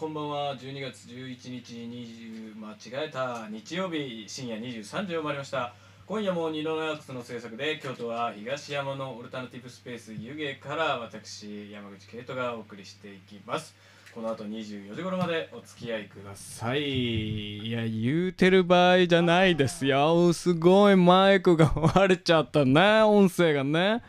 [0.00, 0.56] こんばんは。
[0.56, 5.74] 12月11日20間違えた日曜日深夜23時を回りました。
[6.06, 13.74] 今夜もニノナークスの制作で京都は東山のオルタナティブスペース湯気から私山口圭人がお送りしていきます。
[14.14, 17.58] この後24時頃までお付き合いください。
[17.58, 20.32] いや言うてる場合じゃないですよ。
[20.32, 24.02] すごいマイクが割れちゃったね音声がね。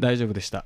[0.00, 0.64] 大丈夫でした。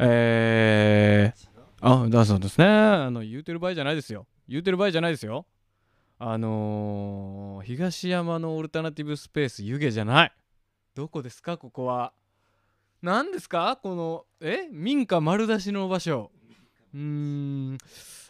[0.00, 1.51] えー、
[1.84, 2.64] あだそうですね。
[2.64, 4.28] あの言うてる場合じゃないですよ。
[4.48, 5.46] 言うてる場合じゃないですよ。
[6.20, 10.32] あのー、東山のオルタナティブスペース湯気じゃない。
[10.94, 11.58] どこですか？
[11.58, 12.12] ここは。
[13.02, 13.80] 何ですか？
[13.82, 14.68] このえ？
[14.70, 16.30] 民家丸出しの場所。
[16.94, 17.78] うーん。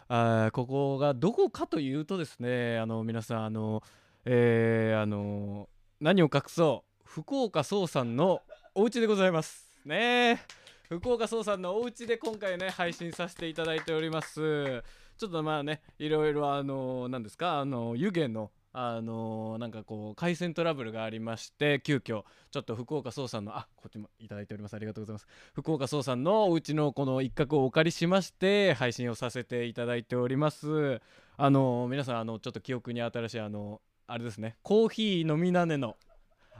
[0.07, 3.83] あここがどこかというとですねあの皆さんあの
[4.25, 5.69] えー、あの
[6.01, 7.03] 何を隠そう？
[7.05, 8.41] 福岡総さんの
[8.73, 9.69] お家でございます。
[9.85, 10.31] ね。
[10.31, 10.62] え
[10.99, 14.83] 福岡総さんのお家で今回ね配信させていただいております。
[15.17, 17.59] ちょっとまあねいろいろあの何ですか？
[17.59, 24.75] あの湯気のあのー、なんかこう回線トラブルがありまして急遽ちょっと福岡総さんのあこっちもいただいております。
[24.75, 25.27] ありがとうございます。
[25.53, 31.01] 福岡総さんのお家のこの一角をお借りしまして配信をさせていただいております。
[31.37, 35.95] あのー、皆さんあのちょっと記憶に新しいあのあれですねコーヒー飲みなねの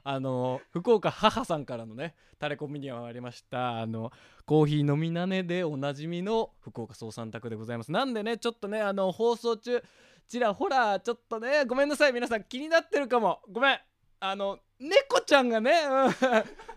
[0.03, 4.11] あの福岡母さんからのねタレコミにはありましたあの
[4.45, 7.91] コーヒー飲みなねでおなじみの福岡総さん宅でございます。
[7.91, 9.81] なんでねちょっとねあの放送中
[10.27, 12.13] ちらほらちょっとねごめんなさい。
[12.13, 13.39] 皆さん気になってるかも。
[13.51, 13.79] ごめん。
[14.19, 15.71] あの猫ちゃんがね、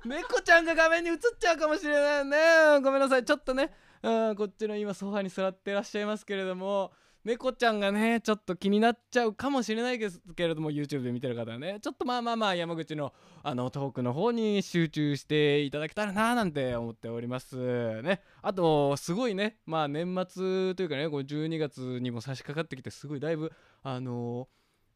[0.05, 2.81] うん、 猫ちゃんが画面に映っちゃうかもしれないね。
[2.83, 3.25] ごめんなさい。
[3.25, 3.73] ちょっとね、
[4.03, 6.93] うん、こっちの今ソファに座ってらっしゃいますけれども。
[7.27, 18.23] 猫ちゃんがねちょっと気になっちゃうかもしれないですけれども YouTube で見てる方はねちょっとまあまあまあ山口のあのトークの方に集中していただけたらななんて思っておりますね。
[18.43, 23.51] あとすごいねまあ年末というかねこう12月にも差し掛かってきてすごいだいぶ
[23.83, 24.47] あのー、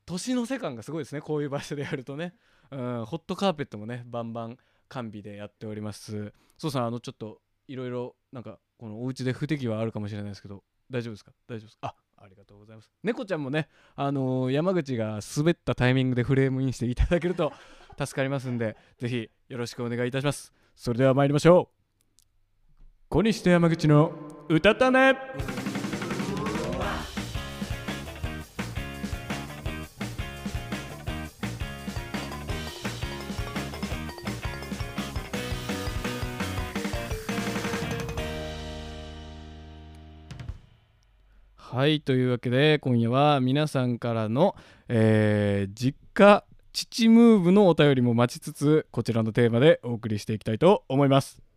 [0.07, 2.35] 年の瀬感がすごいですねこういう場所でやるとね。
[2.71, 6.33] うんホットカーペットもねバンバン完備でやっております。
[6.59, 11.33] そうさんあのちょっといろいろなんかこのお家で不手際あるかもしれないですけど大丈夫ですか？
[11.49, 11.89] 大丈夫ですか？
[11.89, 12.91] あありがとうございます。
[13.03, 17.53] 猫ちゃんもね、あのー、山口が滑ったタイミングでフレームインしていただけると
[17.99, 20.53] 助かりますんで、ぜひよろしくお願いいたします。
[20.77, 21.81] それでは参りましょう。
[23.09, 24.13] 小西と山口の
[24.49, 25.17] 歌たね。
[41.73, 44.57] はいというわけで今夜は皆さんからの、
[44.89, 46.43] えー、実家
[46.73, 51.50] 父ムーブのお便りも待ちつつこちらのテーマでお送りしていきたいと思います。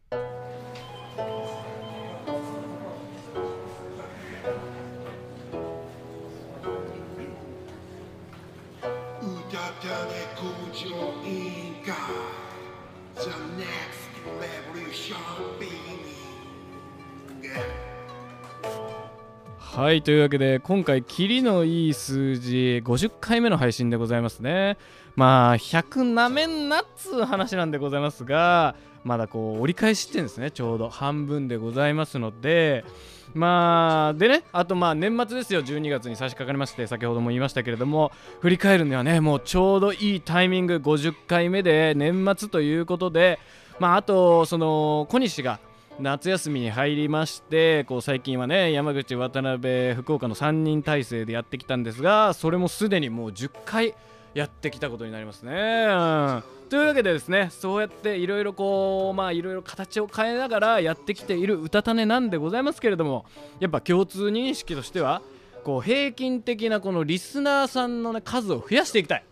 [19.76, 24.78] はいというわけで今回キリのいい数字50回目の配信でございますね。
[25.16, 32.86] まあ100なめんなっつう話なんでございますがまだこう折り返しってんですねちょうど半分でございますので。
[33.34, 38.12] まあでねあとまあ年末ですよ12月に差し掛かりまして先ほども言いましたけれども
[38.42, 43.40] 振り返るにはねもうちょうどいいタイミング50回目で年末ということで
[43.80, 45.60] まああとその小西が
[46.00, 53.96] 夏休みに入りましてこう最近はね山口渡辺福岡の3人体制でやってきたんですがそれもすでにもう10回
[54.34, 55.86] やってきたことになりますね。
[55.88, 55.94] う
[56.40, 63.26] んというわけでですねそうやっていろいろこうまあいろいろ形を変えながらやってきているうたた寝なんでございますけれども
[63.60, 65.22] やっぱ共通認識としては
[65.64, 69.26] こう平均的なこのリスナーさんの、ね、数を増やしていきたい。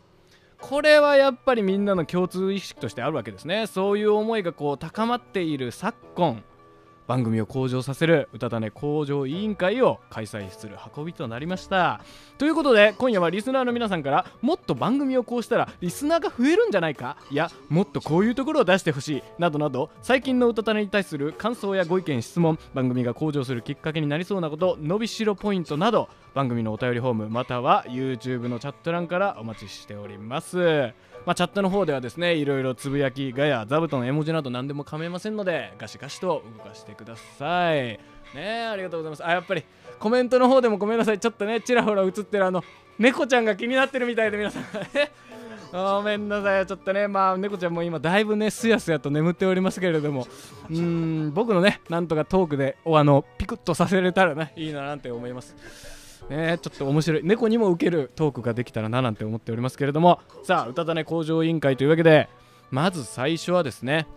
[0.60, 6.44] これはやっぱりみんなの共通意識としてあるわけですねそういう思いがこう高まっている昨今
[7.12, 12.00] 番組を向上させる歌種向上委員会を開催する運びとなりました。
[12.38, 17.18] ということで今夜はリスナーの皆さんからもっと番組をこうしたらリスナーが増えるんじゃないか？
[17.30, 19.24] いやもっとこういうところを出してほしい。
[19.38, 30.94] などなど最近の歌種に対する感想やご意見質問番組が向上するきっかけになりそうなこと伸びしろポイントなど番組のお便りフォームまたは YouTube のチャット欄からお待ちしております。
[31.26, 38.00] まあ、チャットの方ではですねいろいろつぶやきガヤ座布団絵文字など何でも構いませんのでガシガシと動かしてください。
[38.34, 39.26] ねありがとうございます。
[39.26, 39.64] あやっぱり
[40.00, 41.20] コメントの方でもごめんなさい。
[41.20, 42.64] ちょっとねちらほら映ってるあの
[42.98, 44.64] 猫ちゃんが気になってるみたいで皆さん。
[45.72, 50.28] ごめんなさいちょっとねまあ猫ちゃんも今だいぶねすやすやと眠っておりますけれども。
[50.70, 56.01] うん僕のねなんとかトークでおあのピクッとさせれたらねいいななんて思います。
[56.30, 57.22] ねちょっと面白い。
[57.24, 60.20] 猫にも受けるトークができたらななんて思っておりますけれども。
[60.44, 62.30] さあ歌種工場委員会というわけで
[62.70, 64.08] まず最初はですね、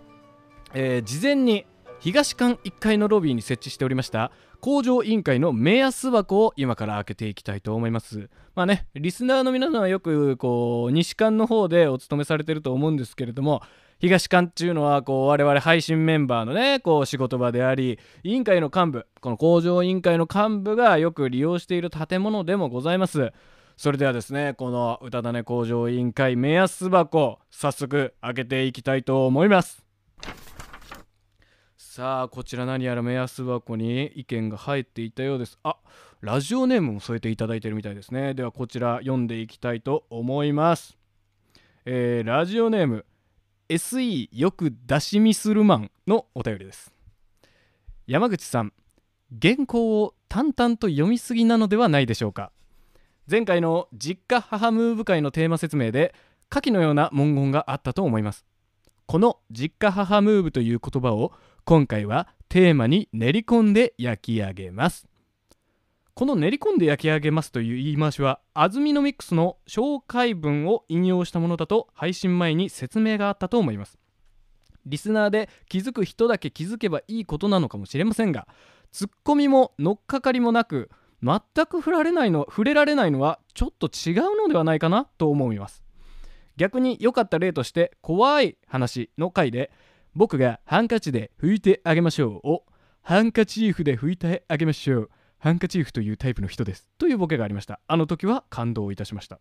[0.75, 1.67] えー事前に
[2.01, 4.31] 東館1階のロビーに設置しておりました
[4.61, 8.29] 工場委員会の目安箱を今から開けていきたいと思います。
[8.55, 13.63] まあねリスナーの皆さんはよくこう西館の方でお勤めされてると思うんですけれども
[14.05, 23.33] 東館っていうのはこう我々配信メンバーのねこう仕事場であり委員会の幹部この工場委員会の幹部がよく利用している建物でもございます。
[23.79, 29.87] それではですねこの歌種工場委員会目安箱早速開けていきたいと思います。
[31.79, 35.59] さあこちら何やら目安箱に意見が入っていたようです。
[35.63, 35.79] あ
[36.21, 38.35] ラジオネームも添えていただいてるみたいですね。
[38.35, 40.99] ではこちら読んでいきたいと思います。
[41.87, 43.07] えーラジオネーム
[43.69, 46.93] SE よく出しミスルマンのお便りです。
[48.07, 48.73] 山口さん
[49.41, 52.53] 原稿を淡々と読みすぎなのではないでしょうか。
[53.31, 56.15] 前回の実家母ムーブ会のテーマ説明で
[56.51, 58.45] 下記のような文言があったと思います。
[59.07, 61.33] この実家母ムーブという言葉を
[61.65, 65.07] 今回はテーマに練り込んで焼き上げます。
[66.15, 73.99] この練り込んで焼き上げますという言い回しは安住のミックスの紹介文を引用したものだと配信前に説明があったと思います。
[74.87, 78.47] リスナーで気づく人だけ気づけばいいことなのかもしれませんが
[78.93, 80.89] ツッコミも乗っかかりもなく
[81.21, 85.83] 全く触られないの触れられないのはちょっと違うのではないかなと思います。
[86.57, 89.73] 逆に良かった例として怖い話の回で
[90.15, 92.65] 僕がハンカチで拭いてあげましょうを
[93.03, 95.11] ハンカチーフで拭いてあげましょう
[95.45, 96.89] ハンカチーフというタイプの人です。
[96.97, 97.79] というボケがありました。
[97.87, 99.41] あの時は感動いたしました。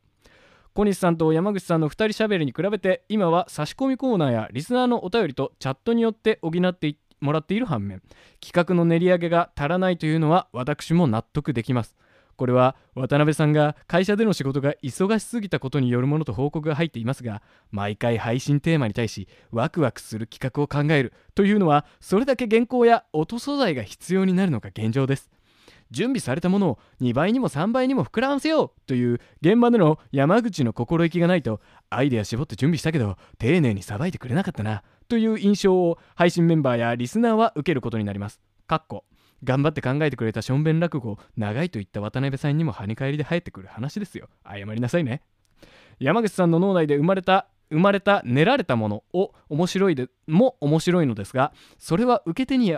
[0.73, 8.01] 小西さんと山口さんの2人しゃべりに比べて今は差し込みコーナーやリスナーのお便りとチャットによって補ってもらっている反面
[8.41, 11.95] 企画の練り上げが足らないというのは私も納得できます。
[12.35, 17.41] これは渡辺さんが会社での仕事が忙しすぎたことによるものと報告が入っていますが
[17.71, 25.32] 毎回配信テーマに対しワクワクする企画を考えるというのはそれだけ原稿や音素材が必要になるのが現状です。
[25.93, 38.41] 準備されたものを2倍にも3倍にも膨らませようという現場での山口の心意気がないとアイデア絞って準備したけど丁寧にさばいてくれなかったなという印象を配信メンバーやリスナーは受けることになります。
[38.67, 39.05] かっこ
[39.43, 44.27] 頑張って考えてくれたしょんべん落語長いと言った渡辺さんにも跳ね返りで入ってくる話ですよ。
[44.45, 45.21] 謝りなさいね。
[45.99, 52.77] 山口さんの脳内で生まれた生まれた練られたものを面白いでも面白いのですがそれは受け手に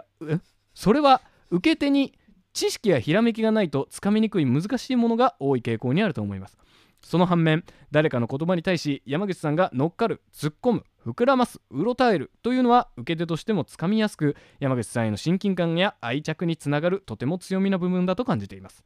[0.73, 2.13] それは受け手に
[2.55, 6.57] 知識やひらめきがないとつかみにくい難しいものが多い傾向にあると思います。
[7.01, 18.85] その反面誰かの言葉に対し山口さんが乗っかる突っ込む膨らますうろたえるというのは受け手としてもつかみやすく山口さんへの親近感や愛着につながるとても強みな部分だと感じています。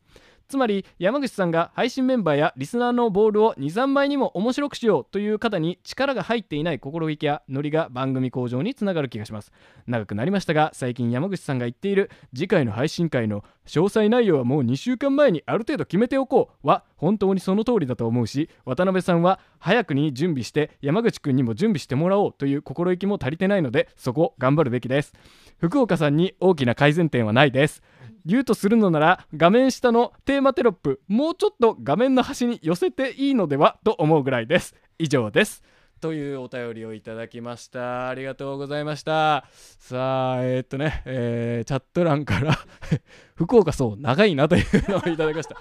[0.50, 9.52] つまり山口さんが配信メンバーやリスナーのボールを23倍にも面白くしようという方に力が入っていない心意気やノリが番組向上につながる気がします。
[9.86, 25.14] 長くなりましたが最近山口さんが言っている次回の配信会の詳細内容はもう2週間前にある程度決めておこうは本当にその通りだと思うし渡辺さんは早くに準備して山口くんにも準備してもらおうという心意気も足りてないのでそこ頑張るべきです。
[25.60, 27.84] 福岡さんに大きな改善点はないです。
[28.26, 34.76] 言うとするのなら画面下のテーマテロップもうちょっと画面の端に寄せていいのではと思うぐらいです。
[34.98, 35.64] 以上です。
[36.02, 38.08] というお便りをいただきました。
[38.10, 39.46] ありがとうございました。
[39.52, 42.58] さあえーっとね、えーチャット欄から
[43.36, 45.56] 福岡そう長いなというのをいただきました。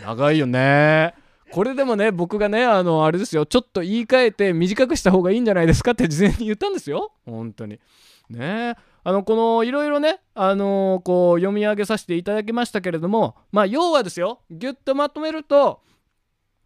[0.00, 1.14] 長いよね。
[1.50, 3.46] これでもね僕がねあのあれですよ。
[3.46, 7.12] ちょっと言い換えて短くした方がいいんじゃないですかって事前に言ったんですよ。
[7.24, 7.80] 本当に。
[8.30, 8.76] ね。
[9.04, 15.80] あのこのいろいろねあのこう読み上げさせていただきましたけれどもまあ要はですよぎゅっとまとめると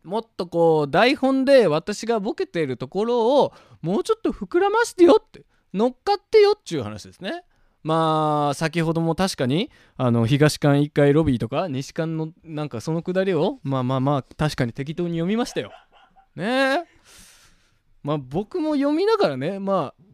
[0.04, 7.44] もっとこう台本で私がボケているところをもうちょっと膨らましてよって乗っかってよっていう話ですね。
[7.82, 15.72] まあ先ほども確かにあの東館1階ロビーとか西館のなんかそのくだりをまあまあまあ確かに適当に読みましたよ。
[16.36, 16.84] ねえ。
[18.02, 20.11] まあ僕も読みながらねまあ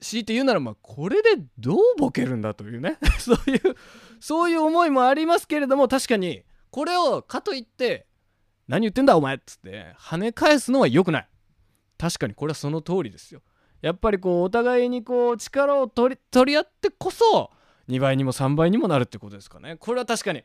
[0.00, 3.60] 強いて言うならまあこれでどうボケるんだというねそういう
[4.20, 5.46] そういう思いもあります。
[5.46, 8.06] けれども確かにこれをかといって
[8.66, 10.70] 何言ってんだお前っつって跳ね返す。
[10.70, 11.28] のは良くない
[11.96, 13.32] 確かにこれはその通りです。
[13.32, 13.42] よ
[13.80, 17.50] やっぱりこうお互いにこう力を取り取り合ってこそ
[17.88, 19.50] 2倍にも3倍にもなるってことです。
[19.50, 20.42] かねこれは確かに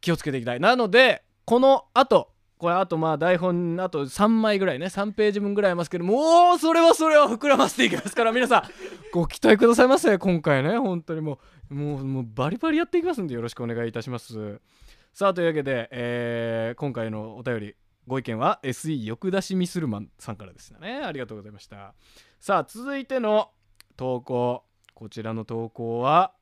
[0.00, 8.62] 気をつけていきたいなのでこの後これあとまあ台本あと3枚ぐらいね3ページ分ぐらいありますけどもうそれはそれは膨らませていきますから皆さん
[9.12, 11.20] ご期待くださいませ今回ね本当に。
[11.20, 11.38] も
[11.70, 14.60] うもうもうバリバリやっていきますんでよろしくお願いいたします。
[15.12, 17.74] さあというわけで、えー今回のお便り
[18.06, 21.02] ご意見は SE 欲出しミスルマンさんからでしたね。
[21.04, 21.94] ありがとうございました。
[22.38, 23.50] さあ続いての
[23.96, 24.64] 投稿。
[24.94, 26.32] こちらの投稿は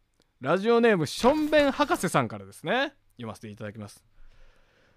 [0.41, 2.95] ラジオネームしょんべん博士さんからですね。
[3.17, 4.05] 読ませていただきます。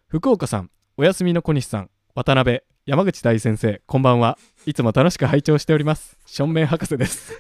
[0.08, 0.70] 福岡さん
[1.00, 4.36] おやすみの小西さん渡辺山口大先生こんばんは。
[4.66, 6.18] いつも楽しく拝聴しております。
[6.26, 7.40] しょんべん博士です。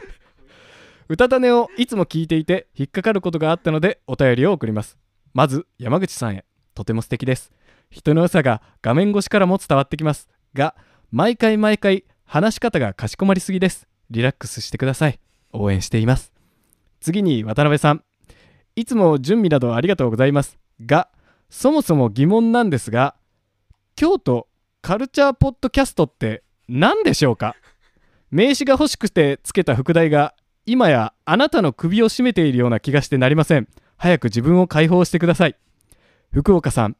[1.09, 4.99] 歌種をいつも聞いていて引っかかることがあったのでお便りを送ります。
[5.33, 6.45] まず山口さんへ。
[6.75, 7.51] とても素敵です。
[7.89, 10.29] 人の良さが画面越しからも伝わってきます。
[10.53, 10.75] が
[11.09, 13.87] 毎回毎回話し方がかしこまりすぎです。
[14.11, 15.19] リラックスしてください。
[15.51, 16.31] 応援しています。
[16.99, 18.03] 次に渡辺さん。
[18.75, 20.59] いつも準備などありがとうございます。
[20.85, 21.09] が
[21.49, 23.15] そもそも疑問なんですが
[23.97, 24.47] 京都
[24.83, 27.55] カルチャーポッドキャストって何でしょうか？
[28.29, 30.35] 名刺が欲しくてつけた副題が
[30.67, 33.67] 今やあなたの首を絞めているような気がしてなりません。
[33.97, 35.55] 早く自分を解放してください。
[36.31, 36.95] 福岡さん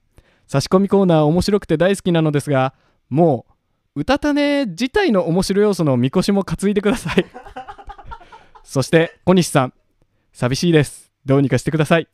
[0.48, 2.74] 差し込みコーナー面白くて大好きなのですが
[3.12, 3.46] も
[3.94, 7.26] う歌種自体の面白要素のみこしも担いでください。
[8.66, 9.74] そして小西さん
[10.34, 11.12] 寂しいです。
[11.28, 12.08] どうにかしてください。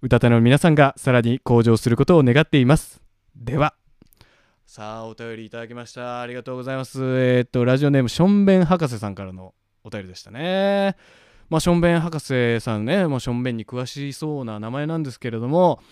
[0.00, 3.02] 歌種の皆さんがさらに向上することを願っています。
[3.36, 3.74] では
[4.74, 6.22] さあお便りいただきました。
[6.22, 6.98] ありがとうございます。
[6.98, 9.52] えーっとラジオネームしょんべん博士さんからの
[9.84, 10.96] お便りでしたね。
[11.50, 15.82] まあしょんべん博士さんねもうしょんべんに詳しそうな名前なんですけれども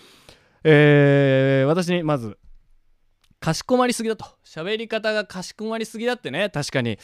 [0.65, 2.39] えー私にまず
[3.39, 4.25] かしこまりすぎだと。
[4.47, 6.49] 喋り方がかしこまりすぎだってね。
[6.49, 6.99] 確かに、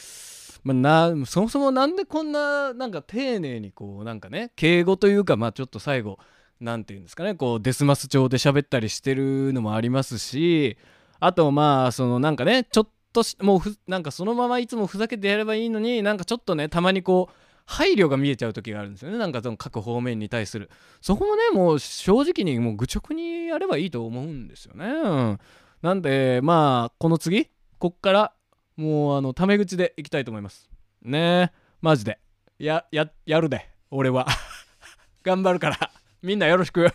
[0.65, 6.19] まあ、なそもそもなんでこんななんか丁寧にこうなんかね敬語というかまあちょっと最後
[6.59, 10.79] なんていうんですかねこうデスマス調で喋ったりしてるのもありますし
[11.21, 19.19] あとまあそのなんかねちょっとしもうふなんかそのままいつもふざけてやればいいのになんかちょっとねたまにこう配慮が見えちゃう時があるんですよね。
[19.19, 20.71] なんかその各方面に対する。
[21.01, 25.39] そこもねもう正直にもう愚直にやればいいと思うんですよね、うん、
[25.83, 28.33] なんでまあこの次こっから
[28.77, 30.71] もうあのタメ口でいきたいと思います。
[31.03, 31.19] ね。
[31.19, 32.19] えマジで。
[32.59, 33.69] やややるで。
[33.91, 34.27] 俺は。
[35.25, 35.91] 頑張るから。
[36.23, 36.87] みんなよろしく。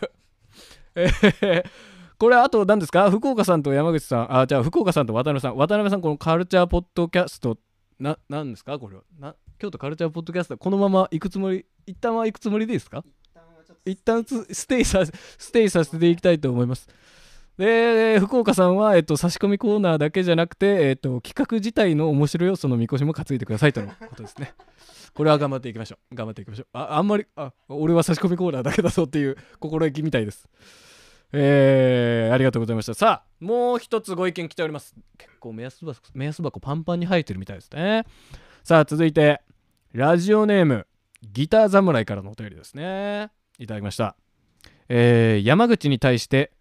[0.94, 1.64] え ー
[2.22, 3.10] これあと何ですか？
[3.10, 4.38] 福岡さんと山口さん。
[4.38, 5.56] あじゃあ福岡さんと渡辺さん。
[5.56, 7.58] 渡辺さんこのカルチャーポッドキャスト
[7.98, 8.78] な何ですか？
[8.78, 9.02] これは。
[9.18, 10.56] な京都カルチャーポッドキャスト。
[10.56, 11.66] このまま行くつもり？
[11.84, 13.02] 一旦は行くつもりでいいですか？
[13.84, 16.88] 一旦つステイさステイさせていきたいと思います。
[17.58, 24.54] で福岡さんは、えっと、差し込みコーナーだけじゃなくて、えっと、企画自体の面白い要素のみこしも担いでくださいとの ことですね。
[25.12, 26.14] これは頑張っていきましょう。
[26.14, 26.66] 頑張っていきましょう。
[26.72, 30.48] ああんまりあ俺は差し込みコーナーだけだぞっていう心意気みたいです
[31.32, 32.94] えー、ありがとうございました。
[32.94, 34.94] さあもう一つご意見来ております。
[35.16, 38.04] 結構目安箱目安箱パンパンに入ってるみたいですね。
[38.64, 39.40] さあ続いて
[39.92, 40.86] ラジオネーム
[41.22, 43.30] ギター侍からのお便りですね。
[43.58, 44.16] いただきました。
[44.88, 46.52] えー、山口に対して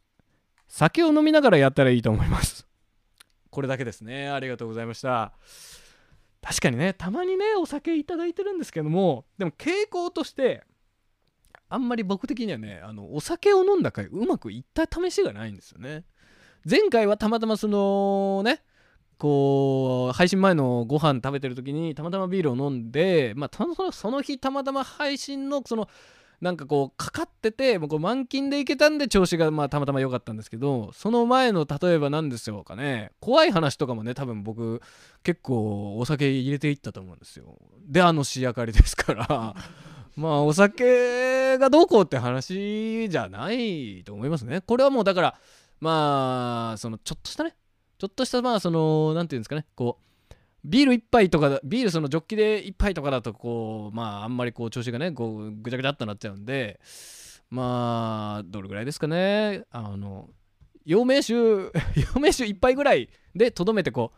[0.68, 2.66] 酒を飲みながらやったらいいと思います。
[3.50, 4.30] これだけですね。
[4.30, 5.34] ありがとうございました。
[6.42, 10.64] 確かにねたまにねお酒いただいてるんですけどもでも傾向として
[11.72, 16.04] あんまり僕的にはねあのお酒を飲んだ回うまくいった試しがないんですよね。
[16.70, 18.62] 前回はたまたまそのね
[19.18, 25.88] こう配信前のご飯食べてる時にたまたまビールを飲んでまあたそのその日たまたま配信のその
[26.42, 33.12] なんかこうかかっててもうこう満勤でいけたんで調子がまあたまたま良かったんですけどその前の例えば何でしょうかね。
[33.22, 34.82] 怖い話とかもね多分僕
[35.24, 37.58] 結構お酒入れていったと思うんですよ。
[37.88, 39.56] であの仕上がりですから。
[40.22, 44.62] まあお酒がどうこうって話じゃないと思いますね。
[44.62, 45.40] これはもうだから
[45.80, 47.56] まあそのちょっとしたね。
[47.98, 49.66] ちょっとしたまあその何て言うんですかね。
[49.76, 56.80] こうビール1杯とかビールそのジョッキで1杯とかだとこうまああんまりこう調子がねこうぐちゃぐちゃっとなっちゃうんで
[57.50, 59.64] まあどれぐらいですかね。
[59.72, 60.30] あの
[60.86, 61.34] 陽明酒
[62.14, 64.14] 陽明酒1杯ぐらいでとどめてこ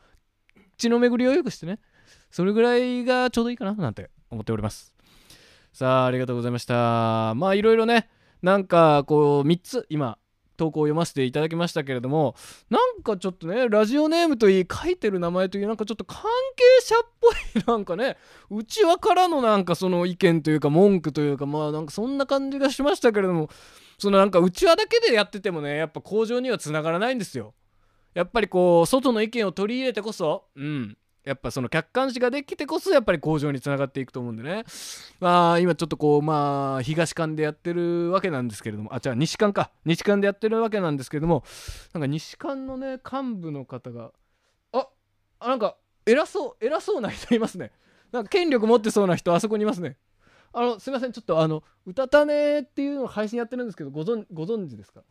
[0.58, 1.80] う血の巡りを良くしてね
[2.30, 4.93] それぐらいがちょうどいいかななんて思っております。
[5.74, 7.34] さあありがとうございました。
[7.36, 8.08] まあいろいろね
[8.44, 10.20] なんかこう3つ今
[10.56, 12.36] 投稿を読ませていただきましたけれども
[12.70, 16.22] なんかちょっとねラジオネームといい書いてる名前といいなんかちょっと関
[16.56, 18.18] 係者っぽい なんかね
[18.52, 23.50] うちわからのなんかその意見というか文句というかまあなんかそんな感じがしましたけれども
[23.98, 27.56] そのなんかうちわだけでやっててもねやっぱ向上にはつながらないんですよ。
[28.14, 30.98] やっぱりこう外の意見を取り入れてこそうん。
[31.24, 34.66] やっぱその客観視ができてこそやっぱり向上につながっていくと思うんでね。
[35.20, 38.94] まあ今ちょっとこうまあ東館でやってるわけなんですけれども。
[38.94, 39.72] あじゃあ西館か。
[39.86, 41.44] 西館でやってるわけなんですけれども。
[41.94, 44.12] なんか西館のね幹部の方が
[44.74, 44.88] あ
[45.40, 47.72] あなんか偉そう偉そうな人いますね。
[48.12, 49.98] なんか権力持ってそうな人あそこにいますね。
[50.52, 55.02] あのすいませんちょっとあの「うたたね」っていうの配信やってるんですけどご存ご存知ですか？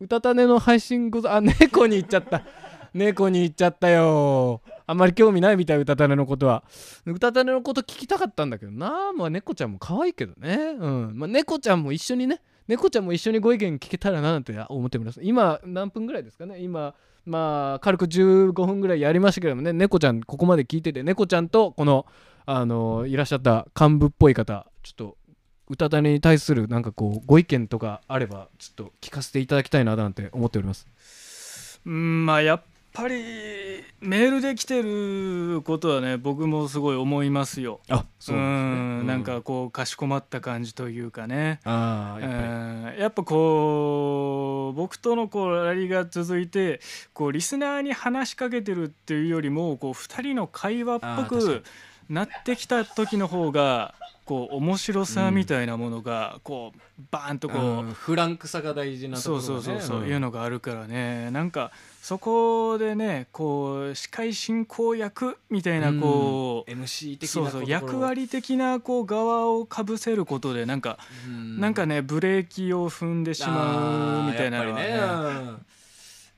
[0.00, 2.42] うたたねの配信ござあ猫に行っちゃった。
[2.98, 4.60] 猫に行っちゃったよ。
[4.86, 6.64] あんまり興味ないみたいうたたねのことは。
[7.06, 9.12] うたたねのこと聞きたかったんだけどな。
[9.12, 10.76] まあ猫ちゃんも可愛いけどね。
[10.78, 11.12] うん。
[11.14, 12.40] まあ猫ちゃんも一緒にね。
[12.66, 15.20] 猫ちゃんも一緒にご意見聞けたらななんて思ってます。
[15.22, 16.60] 今何分ぐらいですかね。
[16.60, 19.72] 今まあ軽く15分ぐらいやりましたけどもね。
[19.72, 22.04] 猫ちゃんここまで聞いてて猫ちゃんとこの
[22.46, 25.16] あのいらっしゃった幹部っぽい方ちょっと
[25.68, 31.80] うたたねに対するなんかこうご意見とかあればちょっと聞かせていただきたいななんて思っております。
[31.84, 32.62] うんまあやっ
[32.98, 37.80] ぱりメールで来てることはね僕もすごい思いますよ。
[37.88, 39.02] あそううなんですね。
[39.04, 39.06] ん。
[39.06, 41.60] なんかこうかしこまった感じというかね。
[41.64, 46.80] ああやっやっぱこう僕とのこうラリーが続いて
[47.12, 51.62] こうリスナーに話しかけてるっていうよりもこう2人の会話っぽく
[52.08, 53.94] なってきた時の方が
[54.28, 57.92] こう面白さみたいなものがこうバーンとこう、うん。
[57.94, 59.46] フランクさが大事なところがね。
[59.46, 61.30] そうそうそうそう、んいうのがあるからね。
[61.30, 71.58] なんかそこでねこう司会進行役みたいなこう、MC 的そうそう役割的なこう側をかぶせることでなんか、うん。
[71.58, 74.90] なんかねブレーキを踏んでしまうみたいなのはね。
[74.90, 75.40] やっぱりね。
[75.40, 75.66] うん。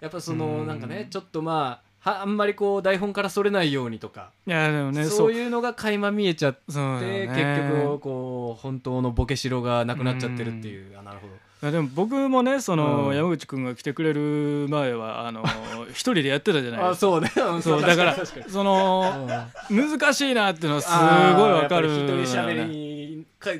[0.00, 0.66] やっぱそのうん。
[0.68, 7.26] なんかねちょっとまあはあんまりこう台本からそれないようにとか、いやでもねそそうういうのが垣間見えちゃって、ね。
[7.28, 11.34] 結局こう本当のボケしろがなくなっちゃってるっていう、あなるほど。
[11.62, 13.14] いやでも僕もねその、うん。
[13.16, 15.44] 山口君が来てくれる前はあの
[15.90, 16.88] 一人でやってたじゃないですか。
[16.90, 17.30] あそうね。
[17.60, 18.16] そうだから
[18.48, 19.28] その
[19.68, 21.90] 難しいなっていうのはすごいわかる。
[21.90, 22.89] あーやっぱり一人喋りか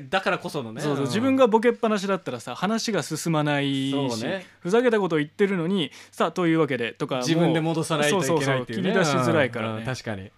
[0.09, 4.45] だからこそのねそうそう自分がボケっぱなしだったらさ話が進まないし、ね。
[4.59, 9.79] ふざけたことを言ってるのにさあというわけでとか自分で戻さないといけないっていう,、ね、そうそうそう切り出しづらいからね。
[9.79, 10.31] うん確かに。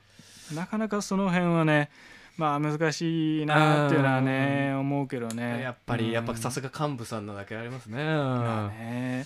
[0.53, 1.89] なかなかその辺はね
[2.37, 5.61] まあ難しいなっていうのはね思うけどね。
[5.61, 8.03] やっぱり、うんやっぱさすが幹部さんなだけありますね。
[8.03, 9.25] まあね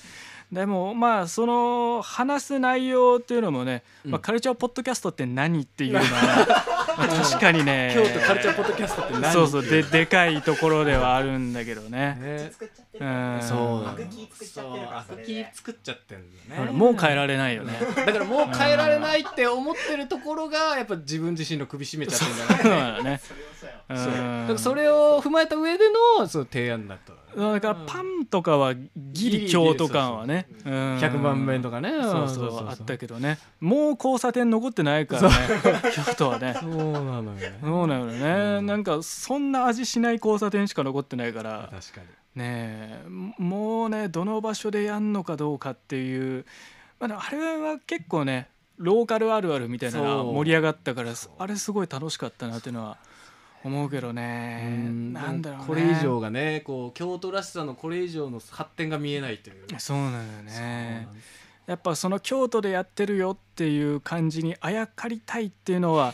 [0.51, 4.11] でもまあその話す内容っていうのもね、うん。
[4.11, 6.05] まあ、カルチャーポッドキャストって何っていうのは、
[6.97, 7.91] まあ 確かにね。
[7.95, 9.33] 京都カルチャーポッドキャストって何？
[9.33, 9.65] そうそう。
[9.65, 12.17] ででかいところではあるんだけどね。
[12.21, 12.49] ね。
[12.53, 13.05] 作っちゃってる。
[13.05, 13.39] うん。
[13.41, 17.73] そうアクキー作っちゃってるアクキー作っちゃってんだよねもう変えられないよね。
[17.97, 23.21] だからもう変えられないって思ってるところがやっぱ自分自身の首絞めちゃってるんだそうよねだね。
[23.89, 24.05] うんそう。
[24.05, 30.73] だからそれを踏まえた上でのそう提案だっただからパンとかはギリ京都感はねうん。
[30.97, 31.91] 100万遍とかね。
[32.01, 33.37] そうそうあったけどね。
[33.59, 35.35] もう交差点残ってないからね。
[35.93, 36.55] 京都はね。
[36.59, 37.59] そうなのよね。
[37.61, 38.61] そうなのよね。
[38.61, 41.69] なんかそんな味しない交差点しか残ってないから。
[41.71, 42.07] 確かに。
[42.35, 43.05] ねえ。
[43.37, 46.45] もうねどの場所でやんのかどうかっていう、
[46.99, 52.97] まあ、あれは結構ねローカルあるあるみたいな盛り上がったからあれすごい楽しかったなっていうのは
[53.67, 54.63] 思うけどね。
[54.65, 55.65] うんなんだろうね。
[55.67, 59.65] これ以上がねこう京都らしさのこれ以上の発展が見えないという。
[59.77, 61.07] そうなのよね。
[61.67, 66.13] やっぱその京都でやってるよっていう感じにあやかりたいっていうのは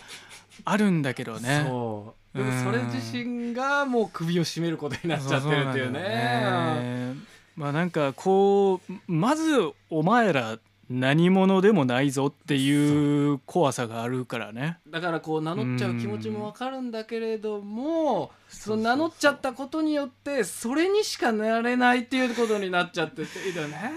[0.66, 1.66] あるんだけどね。
[1.68, 2.38] そう。
[2.38, 7.16] でもそれ自身がもう首を絞めることになっちゃってるっていうね。
[7.56, 9.44] まあなんかこうまず
[9.92, 10.58] お前ら
[10.94, 14.78] 何者でもないぞっていう怖さがあるからね。
[14.88, 23.92] だからこう名乗っちゃう気持ちもわかるんだけれどもその名乗っちゃったことによってそれにしかなれないっていうことになっちゃってていいよね。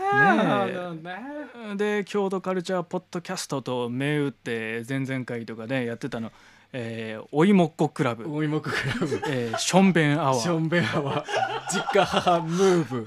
[1.73, 1.77] え。
[1.77, 6.33] で京都カルチャーポッドキャストと銘打って前々回とかねやってたの
[6.73, 9.21] 「えーおいもっこクラブ」おいもくクラブ。
[9.29, 10.41] えー「しょんべんアワー。
[10.41, 11.25] ションベアは
[11.71, 13.07] 実家母ムーブ」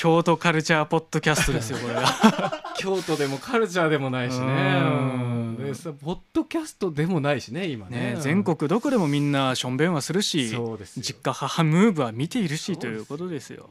[0.00, 2.02] 京都カルチャーポッドキャストですよこれが。
[2.78, 4.46] 京都でもカルチャーでもないしね。
[4.46, 5.56] うん。
[5.62, 8.14] でさポッドキャストでもないしね今ね。
[8.14, 11.02] ね全国どこでもみんなしょんべんはするしそうですよ。
[11.02, 13.68] 実家母ムーブは見ているしということですよ。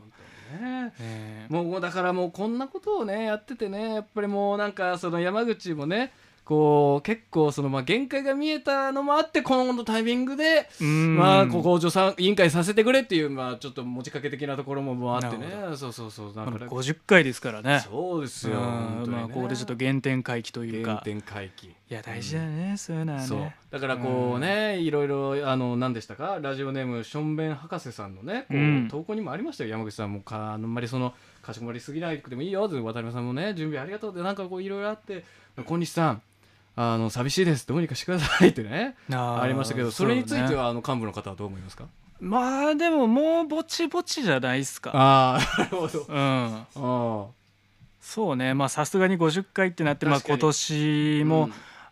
[0.62, 0.94] ね。
[1.00, 1.48] ね。
[1.50, 6.14] もうだからもうこんなことをねやっててねやっぱりもうなんかその山口もね
[6.50, 11.16] こう結構そのまあ限界が見えたのもあって今後のタイミングでうん。
[11.16, 15.46] まあここ助産委員会させてくれっていうまあちょっと持ちかけ的なところもあってね。
[15.76, 17.82] そうそうそうだから50回ですからね。
[17.88, 18.62] そうですよね。
[19.06, 21.04] まあここでちょっと原点回帰という原か。
[21.04, 21.68] 点回帰。
[21.68, 23.28] いや大事だね、そういうのはね。
[23.28, 23.52] そう。
[23.70, 26.40] だからこうね、いろいろあの何でしたか？
[26.42, 28.88] ラジオネームしょんべん博士さんのねこう、うん。
[28.90, 29.70] 投稿にもありましたよ。
[29.70, 35.24] 山口さんもかあんまりそのかしこまりすぎなくてもいいよって渡辺さんもね準備ありがとうってなんかこういろいろあって。
[35.66, 36.22] 小西さん
[36.82, 37.68] あの寂しいです。
[37.68, 38.96] どうにかしてくださいってね。
[39.12, 41.84] ありましたけどそれについてそうねはあの幹部の方はどう思いますか？
[42.22, 44.92] まあでももうぼちぼちじゃないっすか。
[44.94, 46.06] ああなるほど。
[46.08, 46.66] うん。
[46.76, 47.26] あ
[48.00, 48.54] そうね。
[48.54, 51.50] まあさすがに50回ってなってまあ今年あも、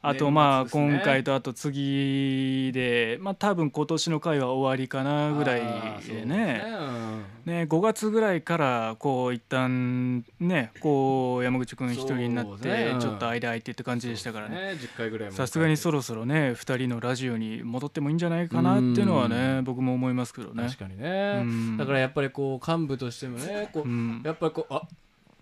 [0.10, 5.62] あとまあ今回とあと次でまあ多分今年の回は終わりかなぐらい
[6.02, 6.64] ですね。
[6.66, 7.24] うん。
[7.46, 14.78] ね5月ぐらいからこう一旦ねこう山口君一人になってちょっと間空いてって感じでしたからね。
[14.80, 20.64] 10回ぐらいさすがにそろろそろね2人のラジオに戻ってもいいんじゃないかなっていうのはね僕も思いますけどね。
[20.64, 21.42] 確かにね。
[21.42, 21.78] うん。
[21.78, 24.84] だからやっぱりこう幹部としてもねこううんやっぱりこうあ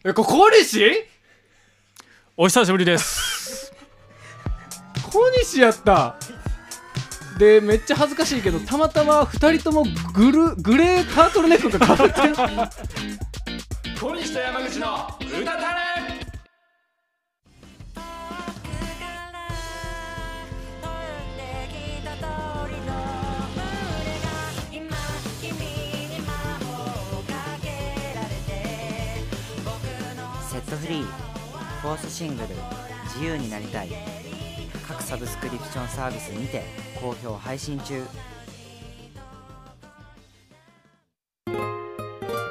[0.04, 0.92] えこ小西
[2.38, 3.35] お久しぶりです
[5.16, 6.18] 小西やった。
[7.40, 12.36] でめっちゃ恥ずかしいけどたまたま2人ともグルグレータートルネックがかぶってる。
[13.98, 15.76] 小西と山口の歌たれ
[30.50, 31.04] セットフリー
[31.82, 32.50] フォースシングル
[33.16, 34.15] 「自由になりたい」各
[35.06, 36.64] サブスクリプションサービスにて
[37.00, 38.02] 好評配信中。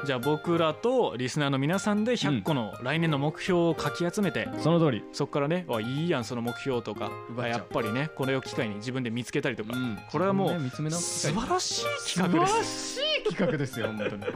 [0.06, 5.02] じゃあ僕らとリスナーの皆さんで100個の来年の目標をかき集めて、その通り。
[5.12, 9.72] そこからねあいいやんその目標とかやっぱりねこれを機会に自分で見つけたりとか、
[10.12, 11.32] これはもう見つめ直す。
[11.32, 12.52] 素晴らしい企画です。
[12.52, 14.22] 素晴らしい企画ですよ本当に。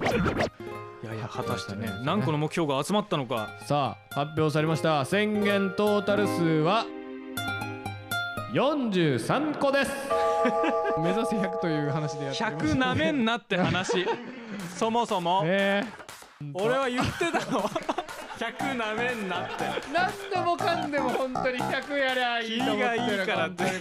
[1.05, 1.89] いやいや果たしてね。
[2.05, 3.51] 何個の目標が集まったのか。
[3.67, 5.05] さあ発表されました。
[5.05, 6.85] 宣言トータル数は
[8.53, 9.93] 43個です。
[10.99, 14.07] 目指せ100という話でやってます100なめんなって話。
[14.77, 15.43] そもそも。
[15.45, 15.85] え
[16.55, 17.69] 俺は言ってたの。
[18.39, 19.65] 100なめんなって。
[19.65, 23.81] ー、何でもかんでも本当に100やりゃいいと思ってる気がいいからって毎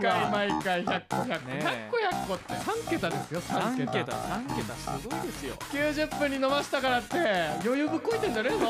[0.00, 1.90] 回毎回100個100個、ねえ。
[1.90, 2.54] 100個100個って。
[2.54, 4.74] 3桁ですよ3 3桁桁3桁。
[4.74, 5.54] すごいですよ。
[5.72, 7.16] 90分に飲ましたからって
[7.64, 8.66] 余裕ぶっこいてんじゃねえぞ。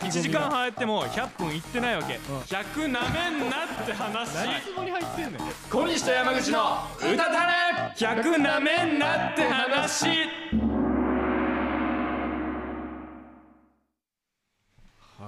[0.00, 2.14] 1時間入っても100分いってないわけ。
[2.14, 4.34] 100なめんなって話。
[4.34, 5.40] 何つもり入ってんねん。
[5.70, 7.60] 小西と山口の歌たれ。
[7.94, 10.69] 100なめんなって話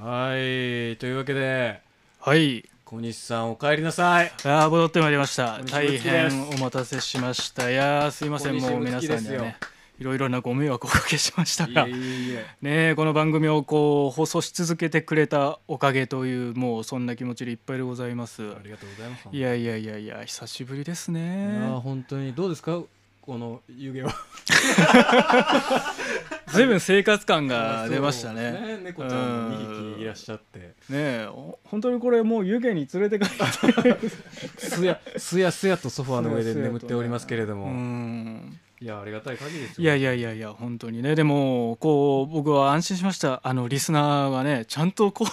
[0.05, 1.81] はいというわけで
[2.19, 2.69] はい。
[2.85, 4.33] 小西さんお帰りなさい。
[4.45, 5.61] あー戻ってまいりました。
[5.63, 7.71] 大変お待たせしました。
[7.71, 8.57] いやーすいません。
[8.57, 9.57] もう皆さんにはね
[10.01, 11.69] いろいろなご迷惑をおかけしました。
[11.69, 11.95] がね
[12.63, 18.43] えこの番組をこう放送し続けてくれたおかげというもうそんな気持ちでいっぱいでございます。
[18.43, 19.29] ありがとうございます。
[19.31, 22.35] いやいやいやいや久しぶりですいねや本当に。
[22.35, 22.83] どうですか？
[23.23, 24.13] この湯気は
[26.53, 28.59] 随分生活感が出ましたね。
[28.61, 30.75] そう猫ちゃんも2匹いらっしゃって。
[30.89, 31.27] ね
[31.63, 33.37] 本当にこれもう湯気に連れて帰って
[34.59, 38.59] すやすやすやとソファーの上で眠っておりますけれどうも、ん。
[38.81, 39.85] いやありがたい限りですよ。
[39.85, 41.15] いやいやいやいや本当にね。
[41.15, 43.41] でもこう僕は安心しました。
[43.45, 45.29] あのリスナーがねちゃんとこう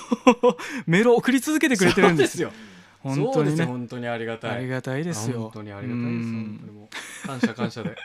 [0.85, 2.49] メールを送り続けてくれてるんですよ。
[2.49, 2.53] よ
[3.01, 3.65] 本当にね。
[3.65, 4.51] 本当にありがたい。
[4.51, 5.37] ありがたいですよ。
[5.37, 6.11] あ本当にありがたいです。
[6.11, 6.33] うん。
[6.33, 6.89] 本当にも
[7.23, 7.95] う感謝感謝で。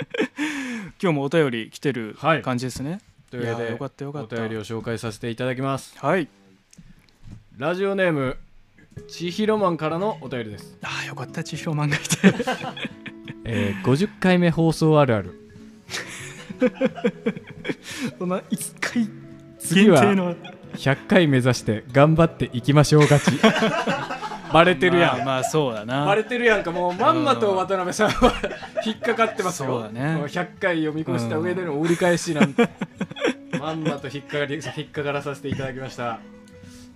[1.02, 2.42] 今日もお便り来てるはい。
[2.42, 4.36] 感じですね、というわけでよかったよかった。
[4.36, 5.98] お便りを紹介させていただきます。
[5.98, 6.28] はい。
[7.56, 8.36] ラジオネーム
[9.08, 12.06] ちひろマンからのお便りです、ああよかった千尋マンがいて。
[13.44, 15.40] えー、50回目放送あるある。
[18.18, 19.08] そんな1回
[19.58, 20.36] 次は限定の。
[20.76, 23.30] 100回目指して頑張っていきましょう勝ち
[24.54, 26.06] バレてるやん、まあ、まあそうだな。
[26.06, 26.70] バレてるやんか。
[26.70, 28.32] もうまんまと渡辺さんは
[28.86, 29.68] 引っかかってますよ。
[29.68, 30.14] そうだね。
[30.14, 32.68] も100回読み越した上での折り返しなんて。
[33.58, 36.20] まんまと引っかかり引っかからさせていただきました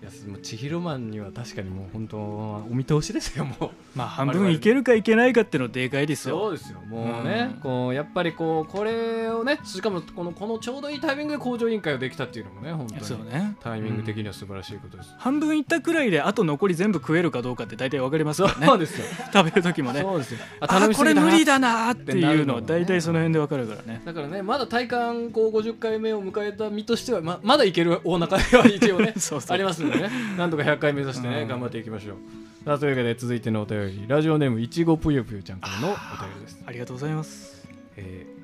[0.00, 3.70] いやもう千尋マンには確かにもう本当お見通しですよもう。
[3.96, 6.38] まあ半分いけるかいけないかっていうのでかいですよ。
[6.38, 7.60] そうですよもうね、うん。
[7.60, 13.04] こうやっぱりこうこれをねしかもこのこのちょうどいいタイミングで工場委員会ができたっていうのもね本当に。
[13.04, 13.56] そうね。
[13.60, 18.66] タイミング的には素晴らしいことです、半分いったくらいであと残り全部食えるかどうかって大体わかりますからね。
[18.66, 19.04] そうですよ。
[19.34, 20.00] 食べる時もね。
[20.02, 20.38] そうですよ。
[20.60, 24.00] あこれ無理だだなーっていうのは大体その辺でわかるからね。
[24.04, 29.54] だからねまだ体感こう50回目を迎えた身としてはままだいける大中では一応ね そうそう。
[29.54, 30.10] ありますんでね。
[30.36, 31.48] なんとか100回目指してね、うん。
[31.48, 32.16] 頑張っていきましょう。
[32.64, 34.04] さあというわけで続いてのお便り。
[34.06, 37.66] ラジオネームいちごぷよぷよちゃんからのお便りです、ありがとうございます。
[37.96, 38.38] えー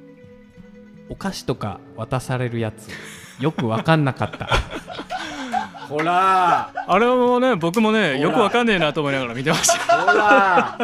[1.10, 2.88] お菓子とか渡されるやつ
[3.38, 4.48] よくわかんなかった
[5.88, 6.70] ほら。
[6.86, 10.00] あれもね僕もねよくわかんねえなと思いながら見てました。
[10.00, 10.78] ほら。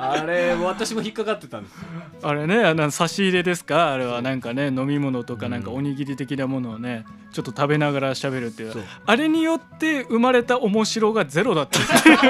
[0.00, 1.78] あれ私も引っかかってたんですよ。
[2.22, 3.92] あれねあの差し入れですか？
[3.92, 8.74] あれはなんかね飲み物とかなんかおにぎり的なものをねちょっと食べながら喋るっていう。
[9.06, 12.18] あれによって生まれた面白がゼロだったっていう。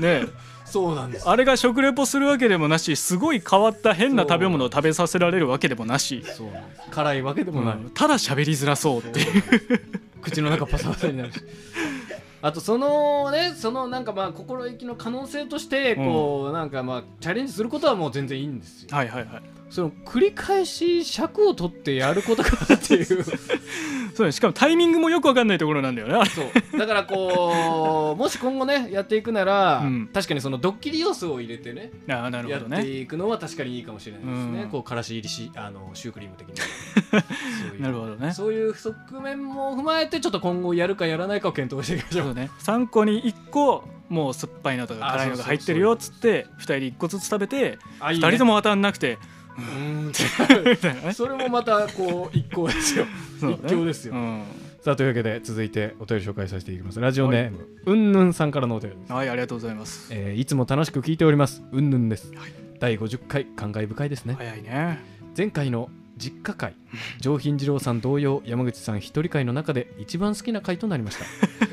[0.00, 1.28] ねえそうなんです。
[1.28, 6.22] あれが食レポするわけでもなしすごい変わった変な食べ物を食べさせられるわけでもなし、
[6.90, 7.90] 辛いわけでもない、うん。
[7.90, 9.42] ただ喋りづらそうっていう。
[10.22, 11.40] 口の中パサパサになるし。
[12.42, 18.88] あとそのねそのなんかまあ心意気の可能性としてこう、なんかまあチャレンジすることはもう全然いいんですよ。
[18.90, 23.06] はいはいはいその繰り返し尺を取ってやることかなっていう。
[24.14, 24.32] そうね。
[24.32, 26.26] しかもタイミングもよくわかんないところなんだよね。
[26.26, 26.78] そう。
[26.78, 30.10] だからこうもし今後ねやっていくなら、うん。
[30.12, 34.68] 確かにそのドッキリ要素を入れてねああなるやってほどねいくのは確かにいいかもしれないですね、うん。
[34.70, 36.54] こうからし入りしあのシュークリーム的に
[37.80, 38.32] なるほどね。
[38.32, 42.50] そういう側面も踏まえてちょっと今後やるかやらないかを検討していきましょそううね。
[42.60, 48.28] 3個に1個もう酸っぱいのとかあ辛いのが入ってるよっつって2人で1個ずつ食べて2あいいね。
[48.28, 49.18] 人とも当たんなくて
[51.14, 53.04] それもまたこう一行ですよ。
[53.04, 53.10] ね。
[53.64, 54.14] 一興ですよ。
[54.14, 54.42] うん。
[54.82, 57.00] さあというわけで続いてお便り紹介させていきます。
[57.00, 60.08] ラジオネーム、うんぬんさんからのお便りです、はいありがとうございます。
[60.12, 61.62] えーいつも楽しく聞いております。
[61.72, 62.32] うんぬんです、
[62.78, 64.34] 第50回感慨深いですね。
[64.38, 64.98] 早いね。
[65.36, 66.74] 前回の実家会。
[67.20, 71.24] 上品次郎さん同様山口さん一人会の中で一番好きな回となりました。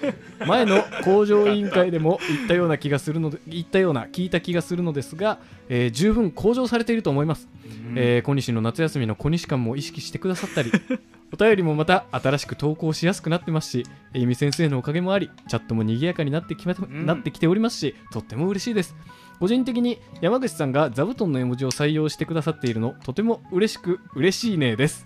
[0.46, 7.48] 前の工場委員会でも言ったような気がするので言ったような聞いた気がするのですが、えー十分向上されていると思います、
[7.96, 10.72] えー小西の夏休みの小西感も意識してくださったり
[11.34, 17.06] お便りもまた新しく投稿しやすくなってますしえいみ先生のおかげもありチャットも賑やかになってきま、ん。
[17.06, 18.96] なってきておりますしとっても嬉しいです
[19.39, 25.06] 個人的に山口さんが座布団の絵文字を採用してくださっているのとても嬉しく嬉しいねです。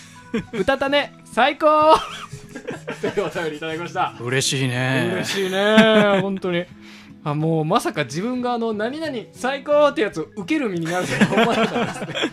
[0.52, 1.14] 歌たね。
[1.24, 1.94] 最高。
[3.00, 4.14] というお便りいただきました。
[4.20, 5.10] 嬉しいね。
[5.14, 6.18] 嬉しいね。
[6.20, 6.64] 本当に。
[7.24, 12.30] あもうまさか自分があの何々最高ってやつを受ける身になるとは 思わなかったですね。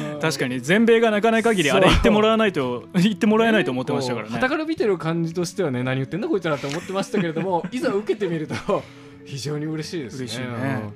[0.00, 4.32] うん確かに全米が泣かない限りあれ言ってもらわないと言ってもらえないと思ってましたからね。
[4.32, 8.82] こう傍から見てる感じとしてはね何言ってんだこいつらって思ってましたけれどもいざ受けてみると
[9.26, 10.18] 非常に嬉しいですね。
[10.20, 10.46] 嬉しいね。
[10.46, 10.48] う
[10.88, 10.94] ん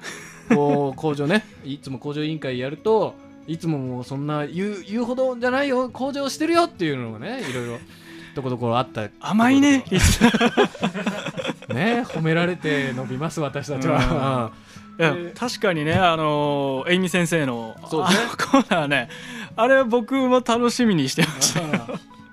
[0.51, 3.15] こう工場ねいつも工場委員会やると
[3.47, 7.79] いつももうそんな言う言うほどじゃないよ工場してるよっていうのがねいろいろ
[8.35, 9.09] とこどころあった。
[9.21, 9.85] 甘いね。
[11.73, 14.51] ね褒められて伸びます私たちは、
[14.99, 18.09] いやで確かにねあのエイミ先生のそうね。
[18.51, 19.09] コーナーね
[19.57, 21.61] あれ僕も楽しみにしてました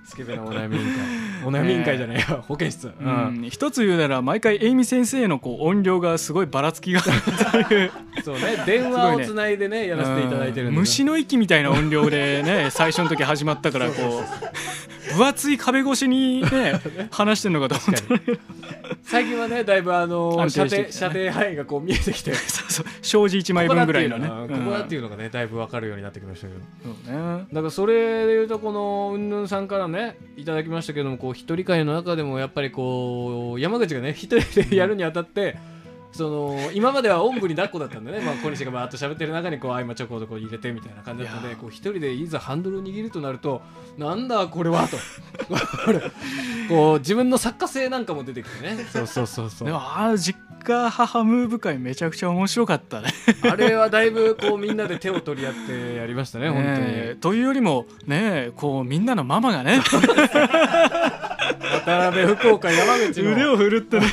[0.08, 0.98] スケベなお悩み委員会。
[1.46, 2.46] お悩み委員会じゃないよ。
[2.48, 3.42] 保健室、ううん。
[3.42, 7.92] ん、一つ言うなら毎回エイミ先生のこう音量がすごいばらつきがあるっていう。
[8.24, 8.64] そうね。
[8.66, 10.76] 電話をつないでねやらせていただいてるんで、うん。
[10.80, 18.98] 虫の息みたいな音量でね最初の時始まったからこう分厚い壁越しにね 話してんのかと思った。
[19.04, 22.34] 最近はねだいぶあの安射程射程範囲がこう見えてきて。
[22.34, 24.28] そうそう障子1枚分ぐらいのね。
[24.28, 26.60] ここだっていうのがここだっていうのがねだいぶ分かるようになってきましたけど。
[26.86, 27.46] うんね。
[27.52, 35.58] だからそれでいうとこのうんぬんさんからねいただきましたけどもこう一人会の中でもやっぱりこう山口がね一人でやるにあたって、
[36.18, 43.62] その今まではおんぶに抱っこだったんでね、まあ、小西がバーッと喋ってる中にこう合間ちょこちょこ入れてみたいな感じだったんいやでこう一人でいざハンドルを握るとなると
[43.98, 44.98] なんだこれはと。
[46.70, 48.86] こう自分の作家性なんかも出てきてね。
[48.92, 49.68] そうそうそうそう。
[49.68, 53.10] でもあの実家母ムーブ会めちゃくちゃ面白かったね。
[53.50, 57.16] あれはだいぶこうみんなで手を取り合ってやりましたね本当に。
[57.20, 59.82] というよりもねこうみんなのママがね。
[61.86, 64.06] 渡辺福岡山口の腕を振るってね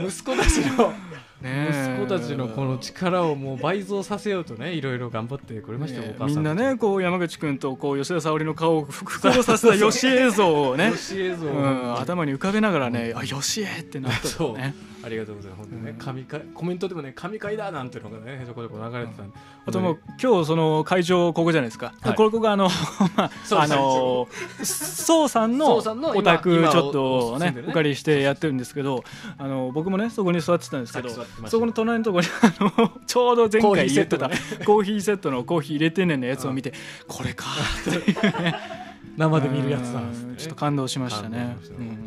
[0.00, 0.92] 息子たちの
[1.40, 14.74] ね息子たちのこの力をもう倍増させようとねいろいろ頑張ってくれましたよ、ねお母さんみんなねこう山口君とこう吉田沙保里の顔を複合させた吉映像をね よし映像を、うん、頭に浮かべながらね「あ吉江!」ってなったね
[15.08, 15.62] ありがとうございます。
[15.62, 15.96] 本当にねうん。
[15.96, 22.14] 神回コメントでもね神回だなんていうのがねちょこちょこ流れてたんで、あともう今日その会場ここじゃないですか、はい。
[22.14, 22.68] これここがあの
[23.16, 24.28] まあそうあの
[24.62, 29.02] 宋さんの宋さんの今お宅今ちょっとねお借りしてやってるんですけど
[29.38, 31.08] あの僕もねそこに座ってたんですけど
[31.46, 32.28] そこの隣のところに
[32.76, 36.72] あの ちょうど前回言ってたコーヒーセットコーヒーセットのコーヒー入れてねんのやつを見て
[37.06, 37.46] これか
[37.80, 38.87] っていうね
[39.18, 40.30] 生で見るやつなんですね。
[40.30, 41.56] うんちょっと感動しましたね。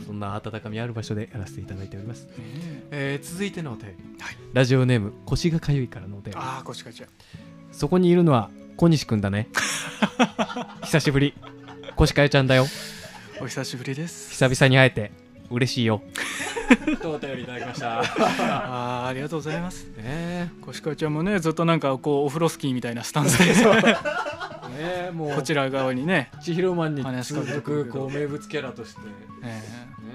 [0.07, 2.31] そんな温かみある場所でやらせていただいております、ね
[2.91, 3.19] え。
[3.21, 4.37] ー続いてのお便り、はい。
[4.53, 7.07] ラジオネーム腰がかゆいからのお便りああ腰かちゃ
[7.73, 9.49] そこにいるのは小西くんだね。
[10.83, 11.33] 久しぶり。
[11.97, 12.65] 腰かゆちゃんだよ。
[13.41, 14.31] お久しぶりです。
[14.31, 15.11] 久々に会えて
[15.49, 16.01] 嬉しいよ。
[17.01, 17.99] とお便りいただきました。
[17.99, 19.87] あーありがとうございます。
[19.97, 23.51] ね腰かちゃんもねずっとなんかこうオフロスキーみたいなスタンスで。
[23.51, 23.95] え
[24.71, 25.35] ねもう。
[25.35, 26.31] こちら側にね。
[26.41, 29.01] 千尋マンに話しかけて続くこう名物キャラとして。
[29.01, 29.07] ね
[29.43, 29.61] え。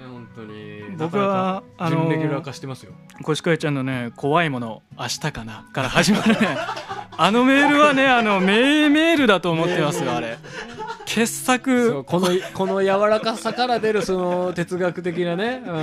[0.07, 0.53] 本当に。
[0.53, 2.93] え僕はあの準レギュラー化してますよ。
[3.23, 6.57] コシカイちゃんのね怖いもの明日かなから始まるね。
[7.19, 10.37] あのメールはねあの名メールだと思ってますよあれ。
[11.05, 15.73] 傑そ作うこのこの柔らかさから出るその哲学的なね、うん、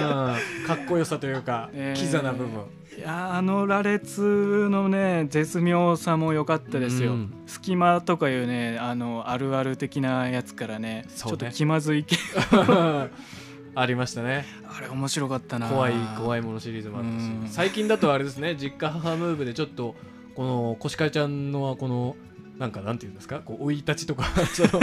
[0.66, 2.62] かっこよさというか、えーキザな部分。
[2.96, 7.34] いやーあの羅列のね絶妙さも良かったですよ、うん。
[7.46, 11.04] 隙間とかいうねあのあるある的なやつからねね。
[11.16, 12.16] ちょっと気まずい系
[13.74, 14.44] ありましたね。
[14.66, 15.68] あれ面白かったな。
[15.68, 17.12] 怖い怖いものシリーズもあったし。
[17.12, 17.48] うん。
[17.48, 19.94] 最近だとあれですね実家母ムーブでちょっと
[20.34, 22.16] このコシカイちゃんのこの
[22.58, 23.40] なんかなんていうんですか？
[23.40, 24.24] こう生い立ちとか。
[24.54, 24.80] その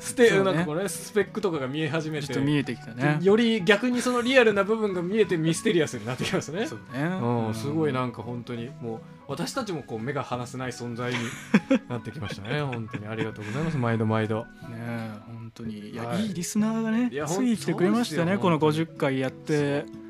[0.00, 0.44] ステ、そうね。
[0.44, 2.26] なんかこれ、ね、スペックとかが見え始めて。
[2.26, 3.18] ちょっと見えてきたね。
[3.22, 6.66] より逆にそのリアルな部分が見えてミステリアスになってきますね。
[6.66, 7.04] そうね。
[7.04, 11.18] うん、すごいなんか本当にもう私たちもこう目が離せない存在に
[11.88, 12.60] なってきましたね。
[12.60, 13.78] 本当にありがとうございます。
[13.78, 14.40] 毎度毎度。
[14.40, 15.90] ねえ本当に。
[15.90, 16.26] いや、はい。
[16.26, 18.36] い、いリスナーがねいやつい来てくれましたね。
[18.36, 19.86] この本当に50回やって。
[19.88, 20.03] い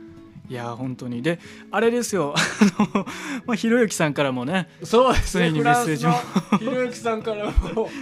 [0.54, 1.22] や本当に。
[1.22, 1.38] で
[1.70, 2.34] あれですよ。
[2.78, 3.06] あの、
[3.46, 5.48] まあ、ひろゆきさんからもねそうですね。
[5.48, 6.14] ついにメッセージも。
[6.58, 7.90] ひろゆきさんからも。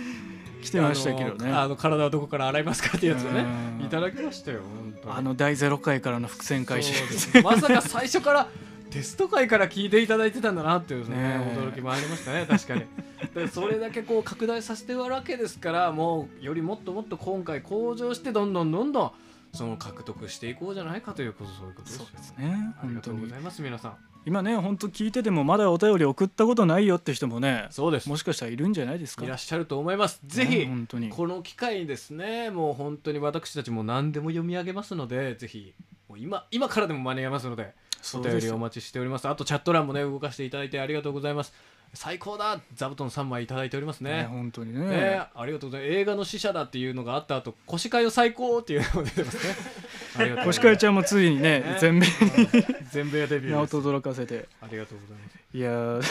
[0.62, 1.52] 来てましたけどね。
[1.52, 3.44] あの体はどこから洗いますかっていうやつをね
[3.80, 3.86] うん。
[3.86, 5.14] いただきましたよ本当に。
[5.16, 6.94] あの第0回からの伏線回収。
[7.42, 8.48] まさか最初から
[8.90, 11.58] テスト会から聞いていただいてたんだなっていうねねえ。
[11.58, 12.84] 驚きもありましたね確かに。
[13.34, 19.12] でそれだけこう拡大させてるわけですからもうよりもっともっと今回向上してどんどんどんどん
[19.52, 22.04] その獲得していこうじゃないかということそういうことですよ。
[22.04, 22.74] そうですね。
[22.82, 23.96] ありがとうございます皆さん。
[24.24, 28.08] 今ね本当聞いててもまだお便り送ったことないよって人もねそうです。
[28.08, 29.24] もしかしたらいるんじゃないですか。
[29.24, 30.20] いらっしゃると思います。
[30.26, 31.10] ぜねひ本当に。
[31.10, 32.50] この機会にですね。
[32.50, 35.74] もう本当に私たちも何でも読み上げますのでぜひ
[36.08, 37.74] もう今今からでも間に合いますので
[38.14, 39.28] お便りお待ちしております。
[39.28, 41.52] あとチャット欄もね動かしていただいてありがとうございます
[41.94, 44.22] 最高だ座布団3枚いただいておりますね。
[44.22, 44.86] ね本当にね。
[44.86, 45.98] ねありがとうございます。
[45.98, 49.54] 映画の死者だっていうのがあった後腰かよ最高っていうのも出てますね。
[50.16, 50.58] ありがとうございます。
[50.58, 51.76] 星川ちゃんもついにねね。
[51.78, 52.06] 全米
[52.90, 53.82] 全米デビュに名をーです。
[53.82, 54.48] 轟かせて。
[54.62, 55.56] ありがとうございます。
[55.56, 56.02] いやー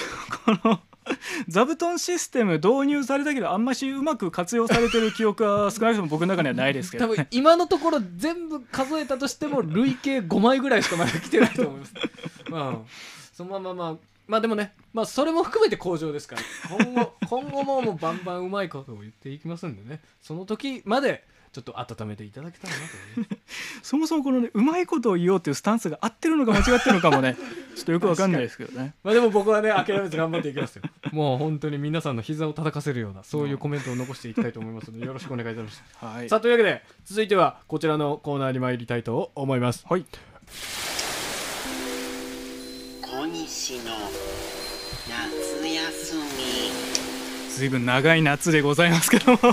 [0.61, 0.79] この
[1.47, 11.93] 座布団システム導入されたけどあんましうまく活用されてる記憶は少なくとも僕の中にはないですけど、多分今のところ全部数えたとしても累計5枚ぐらいしかまだ来てないと思います。
[12.49, 12.85] うん、
[13.33, 22.79] そのまままあまあでもね、まあ、それも含めて向上ですから今後 今後ももうバンバンうまいことを言っていきますんでねその時までちょっと温めていただけたらな
[23.27, 23.35] と。
[23.83, 27.35] そもそもこのねうまいことを言おうっていうスタンスが合ってるのか間違ってるのかもね
[27.75, 30.83] ちょっとよくわかんないですけどねまあでも僕はね諦めず頑張っていきますよ。
[31.11, 35.83] もう本当に皆さんの膝を叩かせるようなそういうコメントを残していきたいと思いますのでよろしくお願いいたします。
[35.97, 39.85] はいさあというわけで続いてはこちらのコーナーに参りたいと思います。
[39.89, 41.00] はい小
[43.31, 43.93] 西の
[45.07, 46.21] 夏休み。
[47.49, 49.37] ずいぶん長い夏でございますけども。
[49.37, 49.43] ね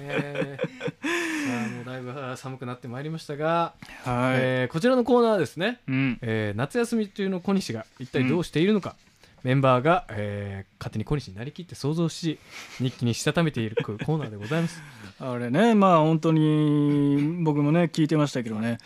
[0.00, 6.18] えさあもうだいぶ寒くなってまいりましたが、はい、えーこちらのコーナーはですね、うん。
[6.22, 8.94] えー夏休み中の小西が一体どうしているのか、
[9.42, 12.38] メンバーが、えー勝手に小西になりきって想像し
[12.78, 14.80] 日記にしたためているコーナーでございます。
[15.18, 18.78] あれねまあ本当に僕もね聞いてましたけどね。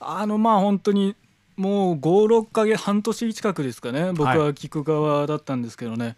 [0.00, 1.14] あのまあ本当に
[1.58, 6.16] もう56か月半年近くですかね僕は聞く側だったんですけどね、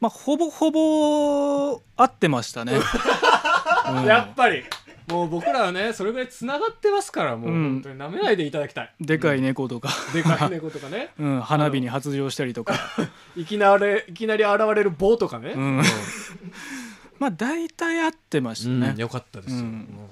[0.00, 2.72] まあほぼほぼ合ってましたね、
[3.88, 4.04] うん。
[4.04, 4.64] やっぱり。
[5.06, 7.62] もう僕らはねそれぐらいつながってますからもううん。
[7.74, 11.10] 本当に舐めないでいただきたい、でかい猫とか、でかい猫とかね。
[11.18, 12.74] うん、花火に発情したりとか。
[13.36, 15.82] いきなりいきなり現れる棒とかね、うん。
[17.20, 19.88] まあ大体合ってましたね、よかったですよ、うん。
[19.92, 20.10] も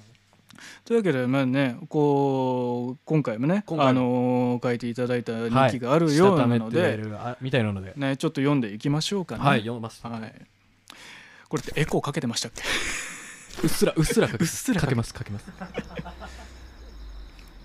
[0.88, 9.44] というわけでまあねこう今回もねあのー書いていただいたう日記があるようなので、てるあみたいなので、ね、ちょっと読んでいきましょうかね。
[9.44, 10.46] はい読みます、はい。
[11.50, 12.62] これってエコーかけてましたっけ？
[13.64, 14.94] うっすらうっすらかけうっすらかけ。
[14.96, 15.52] ますかけます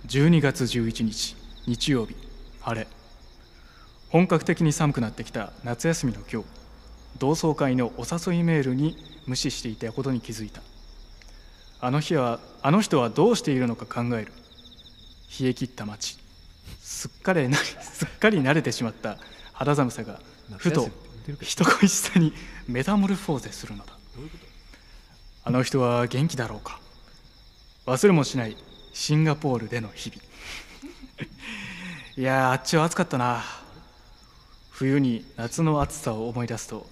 [0.08, 2.18] ?12 月11日日曜日
[2.60, 2.88] 晴れ。
[4.10, 6.48] 本格的に寒くなってきた夏休みの今日
[7.20, 10.62] 同窓会のお誘いメールに無視していたことに気づいた
[11.84, 14.32] あの日はあの人はどうしているのか考える。
[15.38, 16.17] 冷え切った街。
[16.80, 19.18] すっかりな すっかり慣れてしまった。
[19.51, 20.22] 肌寒さが
[20.55, 20.89] ふと
[21.41, 22.32] 人恋しさに
[22.70, 23.97] メタモルフォーゼするのだ。
[25.43, 26.80] あの人は元気だろうか。
[27.86, 28.55] 忘れもしない
[28.93, 30.22] シンガポールでの日々。
[32.16, 33.43] いやーあっちは暑かったな。
[34.72, 36.89] 冬に夏の暑さを思い出すと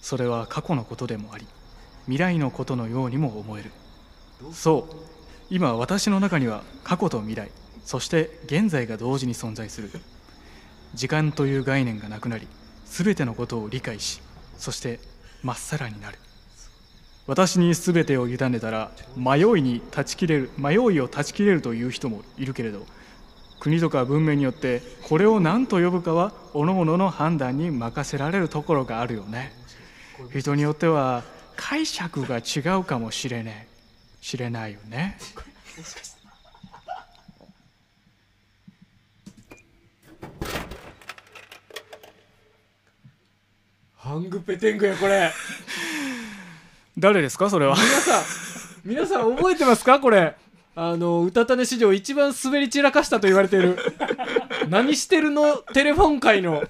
[0.00, 1.46] それは過去のことでもあり
[2.06, 3.70] 未来のことのようにも思える
[4.52, 4.94] そう。
[5.50, 7.50] 今私の中には過去と未来
[7.84, 9.90] そして現在が同時に存在する。
[10.94, 12.46] 時間という概念がなくなり
[12.86, 14.20] 全てのことを理解し
[14.58, 14.98] そして
[15.42, 16.18] まっさらになる。
[17.26, 22.86] 私に全てを委ねたら迷いに断ち切れる迷いを断ち切れるという人もいるけれど
[23.60, 29.52] 国とか文明によってこれを何と呼ぶかは各々の判断に任せられるところがあるよね。
[30.34, 31.22] 人によっては
[31.56, 33.66] 解釈が違うかもしれない
[34.20, 35.16] 知れないよね。
[43.96, 45.32] ハングペテングやこれ。
[46.98, 47.76] 誰ですかそれは？
[47.76, 48.24] 皆さん
[48.84, 50.36] 皆さん覚えてますかこれ？
[50.74, 53.78] あの歌種史上一番滑り散らかしたと言われている。
[54.68, 55.56] 何してるの？
[55.58, 56.64] テレフォン界の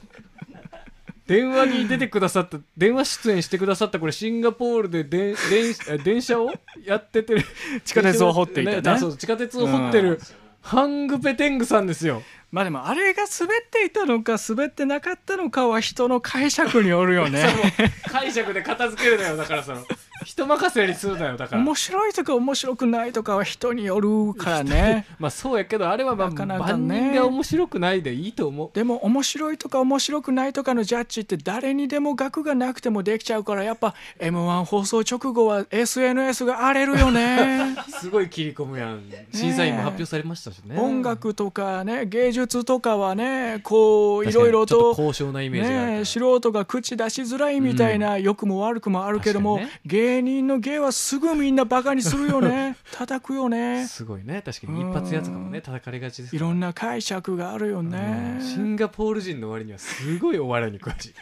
[1.31, 6.51] 電話に出てくださった電話出演してくださったこれシンガポールでで電え電車を
[6.85, 7.45] やっててる。
[7.87, 8.83] 地下鉄を掘っていたね。
[8.85, 10.21] あそう地下鉄を掘ってる、
[10.61, 12.25] ハングペテングさんですよ。
[12.51, 17.47] まあでもあれが滑っていたのか滑ってなかったのかは人の解釈によるよね。
[18.11, 19.87] 解釈で片付けるなよだからその
[20.25, 21.63] 人任せにするなよだから。
[21.63, 25.07] 面白いとか面白くないとかは人によるからね。
[25.19, 27.01] まあそうやけどあれはまあなかなかね。
[27.01, 28.71] 万人が面白くないでいいと思う。
[28.73, 37.77] でも面白いとか面白くないとかのジャッジって誰にでも額がなくてもできちゃうからやっぱ m 1放送直後は SNS が荒れるよね。
[38.01, 39.01] すごい切り込むやん。
[39.33, 40.79] 審査員も発表されましたしね。
[40.79, 49.69] 音楽とかね芸術とかはねこういろいろと高尚なイメージ素人が口出しづらいみたいな良くも悪くもあるけども、ね。
[49.87, 52.77] 芸人の芸はすぐみんなバカにするよね。
[52.93, 53.87] 叩くよね。
[53.87, 54.43] すごいね。
[54.45, 58.39] 確かに一発やつかもね叩かれがちですないろんな解釈があるよね。
[58.41, 61.15] シンガポール人の割にはすごいお笑いに詳しい。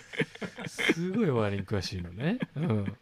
[0.67, 2.97] すごいお笑いに詳しいのね、うん、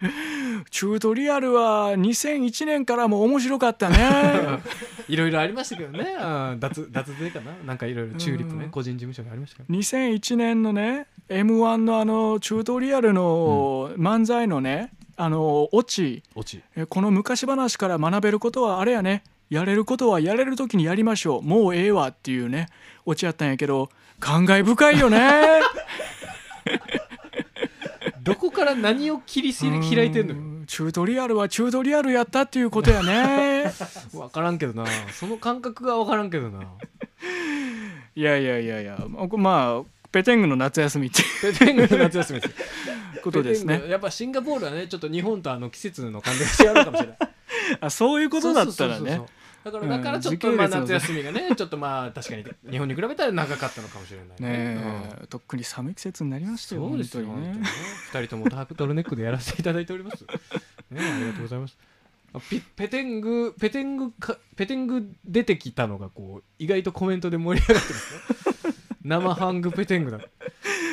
[0.70, 4.60] チュートリアルは2001年からも面白かったね。
[5.08, 6.16] いろいろありましたけどね。
[6.58, 7.52] 脱脱税かな。
[7.64, 8.64] なんかいろいろチューリップね。
[8.64, 8.70] うん。
[8.70, 9.78] 個人事務所がありましたけど。
[9.78, 16.62] 2001年のね m 1のあのチュートリアルの漫才のね、あのオチ落ち。
[16.76, 19.24] えこの昔話から学べることはあれやね。
[19.48, 21.42] やれることはやれる時にやりましょう。
[21.42, 22.68] もうええわっていうね。
[23.04, 23.88] オチやったんやけど
[24.20, 25.60] 感慨深いよね。
[28.22, 33.72] どこから何を切り開いてんのチュートリアルはチュートリアルやったっていうことやね。
[34.12, 34.84] 分からんけどな。
[35.12, 36.64] その感覚が分からんけどな。
[38.16, 38.98] いやいやいやいや。
[39.38, 39.84] まあ
[40.16, 42.40] ペテングの夏休みっていペテングの夏休み。
[42.40, 42.54] です
[43.18, 43.82] うことですね。
[43.86, 47.18] やっぱシンガポールはねちょっと日本とあの季節の感じが違うのかもしれない。
[47.82, 49.20] あそういうことだったらね。
[49.62, 54.80] だからうんだからちょっ時とまあ夏休みがねちょっとまあ確かに日本に比べたら長かったのかもしれないね。
[55.12, 55.22] うん。
[55.24, 57.66] えとっくに寒い季節になりましたよそうですよ、ね本当にね。
[58.14, 60.24] 二人ともタートルネックでやらせていただいております。
[60.90, 61.76] ね、ありがとうございます。
[62.32, 68.55] あピペテング、ペテングか、ペテング出てきたのが、こう、意外とコメントで盛り上がってますね。
[69.06, 70.18] 生ハングペテングだ。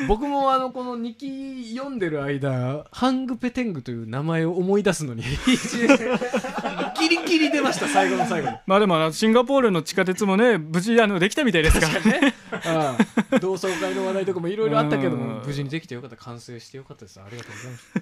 [0.08, 5.24] 僕もあの、この2期読んでる間、ハングペテングという名前を思い出すのに、
[7.00, 8.58] ギリギリ出ました、最後の最後に。
[8.68, 12.98] まあでもシンガポールの地下鉄もね無事あのできたみたいですからねあ
[13.32, 17.20] あ同窓会の話題とかもいろいろあったけども、うん無事にできてよかった、完成してよかったです。
[17.20, 17.94] ありがとうございます。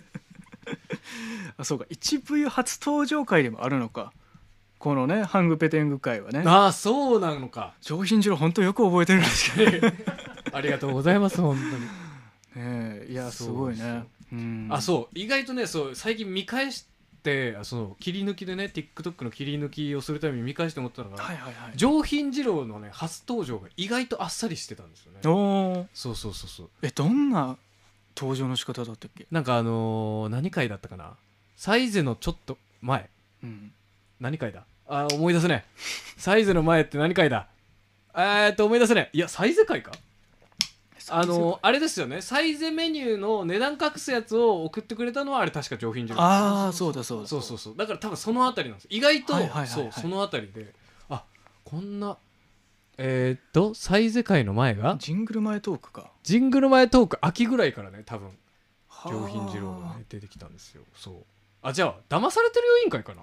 [1.57, 4.11] あそうか一部初登場会でもあるのか
[4.81, 6.41] このねハングペテング会はね。
[6.45, 7.73] ああ、そうなのか。
[7.81, 9.93] 上品次郎本当よく覚えてるんですけどね。
[10.51, 11.85] ありがとうございます、本当に。
[12.55, 14.05] えいやすごいね。
[14.33, 14.67] うん。
[14.71, 16.87] あ、そう、意外とね、そう、最近見返し
[17.23, 21.77] て、あその切り抜きでね、TikTok の切り抜きをするために見返して思ったのが、はいはいはい。
[21.77, 25.19] 上品二郎のね、初登場が意外とあっさりしてたんですよね。
[25.25, 25.87] おー。
[25.93, 26.69] そうそうそうそう。
[26.81, 27.55] えどんな
[28.17, 29.27] 登場の仕方だったっけ？
[29.31, 31.13] なんかあのー何回だったかな？
[31.55, 33.09] サイゼのちょっと前。
[33.43, 33.71] うん。
[34.19, 34.65] 何回だ？
[34.93, 35.63] あー思い出せね。
[36.17, 37.47] サイゼの前って何回だ？
[38.13, 39.09] えーっと思い出せね。
[39.13, 39.93] いやサイゼ会か？
[41.09, 42.21] あのーあれですよね。
[42.21, 48.87] サイゼメニューの値段隠すやつを送ってくれたのはあれ確か上品じゃないああそうだそうだそうそうそうだから多分そのあたりなんです。
[48.89, 49.67] 意外と、はいはいはいはい。
[49.69, 50.73] そうそのあたりで。
[51.09, 51.23] あ
[51.63, 52.17] こんな
[52.97, 54.97] えー、っとサイゼ会の前が？
[54.99, 56.11] ジングル前トークか。
[56.23, 58.29] ジングル前トーク秋ぐらいからね多分。
[58.89, 60.81] は上品二郎がね出てきたんですよ。
[60.97, 61.15] そう。
[61.61, 63.21] あじゃあ騙されてるよ委員会かな？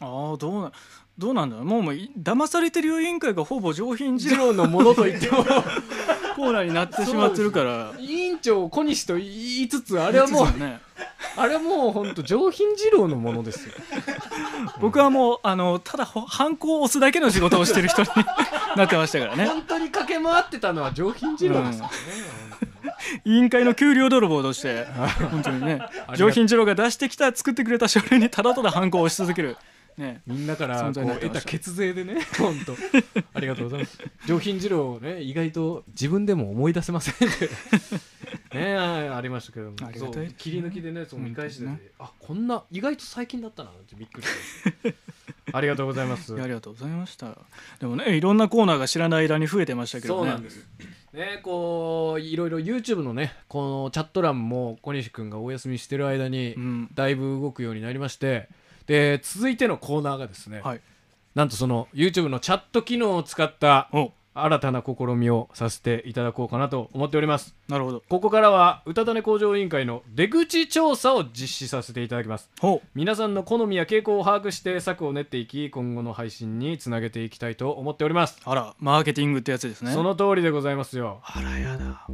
[0.00, 0.72] ああどうな
[1.16, 1.64] どうなんだろう。
[1.64, 5.44] もうもうい騙されてるよ委員会がほぼ上品次二郎郎のものと言っても。
[6.34, 7.92] コーナーになってしまってるから。
[8.00, 10.80] 委員長小西と言いつつあれはもうね。
[11.36, 13.74] あれはもう本当上品二郎のものですよ。
[14.80, 18.08] 僕はもうあのただほハンコを押すだけの仕事をしてる人に
[18.76, 19.46] なってましたからね。
[19.46, 21.90] 本当に駆け回ってたのは上品二郎ですよね、
[23.24, 24.86] 委員会の給料泥棒として
[25.30, 25.78] 本当にね。
[26.08, 29.56] が上品次郎が出してきた作ってくれた書類にただただハンコを押し続ける
[29.96, 30.22] ね。
[30.26, 32.20] みんなからこう得たた血税でね。
[32.38, 32.74] 本当
[33.34, 33.98] ありがとうございます。
[34.26, 37.50] 上品二郎をね意外と自分でも思い出せませんで
[38.58, 39.76] ねありましたけども。
[39.76, 41.80] 切り抜きでねそう見返してて、ね。
[41.98, 44.94] あこんな意外と最近だったなってびっくりして。
[45.52, 46.34] ありがとうございます。
[46.34, 47.38] ありがとうございました。
[47.78, 50.20] でもねいろんなコーナーが知らない間に増えてましたけどね。
[50.20, 50.66] そうなんです。
[51.12, 56.90] ねこういろいろ YouTube のねこのチャット欄も小西君がお休みしてる間にうん。
[56.94, 58.48] だいぶ動くようになりまして
[58.86, 60.80] で続いてのコーナーがですね、はい。
[61.34, 64.12] なんとその YouTube のチャット機能を使ったお。
[64.36, 67.54] 新たな試みをさせていただこうかなと思っております。
[67.68, 68.02] なるほど。
[68.08, 72.50] ここからは歌種工場委員会の出口調査を実施させていただきます。
[72.60, 79.92] ほ皆さんの好みや傾向を把握して策を練っていき今後の配信につなげていきたいと思っております、うあらマーケティングってやつですね。
[79.92, 81.20] その通りでございますよ。
[81.22, 82.04] あらやだ。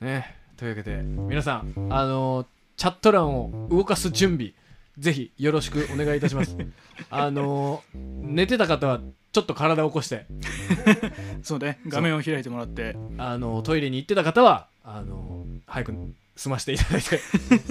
[0.00, 0.36] ね。
[0.56, 2.46] というわけで皆さんあの
[2.76, 4.54] チャット欄を動かす準備
[4.98, 6.56] ぜひよろしくお願いいたします。
[7.10, 9.00] あの寝てた方は
[9.32, 10.26] ちょっと体を起こして。
[11.42, 11.80] そうね。
[11.88, 12.96] 画面を開いてもらって。
[13.16, 15.94] あのトイレに行ってた方はあの早く
[16.36, 17.20] 済ましていただいて。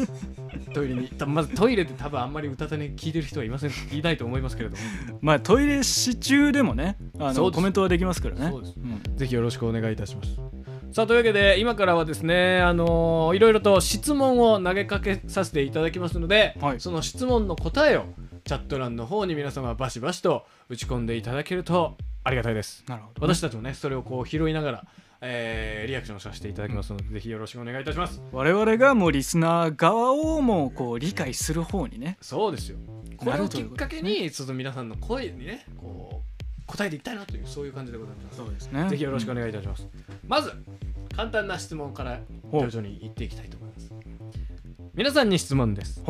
[0.74, 3.72] トイレにたまずトイレって多分あんまり歌種聞いてる人はいません。
[3.92, 4.82] いないと思いますけれども。
[5.22, 8.50] まあトイレし中でもねあのコメントはできますからね。
[8.50, 9.16] そうん。
[9.16, 10.40] ぜひよろしくお願いいたします。
[10.92, 18.04] さあというわけで今からはですね、あのーいろいろと質問を投げかけさせていただきますので、はいその質問の答えを
[18.44, 22.84] チャット欄の方に皆様バシバシと打ち込んでいただけるとありがたいです。
[22.90, 24.86] なるほどね私たちもねそれをこう拾いながら、
[25.22, 28.22] えーリアクションさせていただきますので、ぜひよろしくお願いいたします。
[28.34, 32.78] 我々がもうリスナー側をもうこう理解する方にねそうですよ。
[33.16, 36.31] これをきっかけにちょっと皆さんの声にねこう
[36.72, 38.38] 答えていきたいなというそういう感じでございます。
[38.38, 39.88] そうですねぜひよろしくお願いいたします。
[40.28, 40.52] まず
[41.16, 42.20] 簡単な質問から
[42.52, 43.92] 徐々に言っていきたいと思います。
[44.94, 46.02] 皆さんに質問です。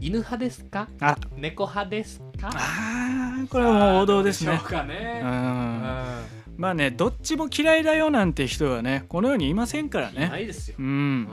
[0.00, 0.88] 犬派ですか？
[1.00, 2.50] あ猫派ですか？
[2.54, 5.26] あーこれはもう王道ですねどうしょうかねう。
[5.26, 10.76] んうんまあねどっちも嫌いだよなんて人はねこの世にいませんからなねいですよ。
[10.78, 11.28] ううんん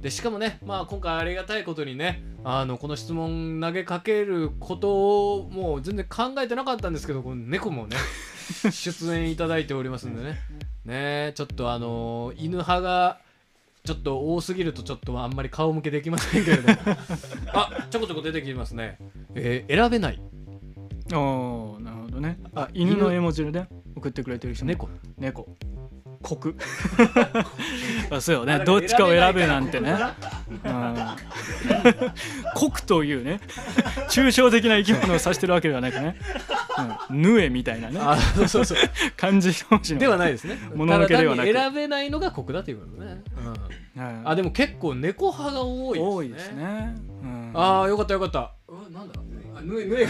[0.00, 7.96] でしかもね、まあ、今回ありがたいことにねあのこの質問投げかけることをもう全然考えてなかったんですけどこの猫もね
[8.70, 10.38] 出演いただいておりますんでね。
[10.84, 13.18] ねちょっとあの犬派が
[13.84, 16.78] ちょっと多すぎるとちょっとあんまり顔向けできませんけれども。
[17.52, 18.98] あちょこちょこ出てきますね、
[19.34, 20.20] えー選べない。
[21.12, 22.38] おーなるほどね。
[22.54, 24.88] あ犬の絵文字でね送ってくれてる人も猫。
[25.18, 25.48] 猫
[26.22, 26.54] 国
[28.10, 28.54] あそうよね。
[28.54, 29.94] あどっちかを選べなんてね。
[30.64, 30.96] うん。
[32.56, 33.40] 国というね
[34.10, 36.16] 抽象的な生き物を指してるわけではなくね、
[37.08, 38.00] うん、ヌエみたいなね。
[38.02, 38.78] あそうそうそう。
[39.16, 40.58] 漢字表示のではないですね。
[40.74, 41.52] もののけではなく。
[41.52, 43.22] 選べないのが国だということね、
[43.96, 44.02] うん。
[44.02, 44.14] はい。
[44.24, 46.08] あでも結構猫派が多いですね。
[46.08, 48.52] 多いですね、うん、ああよかったよかった。
[48.68, 49.20] うわなんだ？
[49.20, 50.06] あヌエヌエヌエ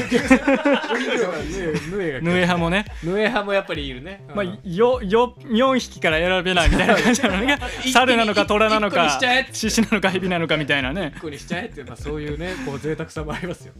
[2.20, 9.18] ヌエ派もね、ヌエ派もやっぱりいるね、まあ、うんよよ4匹から選べないみたいな感じなのがに猿なのか虎なのか
[9.52, 11.12] 獅子なのか蛇なのかみたいなね。
[11.16, 13.72] 一個にしちゃえっていう、まあ、そういうねこう贅沢さもありますよ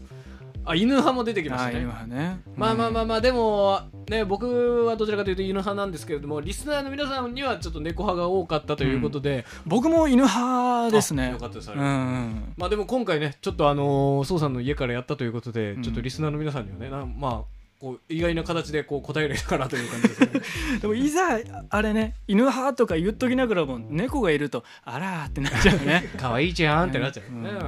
[0.65, 1.81] あ犬派も出てきましたね。
[1.81, 2.41] 今ね。
[2.55, 12.53] まあまあまああまあでもね僕はどちらかというと犬派なんですけれどもリスナーの皆さんにはちょっと猫派が多かったということで、僕も犬派ですあねよかったですうんうん。
[12.57, 20.29] まあでも今回ねちょっとあのー、宋さんの家からやったということで、うんちょっとリスナーの皆さんにはねなまあこう意外な形でこう答えれたかなという感じですね。
[20.81, 26.09] でもいざあれね犬派とか言っときながらも猫がいるとあらーってなっちゃうね。
[26.19, 27.55] 可愛いじゃんってなっちゃうよね、うん。
[27.55, 27.63] うん。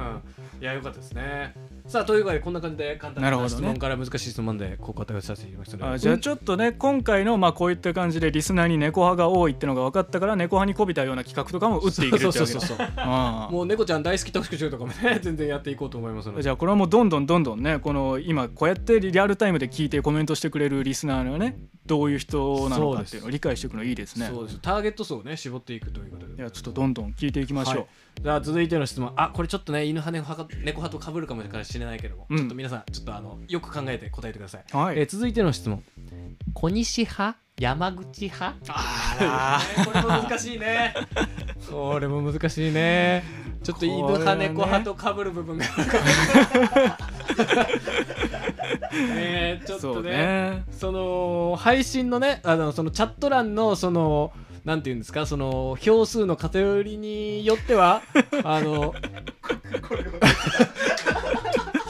[0.60, 1.54] いやよかったですね。
[1.86, 12.46] さあというわけでこんな感じで簡単な質問から難しい質問でこう答えさせていただきましたのであじゃあちょっとね今回のまあこういった感じでリスナーに猫派が多いってのが分かったから猫派にこびたような企画とかも打っていけるってわけだ。
[12.46, 13.52] そうそうそうそうああ。
[13.52, 16.42] もう猫ちゃん大好き特集とかもね全然やっていこうと思いますので。
[16.42, 24.28] じゃあこれはもうどんどんどんどんねこの今こうやってリアルタイムで聞いてコメントしてくれるリスナーのねどういう人なのかっていうのを理解していくのいいですね。
[24.32, 24.58] そうです。
[24.60, 27.86] ターゲット層をね絞っていくということでいやちょっとどんどん聞いていきましょう、はい。
[28.22, 29.12] じゃあ続いての質問。
[29.16, 32.38] あこれちょっとね犬派猫派か猫派と被るかもしれないけども、うん。
[32.38, 34.98] ちょっと皆さんちょっとあのよく考えて答えてください、はい。
[34.98, 35.82] えー続いての質問。
[36.54, 37.38] 小西派？
[37.58, 38.56] 山口派？
[38.68, 40.94] あね これも難しいね。
[41.70, 43.22] これも難しいね。
[43.62, 44.48] ちょっと犬派ね。
[44.48, 45.64] 猫派と被る部分が
[48.92, 50.64] ねちょっとねね。
[50.72, 54.32] その配信のねあのそのチャット欄のその
[54.64, 58.02] なんていうんですかその票数の偏りによっては
[58.44, 58.94] あの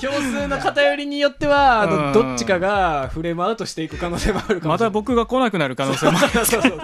[0.09, 2.13] 票数の偏りによってはあうん。
[2.13, 4.89] のどっちかがフレームアウトしていく可能性もあるかもましれない。
[4.89, 6.29] た僕が来なくなる可能性もある。
[6.47, 6.81] そうそう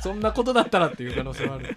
[0.00, 1.64] そんなことだったらっていう可能性もある。
[1.64, 1.74] ね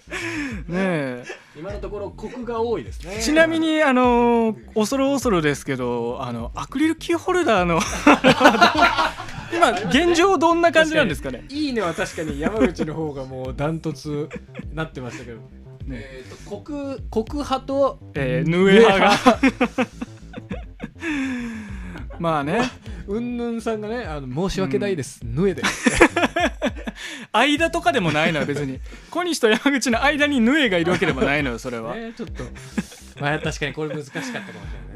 [0.69, 1.23] え。
[1.57, 3.19] 今のところコクが多いですね。
[3.21, 7.79] ちなみにあの恐る恐るですけどあのアクリルキーホルダーの
[9.53, 11.45] 今現状どんな感じなんですかね？
[11.49, 14.29] いいねは確かに山口の方がもうダントツ
[14.73, 15.39] なってましたけど。
[15.91, 16.23] え。
[16.27, 19.47] ー、と国国派とえー、ヌエ派が
[22.19, 22.61] まあね。
[23.07, 25.63] うんぬんさんがねあの申し訳ないです、ヌエで。
[27.33, 28.79] 間とかでもないのよ別に。
[29.09, 32.43] 小西と山口の間にヌエがいるわけでもないのよそれは、ねちょっと。
[33.19, 34.45] まあ確かにこれ難しかったかもし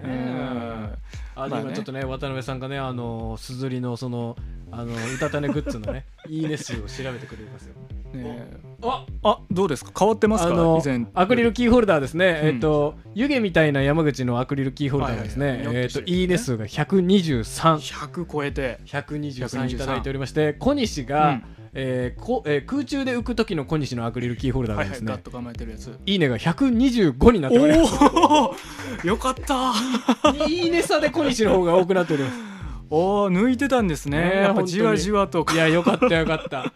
[0.03, 0.23] れないね。
[0.23, 1.43] うん。
[1.43, 1.61] あまあね。
[1.63, 4.35] 今ちょっとね渡辺さんがねあのすずりのその
[4.71, 7.75] あのうたた寝グッズのねいいね数を調べてくれますよ
[8.13, 8.49] ね
[8.83, 9.91] ああどうですか？
[9.97, 10.53] 変わってますか？
[10.53, 11.07] 以前。
[11.15, 12.47] アクリルキーホルダーですね、うん。
[12.49, 15.67] えっと湯気みたいな山口のアクリルキーホルダーがですね、はいはい。
[15.67, 16.37] はいえっといいね。
[16.37, 17.43] 数が123
[17.77, 18.79] 100超えて。
[18.85, 21.43] 123いただいておりまして小西が、うん。
[21.73, 25.23] えーこえー空中で浮く時の小西のアクリルキーホルダーがですね、はいはい。
[25.23, 25.97] ガッと構えてるやつ。
[26.05, 29.07] いいねが125になっております。
[29.07, 29.73] よかった。
[30.47, 32.37] いいね差で小西の方が多くなっております。
[32.89, 34.17] おお抜いてたんですね。
[34.21, 35.45] ねえやっぱじわじわと。
[35.51, 36.63] いやよかったよかった。
[36.63, 36.69] で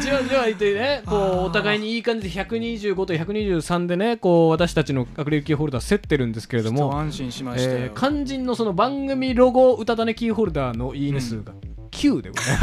[0.00, 11.52] じわじわいてねこうお互いにいい感じで125と123でねこう私たちのアクリルキーホルダー競ってるんですけれども、安心しましたよ、えー肝心のその番組ロゴ歌種キーホルダーのいいね数が
[11.90, 12.56] 9でござい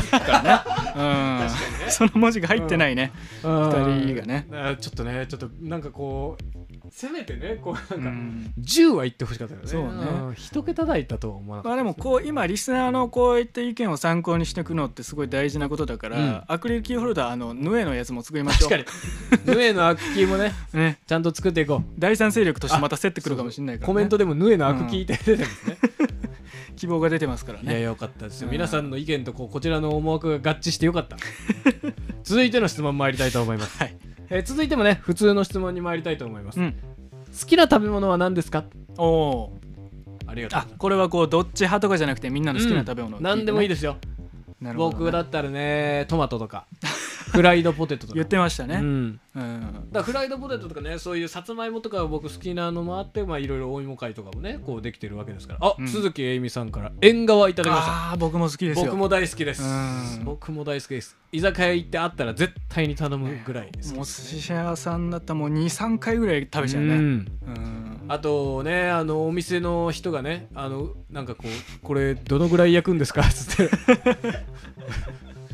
[0.43, 1.55] ます、
[1.88, 3.11] うん、 その文字が入ってないね、
[3.43, 4.47] 二人がね。
[4.80, 6.59] ちょっとねちょっとなんかこう
[6.91, 8.53] せめてねこううなんかん。
[8.59, 9.67] 10は言ってほしかったよね。
[9.67, 10.31] そうね。
[10.31, 10.33] ん。
[10.35, 11.75] 一桁台だとは思わなかった。
[11.75, 16.43] まあでもこう今リスナーのこういった意見を参考にしていくのってすごい大事なことだから、うん。
[16.47, 19.55] アクリルキーホルダーあのヌエのやつも作りましょう確かに。
[19.55, 20.99] ヌエのアクキーもねね。
[21.07, 21.83] ちゃんと作っていこう。
[21.97, 25.77] 第三勢力としてまた競ってくるかもしれないから、ね、コメントでもヌエのアクキーって出てるんですね、
[26.76, 28.52] 希望が出てますからいやねよかったですよ、うん。
[28.52, 31.18] 皆さんの意見とこうこちらの思惑が合致してよかった。
[32.24, 33.97] 続いての質問参りたいと思います、はい。
[34.30, 36.72] えー続いてもね普通の質問に参りたいと思います、うん。
[36.72, 38.66] 好きな食べ物は何ですか？
[38.97, 39.60] おお
[40.28, 40.60] ありがとう。
[40.60, 43.24] あこれはこうどっち派とかじゃなくてみんなの好きな食べ物、うん。
[43.24, 43.97] 何でもいいでですよ。
[44.62, 44.74] ね。
[44.76, 46.68] 僕だったらねトマトとか。
[47.32, 48.14] フライドポテトとか。
[48.18, 49.89] 言ってましたね、うんうん。
[49.91, 55.59] だフライドポテトとかねそういうさつまいもとか僕好きなのもあってまあいろいろお芋会とかもねこうできてるわけですから。
[55.67, 55.88] あ、うん。
[55.88, 58.86] 鈴木えいみさんから縁側いただきましたああ僕も好きですよ。
[58.86, 59.63] 僕も大好きです。
[59.63, 60.25] うん。
[60.25, 61.15] 僕も大好きです。
[61.32, 64.11] 居酒屋行ってあったら絶対に頼むぐらいですもう寿
[64.41, 66.95] 司屋さんだったらもう23回ぐらい食べちゃうね。
[66.95, 67.01] うん。
[67.01, 68.01] うん。
[68.07, 73.21] あとねあのお店の人がねあのなんかこうこれどのぐらい焼くんですか？
[73.23, 73.69] つって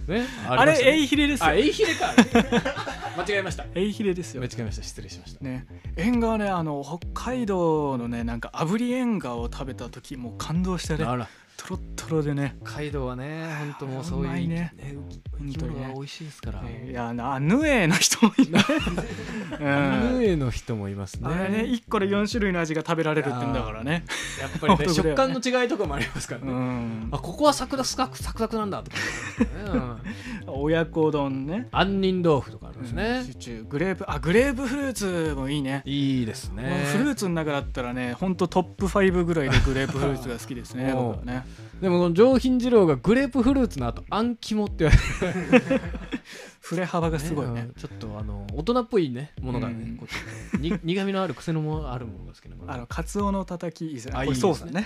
[0.08, 0.26] ね。
[0.47, 1.47] あれエイヒレですよ。
[1.47, 2.14] あエイヒレか。
[3.18, 3.66] 間違えました。
[3.74, 4.41] エイヒレですよ。
[4.41, 4.84] 間違えました。
[4.84, 5.43] 失礼しました。
[5.43, 5.66] ね。
[5.95, 11.06] 縁側ねあの北海道のねなんか炙り縁側を食べた時もう感動してね。
[11.06, 11.28] あら
[11.58, 12.56] トロットロでね。
[12.64, 14.74] 北海道はね本当もうそういうね。
[15.39, 18.51] 生き物が美味しいですから、えーいやなヌエの人もいる
[19.60, 24.06] ヌエの人もいますねあれね1個で4種類の味が食べられるってんだからね
[24.39, 28.84] やっぱり食感の違いとかもありますからうね、んあここはサクサクサクサクなんだ
[30.47, 33.24] 親子丼ね杏仁豆腐とかありますね、
[33.68, 41.45] グレープあグレープフルーツもいいねいいですねフルーツの中だったらねほんとトップ5ぐらいでグレープフルーツが好きですね僕はね
[41.82, 45.82] でもこの上品二郎がグレープフルーツの後あん肝って言われて。
[46.61, 47.61] 振れ幅がすごいね。
[47.61, 49.97] うんちょっとあの大人っぽいねものがね、うん。
[49.97, 54.13] こっちに 苦味のある癖のもあるものが好きなものあのカツオのたたきいいですね。
[54.15, 54.86] あこれいいですね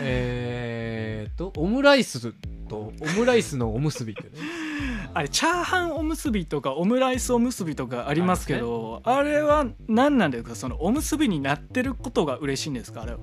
[0.00, 2.32] えーっとオムライス
[2.68, 4.28] とオムライスのおむすびってね。
[5.14, 10.54] あれチャーハンおむすびとかオムライスおむすびとかありますけどあれは何なんですか？
[10.54, 13.02] そのおむすびになってることが嬉しいんですか？
[13.02, 13.18] あれは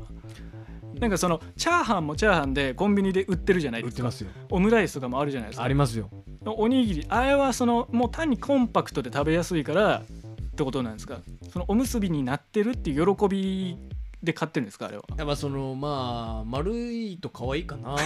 [1.00, 3.96] なんかそのチャーハンもチャーハンでコンビニで売ってるじゃないですか。
[3.96, 4.30] 売ってますよ。
[4.50, 5.64] オムライスとかもあるじゃないですか。
[5.64, 6.10] ありますよ。
[6.46, 11.20] おにぎりあれはそのもう単にコンパクトで食べやすいからってことなんですか？
[11.52, 13.78] そのおむすびになってるっていう喜び
[14.24, 15.04] で買ってるんですかあれは。
[15.18, 18.04] やっぱそのまあ丸いと可愛いかなって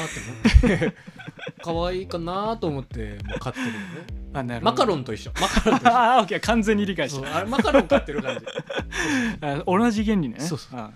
[0.65, 0.95] 思って。
[1.63, 3.77] 可愛いかなと思ってもう買ってるよね。
[4.33, 5.31] あなるマカロンと一緒。
[5.39, 5.93] マカロンと一緒。
[5.95, 7.37] ああオッケー完全に理解した。
[7.37, 8.45] あれマカロン買ってる感じ。
[9.41, 10.39] あ同じ原理ね。
[10.39, 10.79] そうそう。
[10.79, 10.91] あ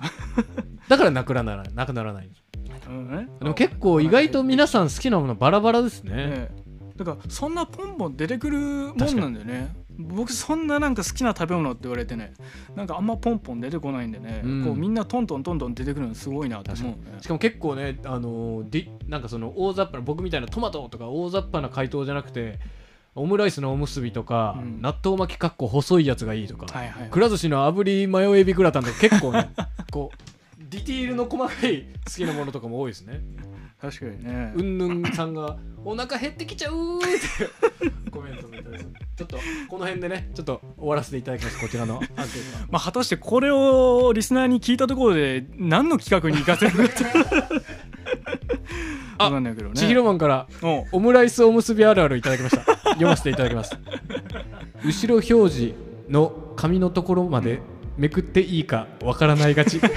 [0.88, 1.74] だからなくならない。
[1.74, 2.30] なくならない
[2.88, 3.28] うんね。
[3.40, 6.12] でも結構意外と皆さん好きなものバラバラですね。
[6.16, 6.66] ええ。
[6.98, 12.34] だからそんなポンポン出てくるもんなんだよね僕そんななんか好きな食べ物って言われてね
[12.76, 14.64] なんかあんまポンポン出てこないんでね、うん。
[14.66, 17.14] こうみんなトントントントン出てくるのすごいなと思う。
[17.14, 22.60] ねしかも結構ねあのーディなんかその大雑把な僕みたいなトマトとか大雑把な回答じゃなくて
[23.16, 24.82] オムライスのおむすびとか、うん。
[24.82, 27.10] 納豆巻きかっこ細いやつがいいとか、はいはい。
[27.10, 29.50] くら寿司の炙りマヨエビグラタンとか結構ね
[29.92, 30.36] こう
[30.70, 33.22] ディティールの細かい好きなものとかも多いですね
[33.82, 34.54] 確かにね。
[34.56, 41.96] うんぬんさんが「お腹減ってきちゃう」ってコメントもいただいてちょっとこの辺でねちょっと終わらせていただきますこちらの。
[41.96, 47.06] アンケートはまあ、果たしてこれをリスナーに聞いたところで何の企画に活かせるかって。
[49.18, 49.76] あわかんないけどね。
[49.76, 50.48] 千尋マンから
[50.92, 52.64] オムライスおむすびあるあるいただきました。
[52.92, 53.78] 読ませていただきます。
[54.84, 55.74] 後ろ表示
[56.10, 57.60] の紙のところまで
[57.98, 59.80] めくっていいかわからないがち。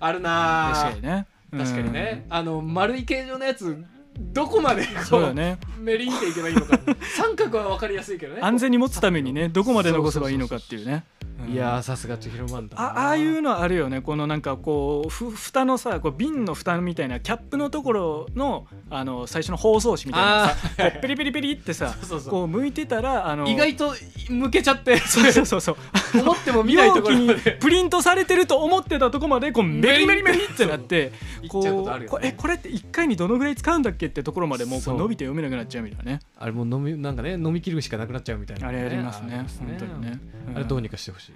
[0.00, 1.26] あるな確かにね
[1.58, 3.84] 確かにね、あの丸い形状のやつ
[4.16, 5.58] どこまでこうんそうだね。
[5.78, 6.78] メリンっていけばいいのか。
[7.16, 8.40] 三角は分かりやすいけどね。
[8.42, 10.92] 安全に持つためにねどこまで残せばいいのかっていうね。
[10.92, 11.02] うん
[11.48, 12.82] いやーさすが千尋マンだな。
[12.82, 14.00] あああいうのあるよね。
[14.00, 21.94] このなんかこうふ蓋のさこう瓶の蓋みたいなキャップのところのあの最初の包装紙みたいなさあこうペリペリペリってさ
[22.28, 23.94] こう向いてたらあの意外と
[24.28, 24.98] 向けちゃって。
[24.98, 25.76] そうそうそうそう。
[26.20, 27.58] 思っても見ないところにで。
[27.60, 31.12] プリントされてると思ってたとこまでこうメリメリメリってなって
[31.48, 34.96] こうえこれって1回にどのぐらい使うんだっけってところまでもうこそう。
[34.96, 36.20] う伸びて読めなくなっちゃうみたいなね。
[36.38, 39.46] あれもう飲みなんかね飲み切るしかなくなっちゃうみたいな、あれありますね。
[39.58, 40.56] 本当にね、うん。
[40.56, 41.32] あれどうにかしてほしい、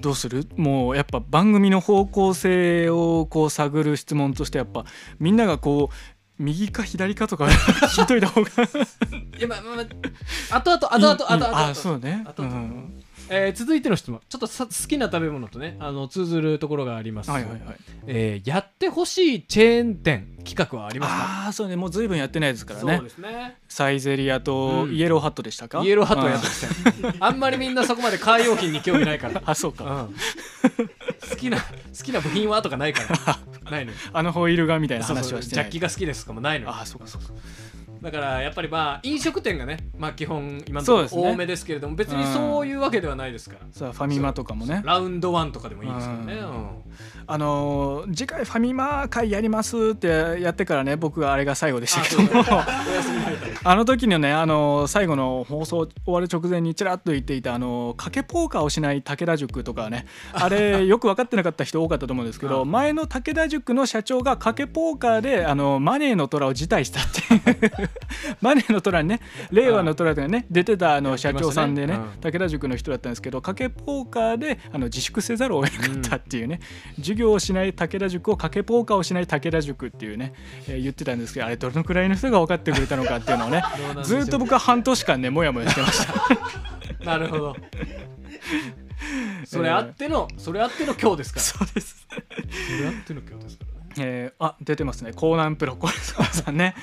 [0.00, 0.46] どうする？
[0.56, 4.84] もうやっぱ番組の方向性をこう探る質問としてやっぱ
[5.18, 5.94] みんながこう
[6.42, 7.46] 右か左かとか
[7.96, 8.50] 聞いといた方が。
[9.38, 12.24] いやまあまあまああとあとあとあとあとあとあそうね。
[12.26, 12.95] あとあとうん
[13.28, 14.20] えー続いての質問。
[14.28, 17.62] ちょっとさ好きな食べ物とねあの通ずるところがあります、はいはいはい。
[18.06, 21.18] えーやってほしいチェーン店企画はありますか？
[21.44, 21.76] ああそうね。
[21.76, 22.96] もう随分やってないですからね。
[22.96, 23.56] そうですね。
[23.68, 24.94] サイゼリアとうん。
[24.94, 27.24] イエローハットでしたか、イエローハットはやってうんません。
[27.24, 29.42] あんまりみんなそこまでカー用品に興味ないから。
[29.46, 30.16] あそうか、うん
[31.28, 31.64] 好きな好
[32.04, 33.38] きな部品はとかないから。
[33.70, 33.98] ないのよ。
[34.12, 35.64] あのホイールがみたいな話はしてない。
[35.64, 36.74] ジャッキが好きですとかもないのよ。
[36.76, 37.28] あそうかそうか
[38.06, 43.66] だからやっぱりまあ飲食店がねまあ基本今のところ多めですけれども別にそういうわけではないですから。
[43.72, 44.80] さあファミマとかもね。
[44.84, 46.34] ラウンドワンとかでもいいですからね。
[46.34, 46.68] ううん。
[47.26, 50.06] あのー次回ファミマ会やりますって
[50.40, 52.44] やってからね僕はあれが最後でしたあけども。
[53.64, 60.06] あの時のね、あの最後の放送終わる直前にちらっと言っていたあの賭けポーカーをしない武田塾とかね。
[60.32, 67.90] あれ よく分かってなかった人多かったと思うんですけど前の武田塾の社長が賭けポーカーであのマネーの虎を辞退したっていう
[68.40, 69.20] マネーの虎にね
[69.50, 76.60] 令和の虎でね出てたあの社長さんでね武田塾の人だったんですけど賭けポーカーであの自粛せざるを得なかったっていうね、
[76.96, 80.32] 授業をしない武田塾を賭けポーカーをしない武田塾っていうね、
[80.68, 83.62] えー言ってたんですけどあれどのくらいの人が分かってくれたのかっていうのをね
[84.04, 86.14] ずーっと僕は半年間ねもやもやしてました。
[87.04, 87.56] なるほど。
[89.44, 91.44] それあってのそれあっての今日ですから。
[91.44, 93.45] そうです、それあっての今日
[93.98, 95.12] えーあ出てますね。
[95.16, 96.74] 江南プロこれさんね。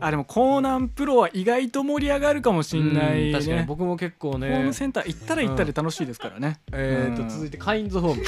[0.00, 3.56] あでも江南プロは意外と盛り上がるかもしんないうん確かに。
[3.58, 7.28] ね僕も結構ホーねムセンター行ったら行ったで楽しいですからね、えー、うん。
[7.28, 8.22] と続いてカインズホーム、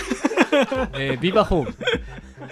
[0.98, 1.76] えービバホーム。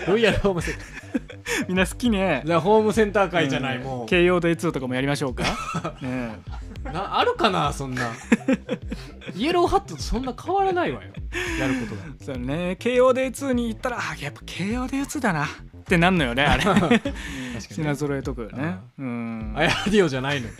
[0.08, 0.80] ロイヤルホームセンタ
[1.68, 2.42] みんな好きね。
[2.44, 3.84] ーじゃあホームセンター会じゃない、うん。
[3.84, 4.06] もう。
[4.06, 5.44] 京葉デイ2とかもやりましょうか。
[6.02, 6.38] ね
[6.92, 8.12] なあるかなそんな。
[9.34, 11.10] イエローハットとそんな変わらないわよ。
[11.58, 12.02] やることが。
[12.22, 12.76] そうね。
[12.78, 15.44] 京葉デイ2に行ったらあやっぱ京葉デイ2だな。
[15.44, 15.48] っ
[15.86, 16.64] てなんのよねあれ。
[17.60, 18.76] 品揃えとくよね。
[18.98, 19.52] うん。
[19.56, 20.52] あやディオじゃないのよ。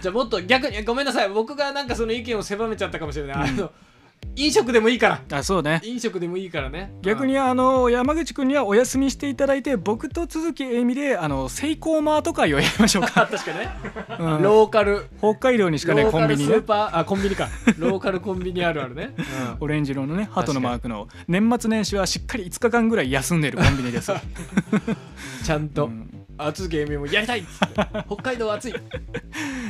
[0.00, 1.28] じゃあもっと逆にごめんなさい。
[1.28, 3.70] 僕がなんかその意見を狭めちゃったかもしれない、あの
[4.36, 5.38] 飲食でもいいから。
[5.38, 5.80] あそうね。
[5.84, 6.92] 飲食でもいいからね。
[7.02, 13.68] 逆にあの山口君にはお休みしていただいて僕と鈴木えみであのセイコーマート会をやりましょうあか、 確かね、
[14.18, 14.42] うん。
[14.42, 15.06] ローカル。
[15.18, 16.54] 北海道にしかねコンビニね。
[16.54, 17.48] スーパーあコンビニか。
[17.78, 19.14] ローカルコンビニあるあるね、
[19.58, 21.08] オレンジ色のね鳩のマークの。
[21.28, 24.12] 年末年始はしっかり5日間ぐらい休んでるコンビニです、
[25.44, 26.26] ちゃんと、うん。
[26.38, 28.04] あつげみもやりたいっつって。
[28.06, 28.74] 北海道は暑い。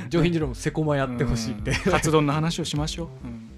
[0.09, 1.93] 上品次郎もセコマやってほしいって、うん。
[1.93, 3.50] カツ丼の話をしましょう、うん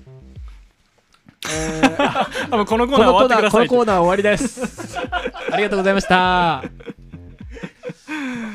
[1.50, 2.50] えー。
[2.66, 3.64] このコーこナー終わってください。
[3.64, 4.98] のコーナー終わりです。
[5.50, 6.62] ありがとうございました。
[6.62, 6.66] ち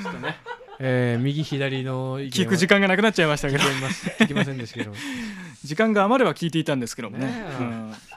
[0.07, 0.37] ょっとね、
[0.79, 3.63] えー右左の聞く時間がなくなっちゃいましたけど。
[4.19, 4.93] 聞きませんでしたけど。
[5.63, 7.25] 時間が余れば聞いていたんですけどもね。
[7.25, 7.63] ねえ。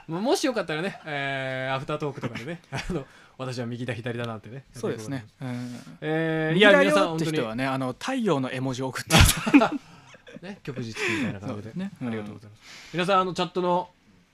[0.09, 0.23] うん。
[0.23, 2.61] もしよかったらね、えーアフタートークとかでね。
[2.71, 3.05] あの
[3.37, 4.65] 私は右だ左だなんてね。
[4.73, 5.79] そうですね、うん。
[6.01, 9.15] えー、いや皆さんよって本当に人はねあの太陽の絵文字を送って
[10.41, 11.71] ね旭日みたいな感じで。
[11.75, 11.91] ね。
[12.01, 12.61] ありがとうございます、
[12.93, 13.89] 皆さんあのチャットの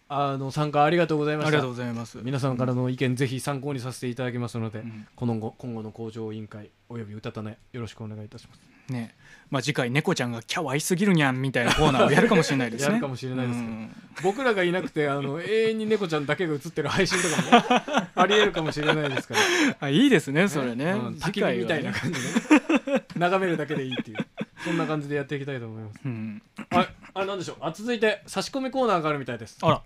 [0.09, 1.47] あの参加ありがとうございました。
[1.49, 2.19] ありがとうございます。
[2.23, 5.07] 皆さんからの意見ぜひ参考にさせていただきますので、ん。
[5.15, 8.61] この後今後の向上委員会および歌たねよろしくお願いいたします。
[8.91, 9.15] ね。
[9.49, 12.87] まあ次回猫ちゃんがキャワイすぎるにゃんみたいなコーナーをやるかもしれないですね。
[12.93, 13.59] やるかもしれないです。
[13.59, 13.95] けどうん。
[14.23, 19.41] 僕らがいなくてあの 永遠に猫ちゃんだけが映ってる配信とかもね ありえるかもしれないですから。
[19.81, 20.91] あいいですねそれね。
[20.91, 21.07] うん。
[21.15, 21.55] 焚き次回はね。
[21.55, 24.17] 火みたいな感じで、ね、眺めるだけでいいっていう。
[24.63, 25.99] そんな感じでやっていきたいと思います。
[26.05, 26.41] うん。
[26.69, 27.57] はいあなんでしょう。
[27.61, 29.57] あ続いて差し込みコーナーがあるみたいです。
[29.61, 29.81] あら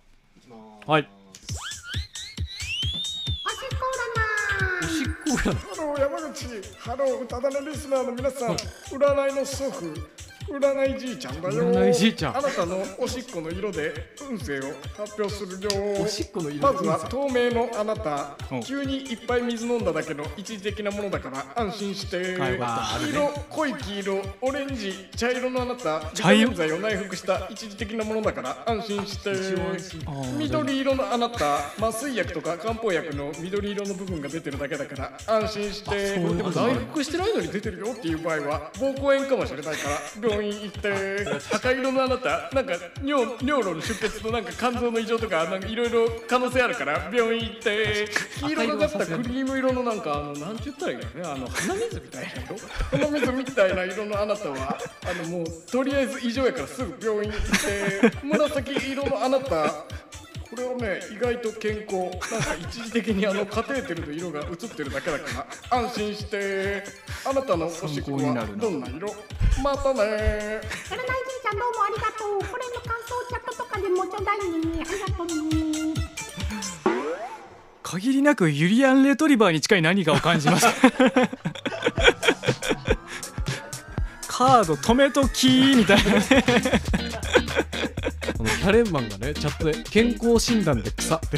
[0.87, 1.07] はい。
[3.45, 3.49] お
[4.87, 5.55] しっこ占い。
[5.55, 6.45] ハロー山口
[6.79, 9.93] ハローうたたねリスナーの皆さん占いの祖父
[10.47, 11.71] 占いじいちゃんだよ。
[11.71, 12.37] 占いじいちゃん。
[12.37, 13.93] あなたのおしっこの色で
[14.29, 14.63] 運勢を
[14.97, 16.01] 発表するよ。
[16.03, 18.37] おしっこの色まずは透明のあなた。
[18.51, 18.55] う。
[18.55, 22.37] ん急にいっぱい水飲んだだけの一時的なものだから安心して。
[22.37, 22.61] はい
[23.01, 25.99] 黄色濃い黄色オレンジ茶色のあなた。
[25.99, 29.31] ビタミン剤を内服した一時的なものだから安心して。
[30.37, 31.71] 緑色のあなた。
[31.77, 36.11] 麻酔薬とか漢方薬の緑色の部分が出てるだけだから安心して。
[36.11, 42.73] でも内服してないのに出てるよっていう場合は膀胱炎かもしれないから病院行って赤色のあなたなんか
[43.03, 48.07] 尿尿路の出血となんか肝臓の異常とかなんかいろいろ可能性あるから病院行って
[48.39, 53.07] 黄色がかったクリーム色のなんかあのなんて言ったらいいかねあの鼻水みたいな色？
[53.07, 59.85] 鼻水みたいな色のあなたはあのもうとりあえず異常やからすぐ病院行って紫色のあなた
[60.51, 61.95] これはね意外と健康。
[61.95, 66.83] なんか一時的にあのカテーテルの色が映ってるだけだから安心して。
[67.25, 69.15] あなたのおしっこはどんな色？
[69.63, 69.99] またね。
[70.01, 70.99] 占いじい
[71.41, 72.39] ちゃんどうもありがとう。
[72.39, 74.83] これの感想チャットとかでもちょうだいね。
[74.85, 75.31] ありがとうね。
[77.83, 80.67] 限りなくユリアンレトリバーに近い何かを感じます
[84.41, 86.13] カード止めときーみたいな。
[86.13, 86.21] ね
[88.37, 91.37] このキャレンマンがねチャットで健康診断で草って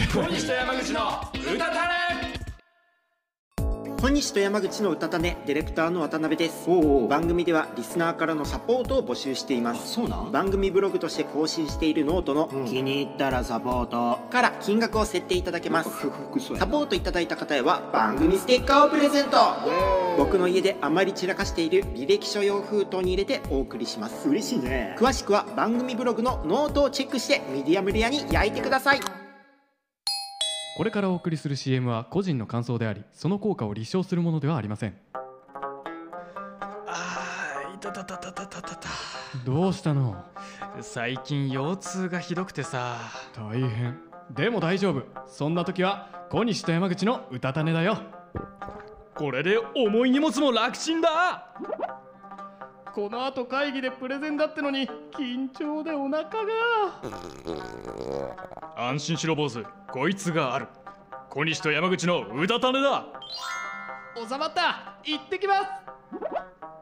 [4.04, 6.68] 小西と山口のうたたねディレクターの渡辺です。
[7.08, 9.94] 番組ではリスナーからのサポートを募集しています。
[9.94, 10.30] そうなん？
[10.30, 15.90] 番組ブログとして更新しているノートの気に入ったらサポートから金額を設定いただけます。
[16.58, 19.38] サポートいただいた方へは番組ステッカーをプレゼント。
[20.18, 24.28] 僕の家であまり散らかしている履歴書用封筒に入れてお送りします。
[24.28, 24.98] 嬉しいね。
[25.00, 29.00] 詳しくは番組ブログのノートをチェックしてミディアムレアに焼いてください
[30.76, 34.98] これからお送りする CM は個人の感想でありその効果を立証するものではありません。
[36.88, 38.76] あーいたたたたたたた。
[38.76, 38.90] た
[39.46, 40.26] どうしたの？
[40.82, 42.98] 最近腰痛がひどくてさ。
[43.36, 44.00] 大変。
[44.32, 45.04] でも大丈夫。
[45.28, 48.00] そんな時は小西と山口の歌種だよ。
[49.14, 51.54] これで重い荷物も楽ちんだ
[52.94, 54.88] この後会議でプレゼンだってのに
[55.18, 56.30] 緊張でお腹が。
[58.78, 60.68] 安心しろ坊主こいつがある。
[61.30, 63.06] 小西と山口の歌種だ。
[64.16, 64.94] 収まった。
[65.04, 65.62] 行ってきます。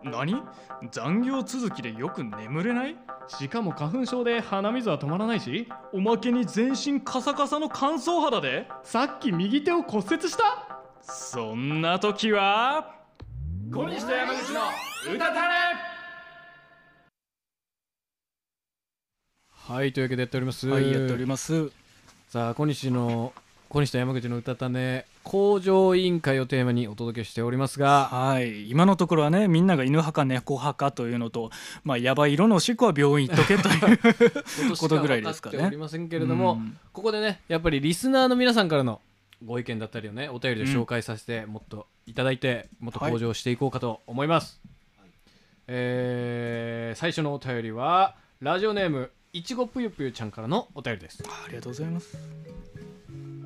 [0.03, 0.43] 何？
[0.91, 2.97] 残業続きでよく眠れない？
[3.27, 5.69] しかも花粉症で鼻水は止まらないし。
[5.93, 8.67] おまけに全身カサカサの乾燥肌で？
[8.83, 10.43] さっき右手を骨折した。
[11.01, 12.95] そんな時は
[13.73, 14.59] 小西と山口の
[15.15, 15.90] 歌種
[19.71, 20.67] はいというわけでやっております。
[20.67, 21.71] はいやっております。
[22.27, 23.31] さあ小西の
[23.69, 28.09] 小西と山口の歌種工場委員会をテーマにお届けしておりますが。
[28.11, 31.51] はい今のところはねみんなが犬派か猫派かというのと
[31.85, 33.93] まあやばい色のおしっこは病院行っとけとい
[34.73, 36.77] う ことぐらいですかねおりませんけれども、うん。
[36.91, 38.99] ここでねやっぱりリスナーの皆さんからの
[39.45, 44.59] ご意見だったりをねお便りで紹介させて、もっといただいてもっと向上していこうかと思います、
[45.67, 51.23] えー最初のお便りはラジオネームいちごぷゆぷゆちゃんからのお便りです。
[51.25, 52.17] ありがとうございます。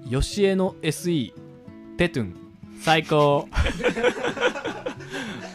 [0.10, 1.32] よしえの SE
[1.96, 2.36] テトゥン。
[2.82, 3.48] 最高。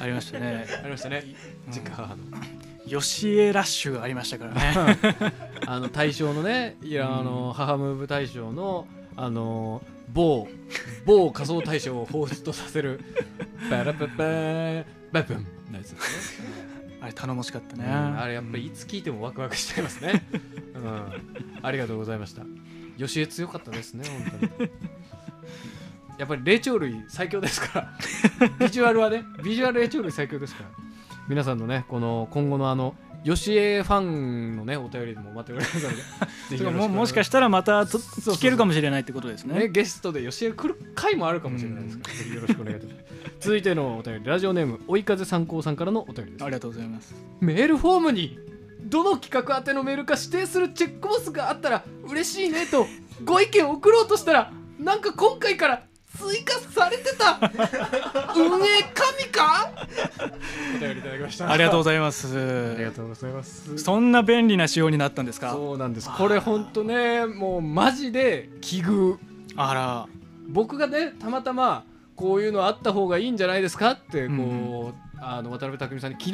[0.01, 0.66] ありましたね。
[0.78, 1.24] ありましたね。
[1.68, 2.22] 実家母の
[2.87, 4.99] ヨシエラッシュがありましたからね。
[5.66, 10.47] あの大賞のねいやあの母ムーブ大賞のあの某
[11.07, 13.01] 某仮想大賞を放出させる
[13.68, 16.69] バラパパーバブンのやつですね、
[17.01, 20.22] あれ頼もしかったね、うんあれやっぱりいつ聞いてもワクワクしちゃいますね、
[20.74, 22.42] うん、ありがとうございました。
[22.96, 24.70] よしえ強かったですね本当に。
[26.18, 28.48] やっぱり霊長類最強ですから。
[28.61, 30.70] ビジュアルはねビジュアル霊長類最強ですから。
[31.28, 39.58] 皆さんのねこの今後のあのよしえファンのねお便りでも待っておりますので ももしかしたらまたと聞けるかもしれないってことですね。
[39.58, 41.98] ね、ゲストで吉江来る回もあるかもしれないです。
[41.98, 43.04] から、よろしくお願いいたします。
[43.40, 46.44] 続いてのお便り、ラジオネーム、追い風参考さんからのお便りです。
[46.44, 46.46] あ。
[46.46, 47.14] りがとうございます。
[47.40, 48.38] メールフォームに、
[48.84, 52.86] どの企画宛てのメールか指定するチェックボスがあったら嬉しいねと、
[53.24, 55.82] ご意見を送ろうとしたら、なんか今回から
[56.18, 57.38] 追加されてた
[58.36, 59.70] 運営神か？
[60.76, 61.50] お便りいただきました。
[61.50, 62.72] ありがとうございます。
[62.74, 63.78] ありがとうございます。
[63.78, 65.52] そんな便利な仕様になったんですか？
[65.52, 66.11] そうなんです。
[66.11, 69.18] これほんとね、もうマジで奇遇。
[69.56, 70.08] あら
[70.48, 71.84] 僕がねたまたま
[72.16, 73.92] こういうのあった方がいいんじゃないですか？
[73.92, 76.32] ってこう、うんあの渡辺匠さんに昨日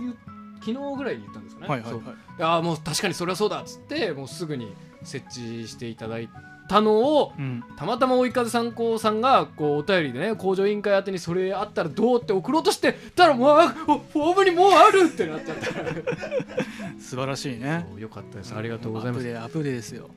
[0.00, 0.16] 言う
[0.60, 1.68] 昨日ぐらいに言ったんですかね？
[1.68, 2.14] はいはいはいそう
[2.46, 4.72] ああもう確かにそれはそうだっつってもうすぐに
[5.02, 6.28] 設置していただい
[6.68, 7.64] たのをうん。
[7.76, 15.64] たまたま追い風参考さんがこうお便りでね工場委員会宛てにそれあったらどうって送ろうとしてたらもうあフォームにもうあるってなっちゃった。
[17.00, 17.86] 素晴らしいね。
[17.98, 18.54] よかったです。
[18.54, 19.20] ありがとうございます。
[19.20, 20.10] アップデートアップデですよ。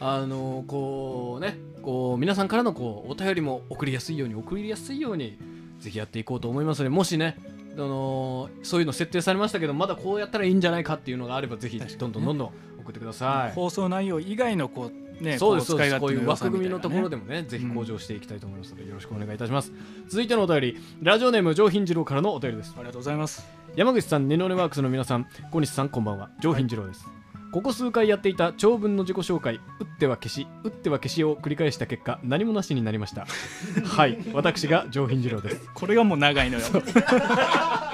[0.00, 5.38] あのこうねこう皆さんからのこうお便りも送りやすいように送りやすいように
[5.80, 7.36] ぜひやっていこうと思いますのでもしね
[7.76, 13.52] あのそういうの設定されましたけどまだこうやったらいいんじゃないかっていうのがあればぜひどんどんどんどん送ってください。
[13.54, 16.00] 放送内容以外のこうねそうですそうです。
[16.00, 19.72] こういう枠組みのところでももねぜひ向上していきたいと思いますのでよろしくお願いいたします。
[20.08, 22.74] 続いてのお便りラジオネーム上品次郎からのお便りです。
[22.76, 23.46] ありがとうございます。
[23.76, 26.30] 山口さん、ネノネワークスの皆さん、小西さん、こんばんは。
[26.40, 27.08] 上品次郎です。
[27.54, 33.26] ここ数回やっていた長文の自己紹介、打っては消し、打っては消しを繰り返した結果、何もなしになりました。
[33.84, 35.70] はい、私が上品次郎です。
[35.74, 36.64] これがもう長いのよ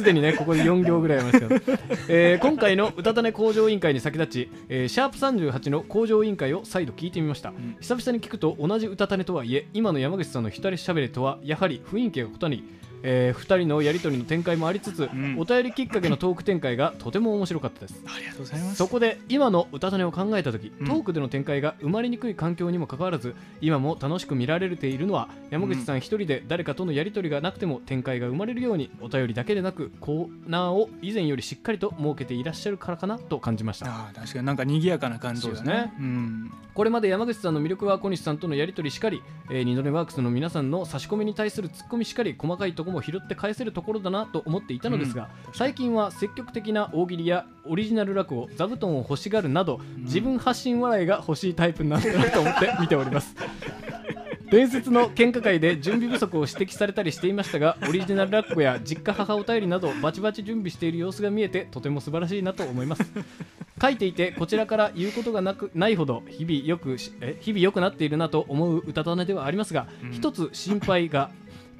[0.00, 1.54] すでにね、ここで4行ぐらいありますけど、
[2.08, 7.50] えー今回のうたたね工場委員会に先立ち、えーシャープ38の工場委員会を再度聞いてみました。
[7.50, 12.64] ん久々に聞くと同じうたたねとはいえ、今の山口さんの一人しゃべりとは、やはり雰囲気が異なり、
[13.02, 15.36] え2人のやり取りの展開もありつつ、ん。
[15.38, 18.02] お便りきっかけのトーク展開がとても面白かったです。
[18.06, 18.76] ありがとうございます。
[18.76, 20.86] そこで今の歌種を考えた時、うん。
[20.86, 33.86] トークでの展開が生まれにくい環境にもかかわらず今も楽しく見られているのは山口さん一人で誰かとのやり取りがなくても展開が生まれるようにお便りだけでなくコーナーを以前よりしっかりと設けていらっしゃるからかなと感じました。
[33.86, 35.92] ああ確かになんか賑やかな感じですね。
[35.98, 36.52] うん。
[36.74, 53.36] これまで山口さんの魅力は小西さんとのやり取りしかり、えー、ニノレワークスの皆さんの差し込みに対するツッコミしかり細かいところも拾って返せるところだなと思っていたのですが、最近は積極的な大喜利やオリジナル落語座布団を欲しがるなど、自分発信笑いが欲しいタイプなんだなと思って見ております。
[54.50, 63.12] 伝説の喧嘩会で準備不足を指摘されたりしていましたがオリジナル落語や実家母お便りなどバチバチ準備している様子が見えてとても素晴らしいなと思います。
[63.80, 71.30] 書いていてこちらから言うことがなくないほど日々よくしえ日々良くなっているなと思う歌種ではありますが、一つ心配が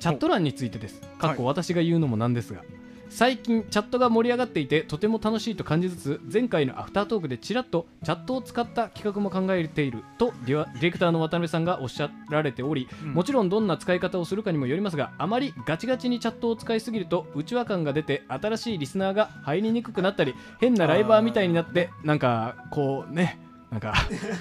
[0.00, 1.00] チャット欄についてです。
[1.18, 2.62] かっこ私が言うのもなんですが、
[3.10, 23.38] 最近チャットが盛り上がっていてとても楽しいと感じつつ前回のアフタートークでちらっとチャットを使った企画も考えているとディレクターの渡辺さんがおっしゃられており、もちろんどんな使い方をするかにもよりますがあまりガチガチにチャットを使いすぎると内輪感が出て新しいリスナーが入りにくくなったり変なライバーみたいになってなんかこうね
[23.70, 23.94] なんか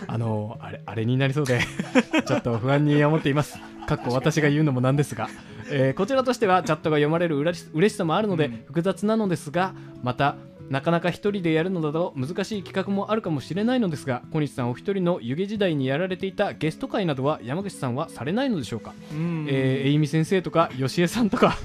[0.07, 1.59] あのあれあれになりそうで
[2.25, 3.59] ちょっと不安に思っています。
[3.87, 5.29] かっこ私が言うのもなんですが、
[5.71, 9.73] えーこちらとしてはチャットが読まれるうらし嬉しさもあるので、複雑なのですが
[10.03, 10.35] また
[10.69, 19.47] なかなか一人でやるのだと難しい企画もあるかもしれないのですが小西さんお一人の湯気時代にやられていたゲスト会などは山口さんはされないのでしょうか、うん。
[19.49, 21.57] えー、えいみ先生とか吉江さんとか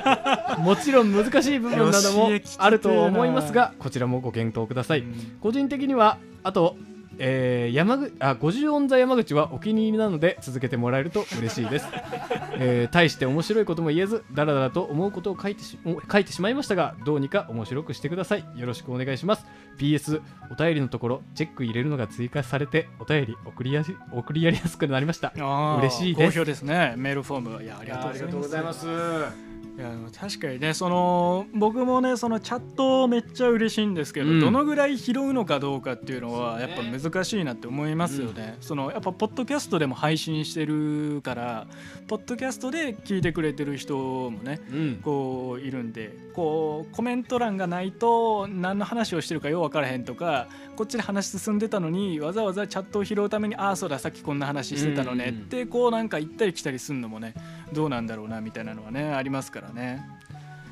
[0.60, 5.14] もちろん難しい部分などもあると思いますがこちらもご検討ください、うん。
[5.40, 6.76] 個人的にはあと、
[7.24, 11.86] えー山口あ50音座山口はお気に入りなので続けてもらえると嬉しいです、
[12.58, 15.78] えー大して面白いことも言えずだらだらと思うことを書いてし
[16.10, 18.44] 書いてしまいましたがどうにか面白くしてください。
[18.56, 19.46] よろしくお願いします。
[19.78, 20.20] PS
[20.50, 25.32] お便りのところチェック入れるのが追加されてお便り送りやす送りやりやすくなりました。
[25.78, 26.32] 嬉しいです。
[26.34, 26.94] 好評ですね。
[26.96, 28.80] メールフォームいやありがとうございます。
[28.80, 34.40] すいや確かにねその僕もねそのチャットめっちゃ嬉しいんですけど、うん。
[34.40, 41.66] どのぐらい拾うのかどうかっていうのはやっぱ難しいなって思いますよね、そのやっぱポッドキャストでも配信してるから
[42.06, 45.00] ポッドキャストで聞いてくれてる人もねうん。
[45.02, 55.34] こういるんでこうコメント欄がないと何の話をしてるかよう分からへんとかこっちで話進んでたのにわざわざチャットを拾うためにああそうださっきこんな話してたのねうん。
[55.42, 57.34] ってこうなんか行ったり来たりするのもね
[57.72, 60.04] どうなんだろうなみたいなのはねありますからね。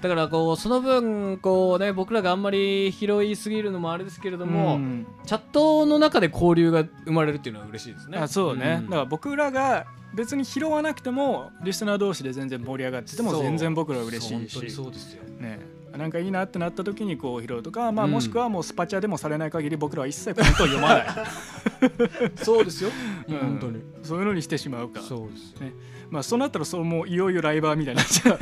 [0.00, 5.06] だからこうその分こうね僕らがあんまり拾いすぎるのもあれですけれども、うん。
[5.26, 8.18] チャットの中で交流が生まれるっていうのは嬉しいですね。
[8.18, 8.84] あそうね、ん。
[8.86, 14.70] だから僕らが別に拾わなくてもリスナー同士で全然盛り上がってても全然僕らは嬉しいし。
[14.70, 15.22] そうですよ。
[15.38, 15.60] ね。
[15.96, 18.12] なんかいいなってなった時にこう拾うとか、まあ、うん。
[18.12, 21.06] もしくはもうスパチャでもされない限り僕らは一切コメントを読まない。
[22.42, 22.90] そうですよ、
[23.28, 23.38] うん。
[23.38, 23.82] 本当に。
[24.02, 25.00] そういうのにしてしまうか。
[25.02, 25.72] そうですよ、ね
[26.10, 28.38] まあそうなったらそうもういよいよライバーみたいになっちゃう。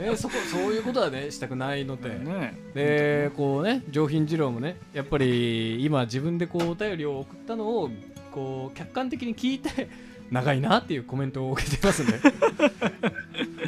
[0.00, 7.90] ね、 そこそういうことはねしたくないので、ねでこうね上品二郎もねやっぱり今自分でこうお便りを送ったのを
[8.30, 9.88] こう客観的に聞いて
[10.30, 12.20] 長いなっていうコメントを受けてますんで ね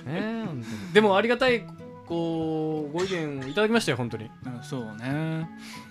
[0.07, 0.92] え本当に。
[0.95, 1.62] でもありがたい
[2.07, 4.30] こうご意見いただきましたよ本当に。
[4.47, 5.49] うんそうね。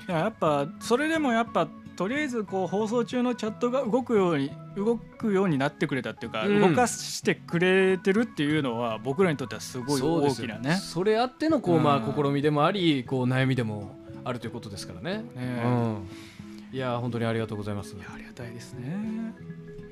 [0.07, 6.59] やっぱそれでもやっぱとりあえずこう放送中のチャットが動くように動くようになってくれたっていうか、うん。
[6.59, 10.75] 動かしてくれてるっていうのは僕らにとってはすごい大そうですよきなね。
[10.75, 15.23] それあってのこう、まあうん試みでもありこう悩みでもあるということですからね。
[15.35, 16.07] ねうん。
[16.71, 17.95] いやー本当にありがとうございます。
[18.13, 19.33] ありがたいですね。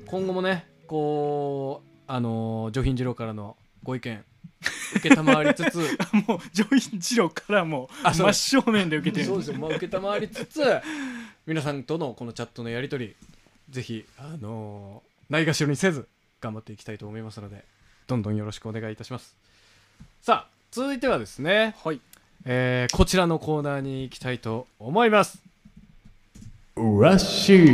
[0.06, 4.24] 今後もねこうあのー上品次郎からのご意見
[4.96, 5.78] 受けたまわりつつ。
[6.28, 10.60] もう上品次郎からもうあそう真正面で受けてるそうですよ、まあ、受けたまわりつつ
[11.46, 13.16] 皆さんとのこのチャットのやり取り
[13.70, 16.06] ぜひあのーないがしろにせず
[16.40, 17.64] 頑張っていきたいと思いますので
[18.06, 19.34] どんどんよろしくお願いいたします。
[20.20, 22.00] さあ続いてはですね、はい。
[22.44, 25.42] えーこちらのコーナーに行きたいと思います。
[26.76, 27.70] らしい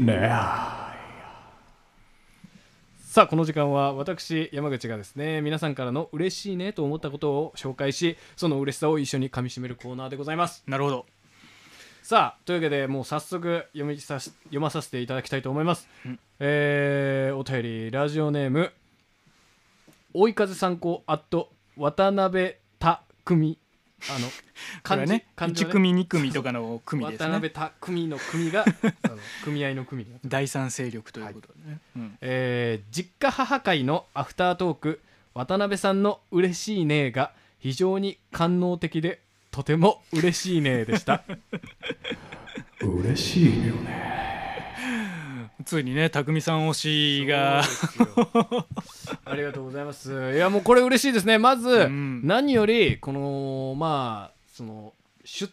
[0.00, 0.28] ね。
[3.08, 10.62] さあこの時間は私山口がですね皆さんからの嬉しいねと思ったことを紹介しその嬉しさを一緒にかみしめるコーナーでございます。
[10.66, 11.06] なるほど
[12.02, 16.18] さあというわけでもう早速読みさし読まさせていただきたいと思います、うん。
[16.40, 18.72] えーお便りラジオネーム
[20.12, 23.56] 追い風参考アット渡辺匠
[24.10, 24.28] あの
[24.82, 27.28] これね1漢字は組2組とかの組ですね。
[27.28, 32.18] 渡辺匠の組が あの組合の組第三勢力ということでね、うん。
[32.20, 35.00] えー実家母会のアフタートーク
[35.34, 39.20] 渡辺さんの嬉しいねが非常に官能的で
[39.52, 41.22] とても嬉しいねでした。
[42.80, 44.74] 嬉しいよね。
[45.66, 47.62] ついにね匠さん推しが。
[49.26, 50.32] ありがとうございます。
[50.34, 51.36] いやもうこれ嬉しいですね。
[51.36, 52.26] まず、うん。
[52.26, 54.94] 何よりこのまあその
[55.24, 55.52] 出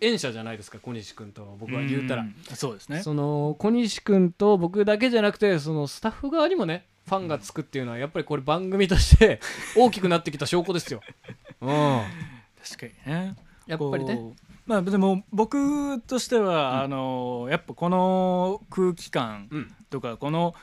[0.00, 2.34] 演者じゃないですか小西君と僕は言うたら、ん。
[2.54, 3.02] そうですね。
[3.02, 9.40] その小西君と僕だけじゃなくてそのスタッフ側にもねファンがつくっていうのはやっぱりこれ番組として
[9.76, 11.02] 大きくなってきた証拠ですよ。
[11.60, 12.04] うん、や
[12.68, 13.36] 確かにね
[13.76, 14.34] っぱりね。
[14.66, 20.54] まあでも僕としては、うんあのやっぱこの空気感うん、とかこの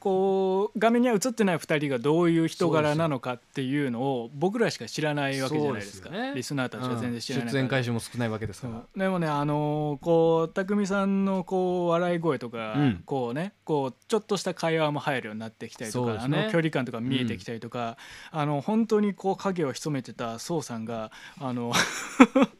[0.00, 6.10] こう画面には映ってない2人がどういう人柄なのかっていうのを僕らしか知らないわけじゃないですか。
[6.34, 7.52] リスナーたちは全然知らない。
[7.52, 8.82] 出演回数も少ないわけですから。
[8.96, 13.02] でもねあのーこう匠さんのこう笑い声とか、うん。
[13.04, 17.96] こうねこうちょっとした会話も入るようになってきたりとか、あの距離感とか見えてきたりとか、
[18.30, 21.72] あの本当にこう影を潜めてた宋さんがあの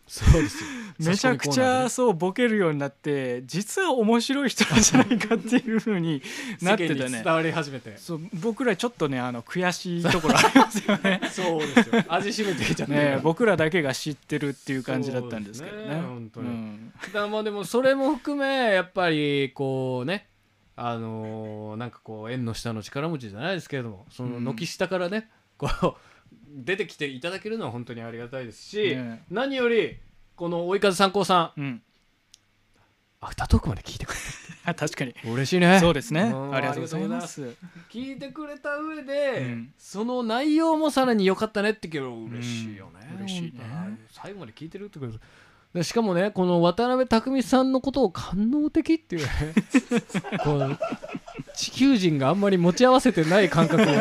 [0.07, 0.71] そうですよ。
[0.99, 6.23] めちゃくちゃそうボケるようになって実は面白い人なんじゃないかっていうふうに
[6.63, 7.35] なってたね伝。
[7.35, 7.97] わり始めて。
[7.97, 11.21] そう僕らちょっとねあの悔しいところありますよね。
[11.31, 12.05] そうですよ。
[12.09, 12.95] 味しめてきちゃって。
[12.95, 15.89] ね僕らだけが知ってるっていう感じだったんですけどね。
[15.89, 20.29] ね本当にうんだまあでもそれも含めやっぱりこうね
[20.77, 25.95] あのーなんかこう縁の下の力持ちじゃないですけれどもそのうん軒下からね、こう
[26.49, 29.99] 出てきていただけるのは本当にありがたいですし、ね何より
[30.37, 31.83] この追い風参考さんうん、
[33.21, 35.13] アフタートークまで聞いてくれあ確かに。
[35.13, 35.79] て嬉しいね。
[35.81, 36.23] そうですね。
[36.23, 36.55] うん。
[36.55, 37.55] ありがとうございます。
[37.91, 39.73] 聞いてくれた上で、うん。
[39.79, 43.99] その内容もさらに良かったねってけど嬉しいよね、うん嬉しいね。
[44.11, 45.19] 最後まで聞いてるってこと
[45.75, 49.31] でしかもねこの渡辺匠さんのことを官能的っていうね。
[50.43, 50.79] こう
[51.55, 53.87] 地球人があんまり持ち合わせてない感覚を。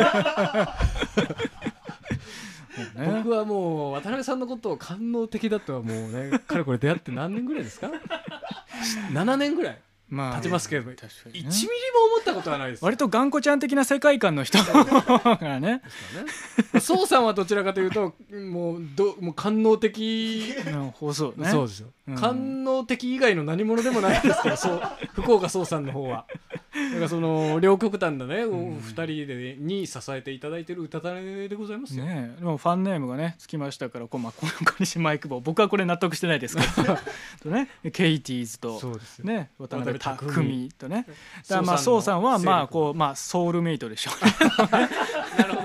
[2.95, 3.11] ね。
[3.23, 7.91] 僕はもう渡辺さんのことを官能的だとはもうねかれこれ出会って何年ぐらいですか
[9.11, 11.49] ？7年ぐらいまあ経ちますけど確か1にね。
[11.49, 15.81] ミリも思ったことはないです割と頑固ちゃん的な世界観の人だ からね。
[16.79, 21.49] 宋 さんはどちらかというともうどもう官能的うん放送ね。
[21.49, 24.81] そうですよ、うん官能的以外の何者でもないですけどそう
[25.13, 26.25] 福岡壮さんの方は。
[26.75, 32.39] だからその両極端なね、お二人でに支えていただいてる歌種でございますよ、ねえ。
[32.39, 36.97] でもファンネームがねつきましたからこう、まあ、この小西マイクボ僕はこれ納得してないですけど。
[37.41, 39.25] とねケイティーズとそうですよ。
[39.25, 41.05] ね渡辺匠とね。
[41.47, 44.89] だからまあ宋さんはまあこうまあソウルメイトでしょうね。
[45.39, 45.64] なるほど。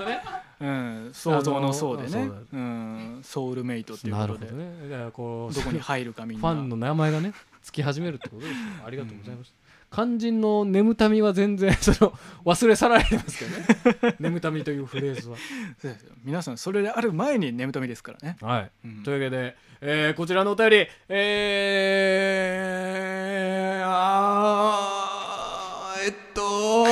[0.61, 2.29] うん、想像の層でね。
[2.53, 4.89] うん、ソウルメイトっていうことで、ね。
[4.89, 6.49] だからこうどこに入るかみんな。
[6.49, 7.33] ファンの名前がね
[7.63, 8.57] つき始めるってことですよ。
[8.85, 9.53] ありがとうございます、
[9.91, 12.13] 肝心の眠たみは全然その
[12.45, 14.15] 忘れ去られてますけどね。
[14.21, 15.37] 眠たみというフレーズは。
[16.23, 18.71] 皆さんそれである前に眠たみですからね、はい。
[18.85, 19.03] うん。
[19.03, 26.85] というわけで、えーこちらのお便り、えー、あーえっと、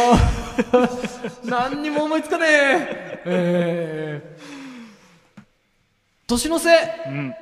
[1.50, 5.42] 何にも思いつかねえ、えー、
[6.28, 7.34] 年の瀬、うん。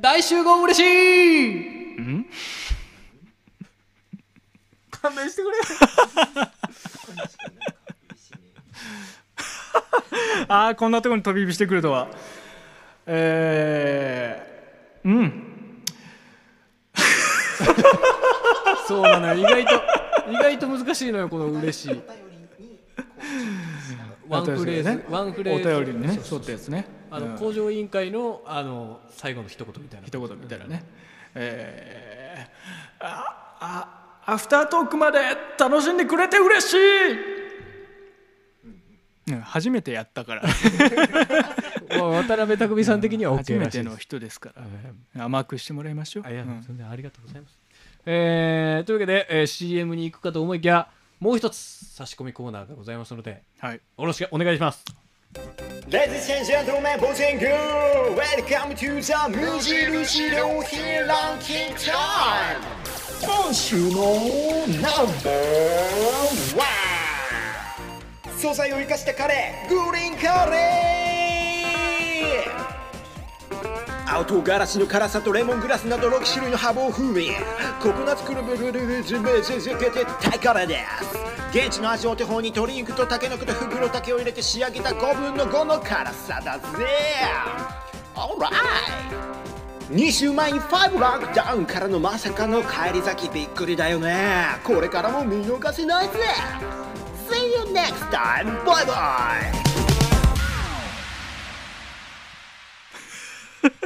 [0.00, 1.96] 大集合嬉しい。
[1.98, 2.26] うん？
[4.90, 5.56] 勘弁してくれ。
[10.48, 12.08] ああこんなところに飛び火してくるとは。
[13.06, 15.82] えー、うん。
[18.86, 19.82] そうなのよ、意外と、
[20.30, 22.00] 意外と難しいのよ、この嬉しい。
[24.28, 25.68] ワンフレーズ、ねワンフレーズ。
[25.68, 26.86] お便りにね沿ったやつね。
[27.10, 27.38] あの、うん。
[27.38, 30.06] 工場委員会の、あの、最後の一言みたいな。
[30.06, 30.84] 一言みたいなね。
[31.34, 35.20] えー、ああアフタートークまで
[35.58, 37.12] 楽しんでくれて嬉しい、
[39.32, 40.42] うん、初めてやったから。
[41.88, 43.84] 渡辺匠さん的には OK 初めらしいです。
[43.84, 44.52] ての人ですか
[45.14, 45.24] ら。
[45.24, 46.24] 甘くしてもらいましょう。
[46.26, 46.62] あいや、うん。
[46.66, 47.56] 全然ありがとうございます。
[48.04, 53.74] えー、というわけで、えー CM に行くかと思いきや、もう一つ差し込みコーナーがございますので、はい。
[53.76, 54.84] よろしくお願いします。
[55.88, 61.92] Ladies and gentlemen, boys and girls, welcome to the 無印良品ランキングタ
[62.52, 62.64] イム
[63.22, 63.92] 今週の
[64.80, 66.64] ナンバーワ
[68.32, 71.15] ン素材を生かしたカレー、グリーンカレー
[74.08, 77.32] 青唐辛子の辛さとレモングラスなど6種類のハーブを風味。
[77.82, 80.84] ココナッツクルブルルルズメズズケテタイカレで
[81.52, 86.86] す現地の味を手本に鶏肉とタケノコとフグロタケを入れて仕上げた5分の5の辛さだぜ。
[88.14, 88.52] Alright
[89.90, 94.46] 2週前に5ランクダウンからのまさかの返り咲きびっくりだよね。
[94.64, 96.12] これからも見逃せないぜ。
[97.28, 98.64] See you next time!
[98.64, 99.75] バイ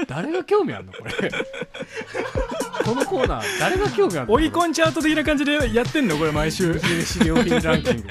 [0.08, 1.30] 誰が興味あるのこれ？
[2.84, 4.32] このコーナー、誰が興味あるの？
[4.34, 8.08] 追い込んチャート的な感じでやってんのこれ毎週無印良品ランキング。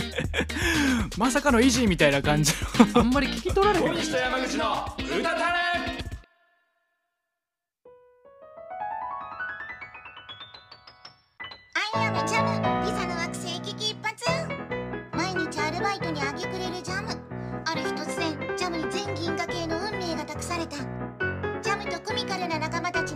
[1.18, 2.54] まさかの維持みたいな感じ
[2.94, 3.86] あんまり聞き取られへん。
[3.86, 5.44] 山口の歌たれ
[11.94, 14.16] アイアムジャムピザの惑星危機一髪
[15.14, 16.39] 毎日アルバイトにあげ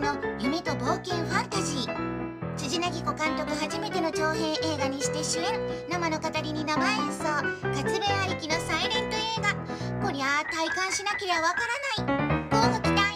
[0.04, 2.56] の夢と冒険ファンタジー。
[2.58, 5.58] 辻凪子監督初めての長編映画にして主演。
[5.88, 7.24] 生の語りに生演奏。
[7.72, 10.06] 活弁ありきのサイレント映画。
[10.06, 11.56] こりゃあ体感しなけりゃわか
[11.96, 12.28] らない。
[12.50, 13.14] 乞うご期待。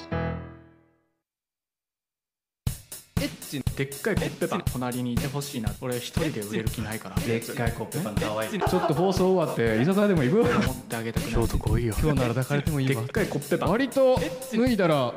[3.76, 5.70] でっかいコッペパン隣にいてほしいな。
[5.82, 7.16] 俺一人で売れる気ないから。
[7.16, 8.50] でっかいコッペパンかわいい。
[8.50, 10.42] ちょっと放送終わって、居酒屋でも行く？
[10.42, 13.02] 持ってあげたくない京都来いよ今日なら抱かれてもいいわ。
[13.02, 13.10] でっ。
[13.10, 13.70] かいコッペパン。
[13.72, 14.18] 割と
[14.52, 15.12] 脱いだら、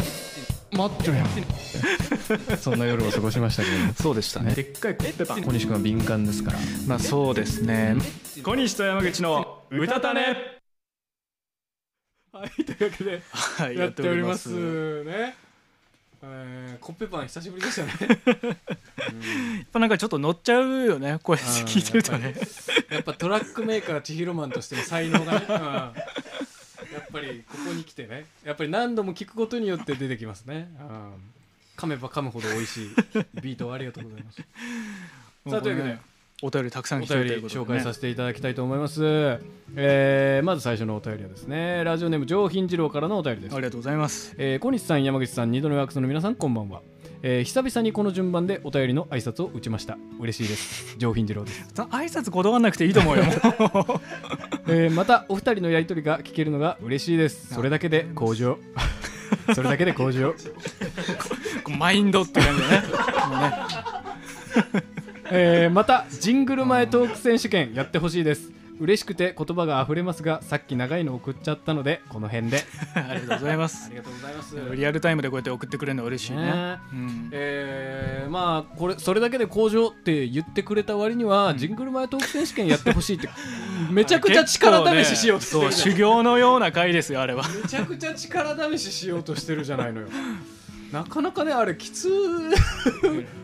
[0.72, 2.58] マッチョやん。
[2.58, 3.94] そんな夜を過ごしましたけども。
[3.94, 6.60] そうでしたねでっかいコッペパン小西君は敏感ですから。
[6.88, 7.96] まあそうですね
[8.44, 10.60] 小西と山口の歌たね
[12.34, 13.22] はい、というわけで。
[13.32, 15.36] はいやっておりますやね。
[16.24, 17.94] えー、コッペパン久しぶりでしたね。
[19.64, 22.36] っぱなんかちょっと乗っちゃうよね声聞いてるとね
[22.90, 25.94] やっぱトラックメーカー千尋マンとしての才能がね、うんやっ
[27.12, 28.26] ぱりここに来てね。
[28.44, 31.14] やっぱり何度も聞くことによって出てきますね、うん。
[31.78, 32.90] 噛めば噛むほど美味しい。
[33.42, 34.42] ビートをありがとうございます。
[35.50, 36.12] さあというわけで。
[36.44, 39.04] お便りたくさんお来てる便り紹介させていただきたいと思います、
[39.76, 43.56] えーまず最初のお便りはですねラジオネーム上品次郎からのお便りです。
[43.56, 44.34] ありがとうございます。
[44.40, 46.82] えー小西さん山口さん二度のワークスの皆さんこんばんは、
[47.24, 49.98] えー久々にこの順番でお便りの挨拶を打ちました。
[50.20, 50.96] 嬉しいです。
[50.98, 51.66] 上品次郎です。
[51.74, 53.24] さ挨拶こだわんなくていいと思うよ。
[54.68, 57.54] えーまたお二人のやりとりが聞けるのが嬉しいです。
[57.54, 58.58] それだけで向上。
[59.54, 60.36] それだけで向上、
[61.80, 62.84] マインドって感じだね。
[65.32, 68.52] えーまたジングル前トーク選手権やってほしいです
[68.82, 72.64] 嬉しくて言葉が溢れますがさっき長いの送っちゃったのでこの辺で。
[72.96, 73.86] ありがとうございます。
[73.86, 74.56] ありがとうございます。
[74.74, 76.46] リアルタイムでこうやって送ってくれるのは嬉しいね。
[76.46, 76.78] ね。
[76.92, 77.30] うん。
[77.32, 83.30] えーまあこれそれだけで向上って言ってくれた割には、ジングル前トーク選手権やってほしいって
[83.92, 87.44] めちゃくちゃ力試ししようとしてるじゃん修行のような回ですよあれは。
[87.48, 90.08] めちゃくちゃ力試ししようとしてるじゃないのよ
[90.92, 92.10] なかなかねあれきつ
[92.50, 92.56] ね。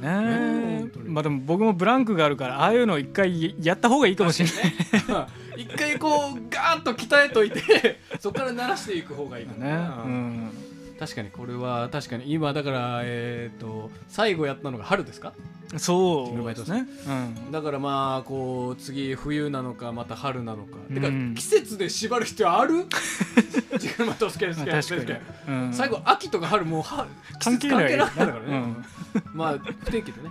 [0.04, 5.62] えまあでも僕もブランクがあるからああいうの一回やった方がいいかもしれない。
[5.62, 9.70] 一回こうガーッと鍛えといてそこから慣らしていく方がいいかね。
[9.72, 10.52] な、うん
[11.00, 12.32] 確かにこれは確かに。
[12.32, 15.34] 今だからえっ、と最後やったのが春ですか？
[15.78, 16.88] そうですね。
[17.08, 17.52] うん。
[17.52, 22.86] だからまあこう次冬なのかまた春なのか、てかうん季節で縛る必要ある？
[24.06, 25.20] また好きですまあ確かに。
[25.48, 25.74] うん。
[25.74, 27.08] 最後秋とか春もうは
[27.40, 28.86] 関係ない季節関係ないからね、うん。
[29.38, 30.30] まあ不定期でね。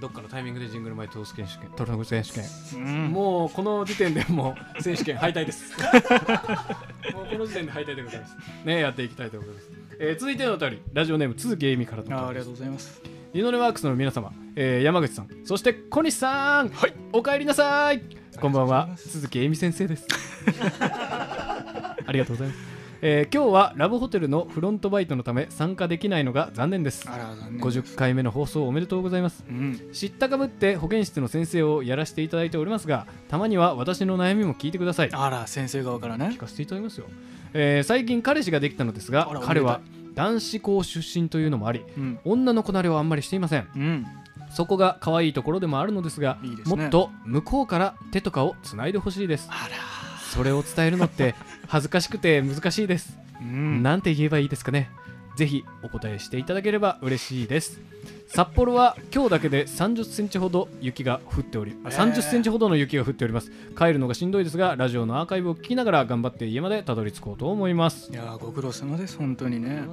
[0.00, 2.44] どっかのタイミングでジングル前トース選手権トランク選手権、
[2.74, 3.12] うん。
[3.12, 5.72] もうこの時点でもう選手権敗退です。
[7.14, 8.36] もうこの時点で敗退でございます。
[8.64, 9.70] ねやっていきたいと思います、
[10.04, 13.00] えー続いてのお便りラジオネーム鈴木恵美からのあありがとうございます。
[13.32, 16.72] リノネワークスの皆様、えー山口さんそして小西さん、
[17.12, 18.02] お帰りなさい。
[18.40, 20.08] こんばんは鈴木恵美先生です。
[20.58, 22.60] ありがとうございます、
[23.04, 27.10] えー今日はラブホテルのフロントバイトのため参加できないのが残念です。
[27.10, 29.44] あら残念50回目の放送おめでとうございます。
[29.48, 29.90] うん。
[29.92, 35.10] 知ったかぶって保健室の先生をやらせていただいておりますがたまには私の悩みも聞いてください。
[35.12, 36.26] あら先生側からね。
[36.32, 37.06] 聞かせていただきますよ、
[37.54, 39.80] えー最近彼氏ができたのですが彼は
[40.14, 42.20] 男子校出身というのもありうん。
[42.24, 43.68] 女の子慣れをあんまりしていません。
[43.74, 44.06] うん。
[44.50, 46.50] そこが可愛いところでもあるのですがね。
[46.66, 49.48] もっと向こうから手とかをつないでほしいです。
[49.50, 50.02] あら。
[50.32, 51.34] それを伝えるのって
[51.72, 53.82] 恥ずかしくて難しいです、うん。
[53.82, 54.90] なんて言えばいいですかね。
[55.36, 57.80] ぜひお答えしていただければ嬉しいです。
[58.28, 63.50] 札幌は今日だけで30センチほど雪が降っており、あ30センチほどの雪が降っております。
[63.74, 68.12] 帰るのがしんどいですがラジオのアーカイブを聞きながら頑張って家までたどり着こうと思います。
[68.12, 69.84] いやーご苦労様です本当にね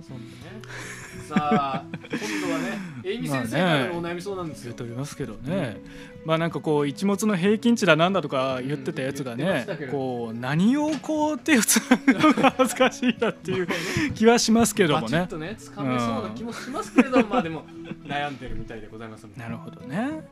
[1.19, 4.65] さあ今度はねエイミ先生からのお悩み相談ですよ。
[4.65, 5.81] 言っておりますけどね、
[6.25, 9.91] まあなんかこう一物の平均値だなんだとか言ってたやつがねましたけど。
[9.91, 13.67] こう何をこう手をつなぐのが恥ずかしいなっていう
[14.15, 15.19] 気はしますけどもね。
[15.19, 17.63] バチッとね掴めそうな気もしますけれども、 まあでも
[18.05, 20.27] 悩んでるみたいでございますなるほどね。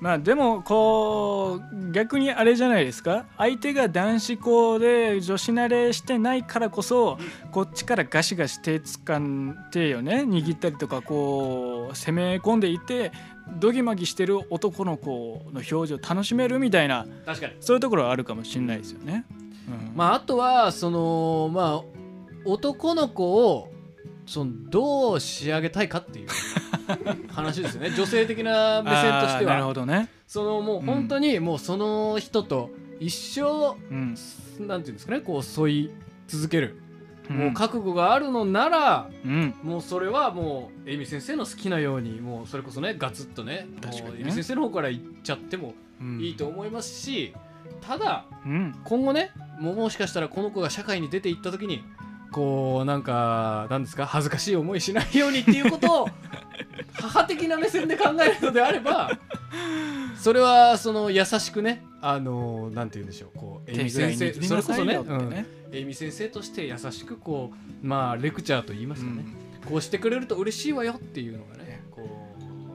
[0.00, 3.26] まあでもこう逆にあれじゃないですか。
[3.36, 7.18] 相手が男子校で女子慣れしてないからこそ
[7.52, 13.12] こっちからガシガシ手つかん手をね握ったりとかこう攻め込んでいて
[13.58, 17.54] ドギマギしてる男の子の表情を楽しめるみたいな確かに。
[17.60, 19.24] そういうところはあるかもしれないですよね。
[19.68, 19.96] うん。
[19.96, 22.00] まああとはそのまあ
[22.44, 23.72] 男の子を
[24.26, 26.28] そのどう仕上げたいかっていう
[27.32, 27.90] 話ですよね。
[27.90, 30.08] 女性的な目線としてあーなるほはどね。
[30.26, 32.70] そのもう本当にもうその人と
[33.00, 34.14] 一生うん。
[34.66, 35.90] なんていうんですかねこう添い
[36.28, 36.89] 続ける、うん
[37.30, 39.54] もう覚悟があるのならうん。
[39.62, 44.30] もうそれはもうエイミ先生の好きなようにもうそれこそねガツッとね確かにね。
[44.32, 46.20] 先生の方から言っちゃってもうん。
[46.20, 47.34] いいと思いますし、
[47.80, 48.74] ただうん。
[48.84, 51.84] 今後ねもしかしたらこの子が社会に出ていった時に
[52.30, 56.08] こうなんかなんですか恥ずかしい思いしないようにっていうことを
[56.94, 59.10] 母的な目線で考えるのであれば
[60.16, 67.52] それはその優しくねあのなんて言うんでしょうこうエイミ先生それこそねねうんエイミ先生として優しくこ
[67.82, 69.24] うまあレクチャーと言いますかね、
[69.68, 72.02] こうしてくれると嬉しいわよっていうのがねこ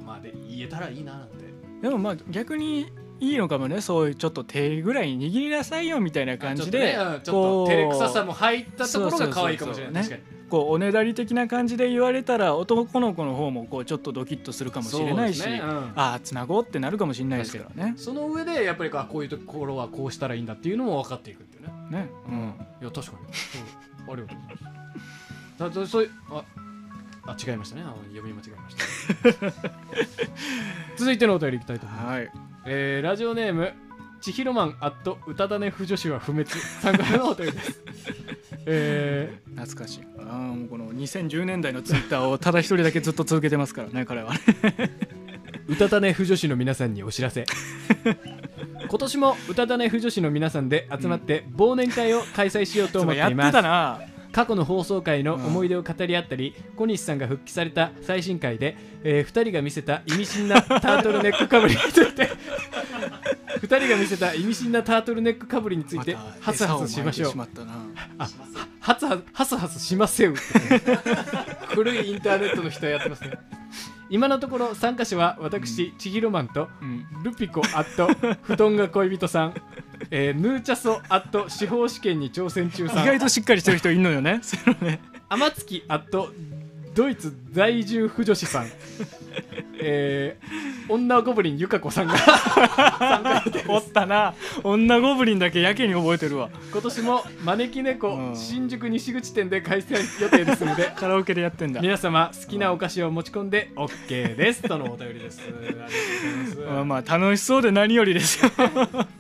[0.02, 1.36] うまあで言えたらいいななんて。
[1.82, 2.88] でもまあ逆に
[3.20, 10.04] いいのかもねそういうちょっと手ぐらい握りなさいよみたいな感じでちょっと照れくささも入ったところが可愛いかもしれない。
[10.04, 15.60] 確かにこうおねだり的な感じで言われたら男の子の方もこうちょっとドキッとするかもしれないし、ね。
[15.62, 15.92] うん。
[15.98, 17.94] ああつなごうってなるかもしれないですからね。
[17.98, 21.74] その上でやっぱりこうあこういうところはこうしたらいいんだっていうのも分かっていくっていうね。
[21.90, 22.54] ね、うん。
[22.82, 24.14] いや確かに。
[24.14, 25.76] ありがとうございます。
[25.76, 26.44] だだそうあ
[27.26, 27.84] あ違いましたね。
[28.14, 29.54] 読み間違えました。
[30.96, 32.32] 続いてのお便りいきたいと思います、はい。
[32.68, 33.74] えーラジオネーム
[34.22, 37.82] ちひろマンアット歌種不女子は不滅さんからのお便りです
[38.66, 40.04] え懐かしい。
[40.20, 44.40] ああもうこの2010年代のツイッターをただ一人だけずっと続けてますからね彼はね。
[45.68, 47.46] ー、歌種不女子の皆さんにお知らせ
[48.88, 54.15] 今年も歌種不女子の皆さんで集まって忘年会を開催しようと思ってやっていますたな。
[54.36, 58.76] 過去の放送回の思い出を語り合ったり、小西さんが復帰された最新回で、
[59.06, 62.30] え2人が見せた意味深なタートルネックかぶりについて
[63.64, 67.36] 2人が見せた意味深なタートルネックかぶりについてハスハスしましょう。
[67.38, 67.48] ま。
[68.18, 68.28] あ
[68.82, 70.36] ハツハハスハスしませう
[71.74, 73.32] 古いインターネットの人やってますね
[74.10, 77.06] 今のところ参加者は私、千尋マンとうん。
[77.24, 78.08] ルピコアット
[78.44, 79.54] 布団が恋人さん、
[80.12, 83.04] えーヌーチャソアット司法試験に挑戦中さん。
[83.04, 84.42] 意外としっかりしてる人いるのよね。
[85.30, 86.32] 天月アット
[86.94, 88.68] ドイツ在住婦女子さん、
[89.80, 94.36] えー女ゴブリンゆか子さんが参加予定ですおったな。
[94.64, 96.52] 女ゴブリンだけやけに覚えてるわ。
[96.72, 101.82] 今年も招き猫、うん新宿西口店で開催予定ですので カラオケでやってんだ。
[101.82, 108.52] 皆様好きなお菓子を持ち込んで OK ですとのお便りですありがとうございますまあまあ楽しそうで何よりですよ。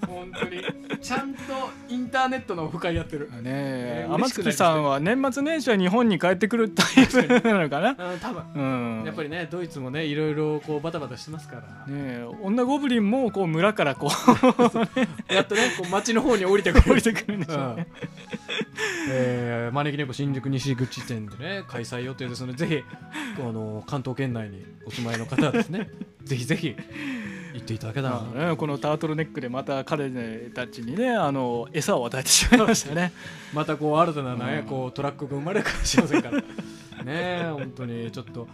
[0.07, 0.61] 本当に。
[1.01, 1.39] ちゃんと
[1.89, 3.29] インターネットのオフ会やってる。
[3.31, 4.05] ねえ。
[4.07, 7.89] えー天月さんは年末年始は日本に帰ってくるタイプなのかな？
[8.11, 8.19] うん。
[8.19, 8.43] 多分。
[8.55, 9.03] うん。
[9.05, 12.25] やっぱりねドイツもねいろいろこうバタバタしてますから、ねえ。
[12.41, 14.09] 女ゴブリンもこう村からこ
[15.29, 16.83] やっとねこう街の方に降りてくる。
[16.87, 17.73] う降りてくるんでしょ。
[17.73, 17.87] うね。
[19.09, 22.83] えー招き猫新宿西口店でね開催予定ですのでぜひ
[23.39, 25.89] あの関東圏内にお住まいの方はですね
[26.23, 26.75] ぜひぜひ
[27.55, 30.09] 行っていただけたらまあね、このタートルネックでまた彼
[30.53, 33.13] たちにねあの餌を与えてしまいましたね。
[33.53, 34.67] またこう新たなね、うん。
[34.67, 36.41] こうトラックが生まれるかもしれませんから。
[37.03, 38.47] ねえ本当にちょっと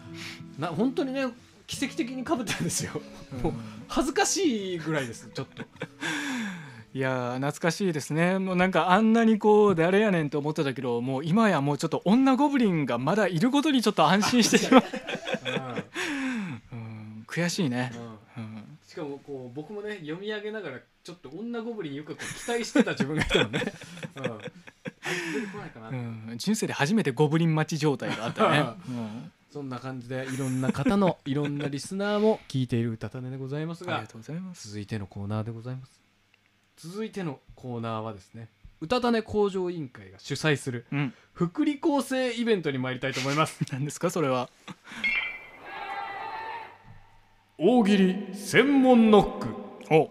[0.60, 1.28] な本当にね
[1.66, 3.02] 奇跡的にかぶってるんですよ、
[3.42, 3.54] もう
[3.88, 5.64] 恥ずかしいぐらいですちょっと。
[6.94, 8.38] いやー懐かしいですね。
[8.38, 14.84] もうなんかあんなにこう誰やねんと思ってたけどもう今やもうちょっと女ゴブリンがまだいることにちょっと安心してしまう、
[16.74, 17.94] うん、悔しいね、
[18.38, 23.64] うんしかもこう僕もね読み上げながらちょっと女ゴブリンよくこう期待してた自分がいたのね、
[24.18, 28.60] うん、あいつ出てこないかな、うん、人生で初めてゴブリン待ち状態があったね、
[28.90, 29.32] うん。
[29.50, 34.68] そんな感じでいろんな方の いろんなリスナーも聞いている歌種でございますがありがとうございます。
[34.68, 36.02] 続いてのコーナーでございます。
[36.76, 38.50] 続いてのコーナーはですね
[38.82, 41.14] 歌種向上委員会が主催するうん。
[41.34, 43.64] 福利厚生イベントに参りたいと思います。
[43.72, 44.50] 何ですかそれは
[47.64, 49.50] 大喜利専門ノック。
[49.92, 50.10] お。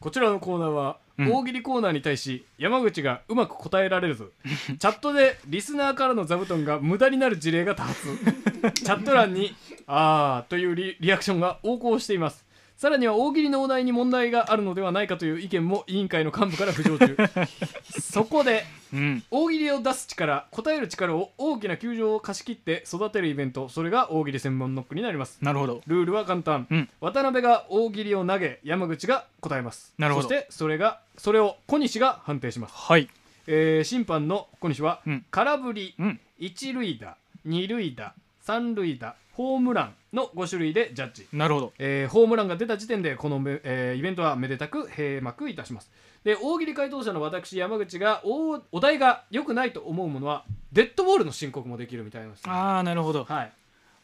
[0.00, 1.30] こちらのコーナーは、うん。
[1.30, 4.32] 大喜利コーナーに対し山口がうまく答えられず
[4.80, 8.08] チャットでリスナーからの座布団が無駄になる事例が多発。
[8.16, 9.54] チャット欄に
[9.86, 12.45] 「あー」というリリアクションが横行しています
[12.76, 17.16] さらには大喜利のお題に問題があるのではないかという意見も委員会の幹部から浮上中。
[18.00, 19.24] そこでうん。
[19.30, 25.38] 大喜利を出す力答える力を大きな球場を貸し切って育てるイベントそれが大喜利専門ノックになります。
[25.42, 25.80] なるほど。
[25.86, 26.88] ルールは簡単、うん。
[27.00, 29.94] 渡辺が大喜利を投げ山口が答えます。
[29.96, 30.28] なるほど。
[30.28, 33.08] そしてそれがそれを小西が判定します、はい。
[33.46, 35.24] えー審判の小西は、うん。
[35.30, 36.20] 空振り、うん。
[36.38, 38.12] 一塁打二塁打
[38.46, 41.26] 三塁打ホームランの5種類でジャッジ。
[41.32, 41.72] なるほど。
[41.80, 45.90] えーホームランが出た時点でこのめ、えーイベントはめでたく閉幕いたします。
[46.22, 52.28] で大喜利回答者の私山口がおお題が良くないと思うものはデッドボールの申告もできるみたいな。
[52.28, 53.24] んですよああなるほど。
[53.24, 53.52] はい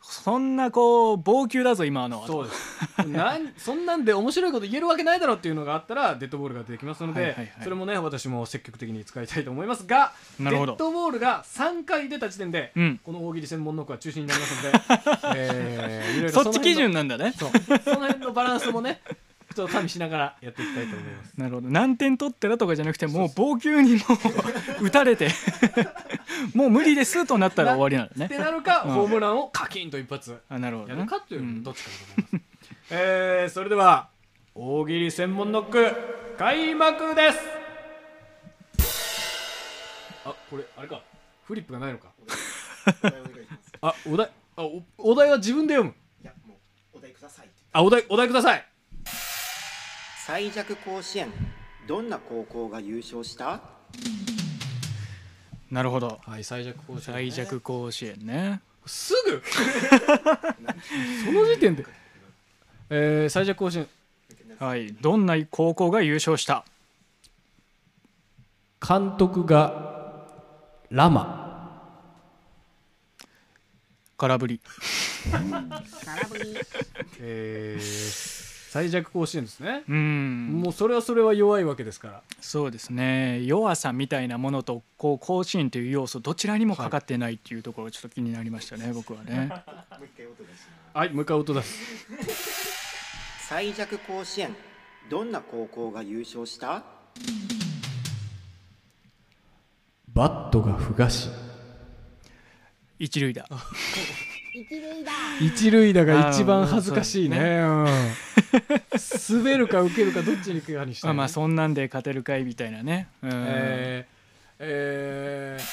[0.03, 3.09] そんなこう棒球だぞ今のはそうです。
[3.09, 7.53] なん そんなんで面白いこと言えるわけないだろうっていうのがあったらデッドボールができますので、はいはいはい。
[7.63, 10.73] それもね私も積極的に使いたいと思いますがなるほど。
[10.73, 13.01] デッドボールが3回出た時点で、うん。
[13.03, 14.79] この大喜利専門ノックは中止になりますので、
[15.37, 17.33] えーいろいろそっち基準なんだね。
[17.39, 17.51] そう。
[17.85, 19.01] その辺のバランスもね
[19.55, 21.33] ちょっと加味しながらやっていきたいと思います。
[21.37, 21.69] なるほど。
[21.69, 24.01] 何点取ってらとかじゃなくてもう棒球にも
[24.81, 25.29] う打たれて
[26.55, 28.29] もう無理ですとなったら終わりなのっね。
[28.29, 28.93] てなるか、うん。
[28.95, 30.39] ホームランをカキンと一発。
[30.49, 30.95] あなるほどね。
[30.99, 31.63] やるかといううん。
[31.63, 32.45] どっちかだと思います、
[32.91, 34.09] えーそれでは
[34.55, 37.39] 大喜利専門ノック開幕です。
[40.25, 41.03] あこれあれか。
[41.45, 42.09] フリップがないのか。
[43.81, 44.31] あお題。
[44.57, 45.95] あおお題は自分で読む。
[46.23, 46.55] いやも
[46.95, 47.57] うお題くださいって。
[47.73, 48.65] あお題お題ください
[50.27, 51.33] 最弱甲子園
[51.87, 53.61] どんな高校が優勝した？
[55.71, 56.21] なるほど。
[56.25, 58.61] はい最弱甲子園、最弱甲子園ね。
[58.87, 59.43] すぐ？
[61.25, 61.85] その時点で？
[62.91, 63.89] えー、最弱甲子園。
[64.59, 66.65] はいどんな高校が優勝した？
[68.87, 70.27] 監督が
[70.91, 71.41] ラマ。
[74.19, 74.61] 空振り。
[75.33, 76.57] 空振り。
[77.19, 78.42] えー、
[78.73, 79.85] 最弱甲子園ですね。
[79.87, 80.63] うん。
[80.63, 82.23] もうそれはそれは弱いわけですから。
[82.41, 83.43] そうですね。
[83.45, 89.53] 弱さみたいなものとこう甲子園という要素どちらにもかかってないっていうところちょっと気になりましたね、僕はね。
[90.95, 91.79] はいもう一回音出す。
[93.47, 94.57] 最弱甲子園
[95.11, 96.83] どんな高校が優勝した？
[100.15, 101.29] バットが不可視
[102.99, 103.47] 一塁打
[104.55, 105.13] 一塁だ。
[105.41, 107.39] 一塁打が一番恥ずかしいね。
[107.61, 107.89] あうん。
[109.31, 113.31] 滑るか受けるかどっちに行くかにして、まあまあそんなんで勝てるかいみたいなね、うん。
[113.33, 115.65] えー、えー、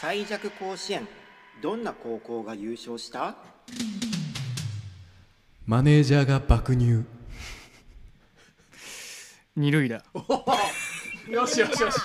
[0.00, 1.08] 最弱甲子園
[1.60, 3.36] どんな高校が優勝した？
[5.66, 7.04] マネージャーが爆乳
[9.56, 10.04] 二塁打。
[11.28, 11.98] よしよしよし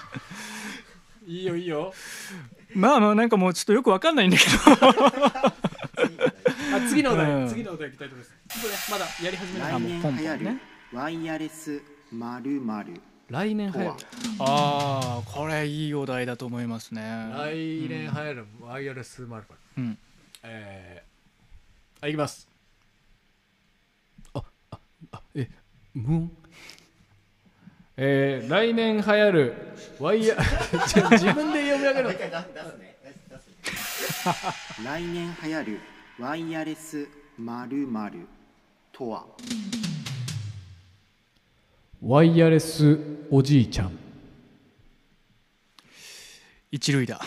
[1.30, 1.94] いいよいいよ。
[2.74, 4.44] まあまあなんかもうちょっとよくわかんないんだけ
[6.74, 7.48] あ次のお題、うん。
[7.48, 8.90] 次のお題いきたいと思います。
[8.90, 9.72] これまだやり始めない？
[9.74, 10.58] 来年流行るね
[10.92, 11.82] ワイヤレス
[12.12, 13.02] 〇〇。
[13.30, 13.86] 来年流行る。
[13.86, 13.96] ど
[14.44, 17.02] ああこれいいお題だと思いますね。
[17.32, 17.56] 来
[17.88, 19.44] 年流行るワイヤレスマル
[19.78, 19.98] うん。
[20.42, 22.48] えー、あいきます。
[24.34, 24.80] ああ
[25.12, 25.48] あえ
[25.94, 26.32] 無音
[28.02, 29.54] えー、来年流行る
[30.00, 30.36] ワイヤ
[30.88, 32.18] ちょ自分で読み上げるの来
[35.04, 35.80] 年流行る
[36.18, 38.28] ワイヤレス〇〇
[38.94, 39.26] とは？
[42.02, 42.98] ワイヤレス
[43.30, 43.92] おじいちゃん。
[46.72, 47.20] 一塁打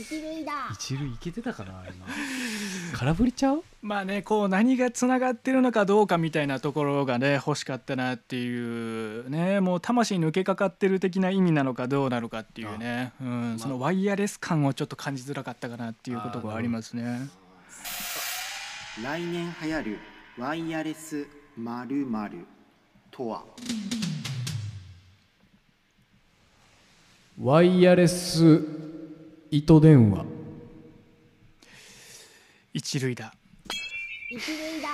[0.00, 0.52] 一塁だ。
[0.72, 2.06] 一塁いけてたかな今。
[2.96, 3.64] 空振りちゃう？
[3.82, 9.60] まあねこう何がつながってるのかどうかみたいなところがね欲しかったなっていうね。
[9.60, 17.28] もう魂抜けかかってる的な意味なのかどうなのかっていうね、うん、そのワイヤレス感をちょっと感じづらかったかなっていうことがありますね。
[19.02, 19.98] 来年流行る
[20.38, 21.26] ワイヤレス
[21.56, 22.46] 〇〇
[23.10, 23.42] とは？
[27.40, 28.77] ワイヤレス
[29.50, 30.26] 糸電話。
[32.74, 33.32] 一塁打。
[34.30, 34.88] 一塁だ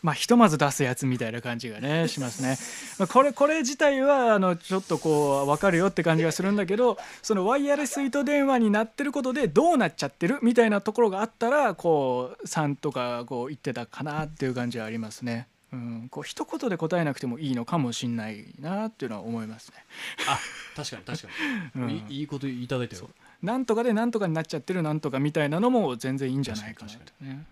[0.00, 2.56] まあひとまず出すやつみたいな感じがね しますね。
[3.00, 15.48] まあこれこれ自体はあのちょっとこう分かるよって感じがするんだけどそのワイヤレス糸電話になってることでどうなっちゃってるみたいなところがあったらこう3とかこう言ってたかなっていう感じはありますね。
[15.72, 19.84] うん、こう一言で答えなくてもいいのかもしんないなっていうのは思いますね。
[20.28, 20.38] あ
[20.76, 21.28] 確かに確か
[21.74, 21.90] に、 うん。
[21.90, 23.02] いいいいこといただいてる
[23.42, 27.44] なんとかでなんとかになっちゃってるなんとかみたいなのも全然いいんじゃないかなとね。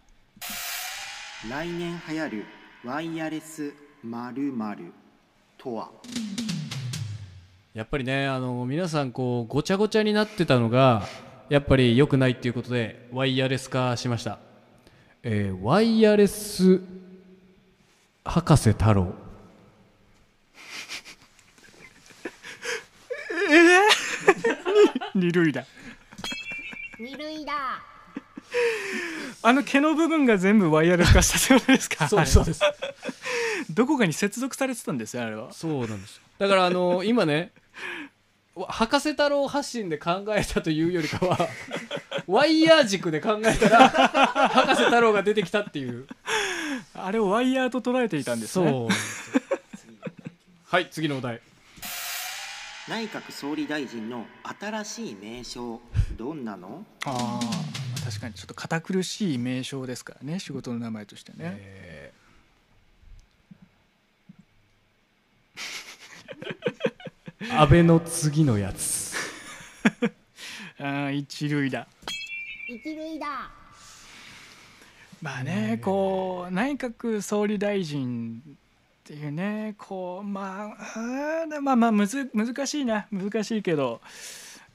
[1.50, 2.44] 来年流行る
[2.84, 3.72] ワイヤレス
[4.04, 4.92] 〇〇
[5.58, 5.90] とは？
[7.74, 11.02] やっぱりねあの皆さんこうごちゃごちゃになってたのが
[11.48, 14.38] やっぱり良くないっていうことでワイヤレス化しました、
[15.22, 16.80] えーワイヤレス
[18.24, 19.12] 博士太郎
[25.14, 25.64] 二類だ。
[26.98, 27.52] 二類だ
[29.42, 32.08] あの毛の部分が全部ワイヤレス化したってことですか。
[32.10, 32.60] そうですそうです
[33.70, 35.52] どこかに接続されてたんですよあれは。
[35.52, 37.52] そうなんですだからあの今ね
[38.54, 41.48] わ博士太郎発信で考えたというよりかは
[42.26, 46.06] ワイヤー軸で考えたら博士太郎が出てきたっていう
[46.94, 48.68] あれをワイヤーと捉えていたんですね。
[48.68, 48.88] そう
[50.66, 51.40] はい次のお題
[52.90, 54.26] 内閣総理大臣の
[54.58, 55.80] 新しい名称
[56.18, 56.84] どんなの？
[57.06, 61.36] ああ確かにちょっと堅苦しい名称ですからね仕事の名前としてね。
[61.40, 62.20] えー
[67.52, 69.14] 安倍の次のやつ
[70.78, 71.88] あー一類だ。
[72.68, 73.50] 一類だ
[75.22, 78.42] まあねこう内閣総理大臣
[79.10, 84.00] っていうねこうまあまあまあむず難しいな難しいけど。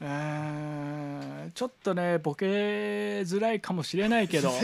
[0.01, 0.07] うー
[1.47, 4.51] んちょっとねボケづらいかもしれないけど。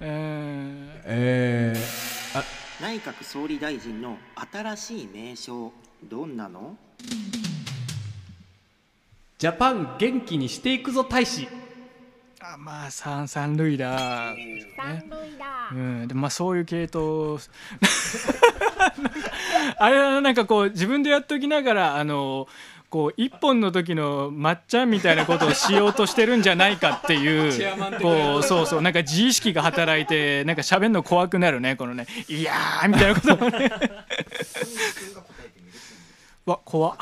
[0.00, 0.06] うー。
[0.06, 2.44] んえー、あ。
[2.80, 4.18] 内閣総理大臣の
[4.52, 5.72] 新しい名称
[6.04, 6.76] どんなの？
[9.38, 11.48] ジャパン元気にしていくぞ大使
[12.40, 14.34] あまあ三三類だ、
[14.76, 17.40] 三類だうん、でもまあそういう系統。
[19.78, 22.46] あれはなんかこう自分でやっときながらあの
[22.90, 27.52] こう一本の時のまっちゃんみたいなことをしようとしてるんじゃないかっていう
[28.00, 33.70] こうそうそうなんか自意識が働いてなんか喋るの怖くなるねこのね「いやー」みたいなことをね。
[36.46, 36.96] わ怖っ。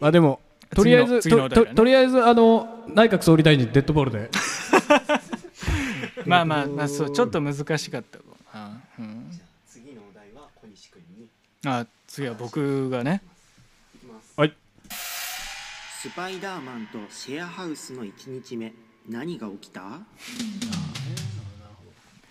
[0.00, 0.40] まあでも
[0.74, 4.30] とりあえずねとととりあえずあの内閣総理大臣デッドボールで。
[6.26, 8.18] まあまあまあそうちょっと難しかった。
[8.18, 8.24] か
[8.58, 11.28] な、うん、次のお題は小西君に。
[11.66, 13.22] あ次は僕がね。
[14.36, 14.54] はい。
[14.90, 18.12] スパイダーマンとシェアハウスの1
[18.44, 18.72] 日目
[19.08, 20.00] 何が起きた？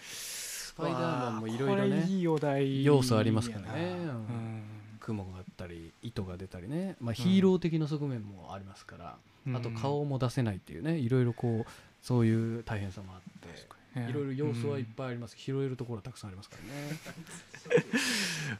[0.02, 2.06] スパイダーマンもいろいろね。
[2.08, 2.84] いいお題。
[2.84, 3.96] 要素ありますからね。
[3.98, 4.64] うん。
[5.00, 9.16] 雲があったり糸が出たりね、まあ、ヒーロー的な側面もありますから、
[9.46, 9.56] うん。
[9.56, 10.98] あと顔も出せないっていうね。
[10.98, 11.72] いろいろこう
[12.02, 14.10] そういう大変さもあってね。
[14.10, 17.84] いろいろ要素はいっぱいあります、拾えるところはたくさんありますからね。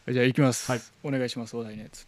[0.14, 0.82] じゃあ行きます、はい。
[1.04, 2.06] お願いしますお題のやつ。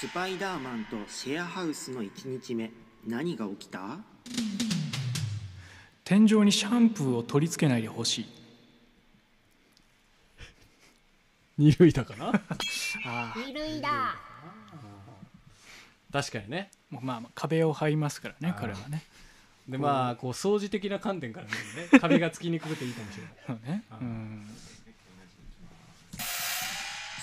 [0.00, 2.70] スパイダーマンとシェアハウスの1日目
[3.06, 3.98] 何が起きた？
[6.04, 8.37] 天井にシャンプーを取り付けないでほしい
[11.58, 12.32] 二類だかな？
[13.06, 14.14] あ二類だ
[16.12, 16.70] 確かにね。
[16.90, 19.02] もうまあまあ壁を張りますからね彼はね。
[19.68, 20.30] でまあこう。
[20.32, 23.32] 掃除的な観点から見るとね 壁がつきにくくていいかもしれない。
[23.46, 23.82] そうね。
[24.00, 24.46] うん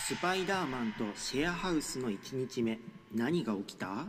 [0.08, 2.78] スパイダーマンとシェアハウスの1日目
[3.16, 4.06] 何が起きた？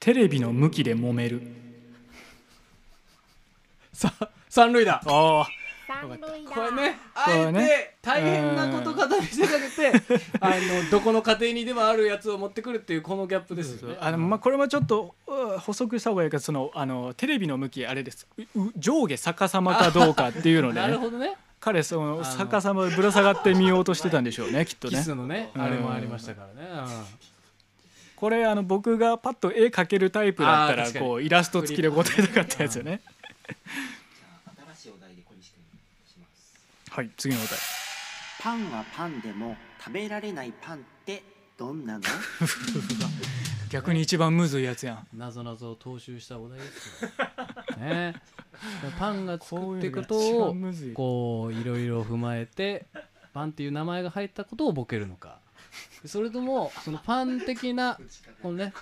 [0.00, 1.42] テレビの向きで揉める。
[3.92, 4.12] さ
[4.48, 5.48] 三類だああ
[5.90, 13.96] これねあこれえてね大変なこと方に見せかけてあのどこの家庭にでもあるやつを持ってくるっていうこのギャップですよね。
[14.00, 18.26] あのまあこれはちょっとう補足した方がいいかそのあのテレビの向きあれです。
[18.76, 21.36] 上下逆さまかどうかっていうので、なるね、ほどね。
[21.60, 25.50] 彼そのの逆さまでぶら下がってみようとしてたんでしょうねきっとねキスのね。
[25.54, 26.90] うんあれもありましたからね。
[28.20, 33.00] これあの僕がパッと絵描けるタイプだったらこうイラスト付きで答えたかったやつよね
[34.76, 36.60] 新しいお題で小西君にします
[36.90, 37.58] はい次のお題。
[38.42, 41.22] パンはパンでも食べられないパンって
[41.56, 42.04] どんなの？
[43.70, 45.06] 逆に一番むずいやつやん。
[45.12, 47.10] うんなぞなぞを踏襲したお題ですよ。
[47.78, 48.14] ね。
[48.98, 50.54] パンが作っていくこと
[50.94, 52.86] こういろいろ踏まえて
[53.32, 55.38] パンっていう名前が入ったことをボケるのか
[56.06, 57.98] それともそのパン的な
[58.42, 58.72] このね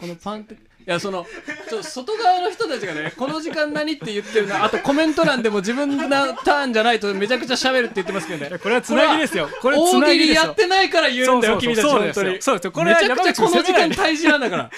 [0.00, 1.24] このパン的いやその
[1.68, 8.58] ちょ外側の人たちがねこの時間何って言ってるなあとコメント欄でも自分のターンじゃないとめちゃくちゃ喋るって言ってますけどね。
[8.58, 9.48] これはつなぎですよ。
[9.62, 12.56] これつ大喜利やってないから言うんだよ君たちそうですよそう。
[12.56, 14.70] ですよこれはめちゃくちゃこの時間大事なんだから。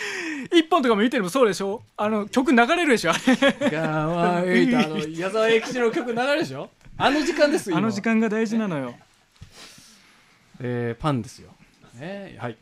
[0.53, 1.83] 一本とかも見てるもそうでしょ？
[1.97, 3.13] あの曲流れるでしょ？
[3.13, 6.71] あれいいとあの矢沢永吉の曲流れるでしょ？
[6.97, 8.95] あの時間ですよあの時間間が大事なのよ。
[10.61, 11.51] えー、パンですよ
[11.99, 12.37] ね。
[12.39, 12.57] はい。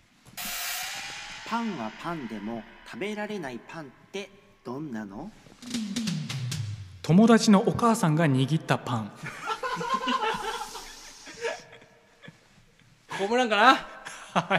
[1.49, 4.29] パンはパンでも食べられないパンって
[4.65, 5.31] どんなの？
[7.03, 9.13] 友達のお母さんが握ったパン。
[13.09, 13.75] ホームランかな？
[13.75, 14.59] ホー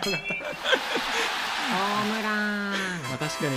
[2.05, 2.35] ムラ
[2.69, 2.71] ン。
[2.71, 2.77] ま
[3.15, 3.51] あ確かに。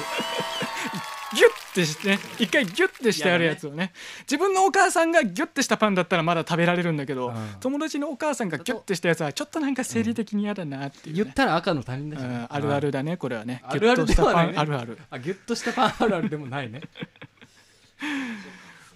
[1.33, 3.93] ギュッてしてね一回ギュッてしてあるやつをね。
[4.23, 7.35] 自分のお母さんがギュッてしたパンだったらまだ食べられるんだけど、うん。
[7.61, 11.23] 友達のお母さんがギュッてしたやつはちょっとなんか生理的に嫌だなっていう、ね。
[11.25, 13.17] 言ったら赤の他人だしねうんあるあるだね。
[13.17, 14.59] これはねあるあるギュッとしたパではないねン。
[14.61, 14.99] あるある。
[15.11, 16.83] あギュッとしたパンあるあるでもないね。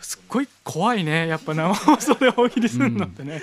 [0.01, 1.29] すっごい怖いね。
[1.29, 3.43] やっぱ生放送で大喜利するのってね、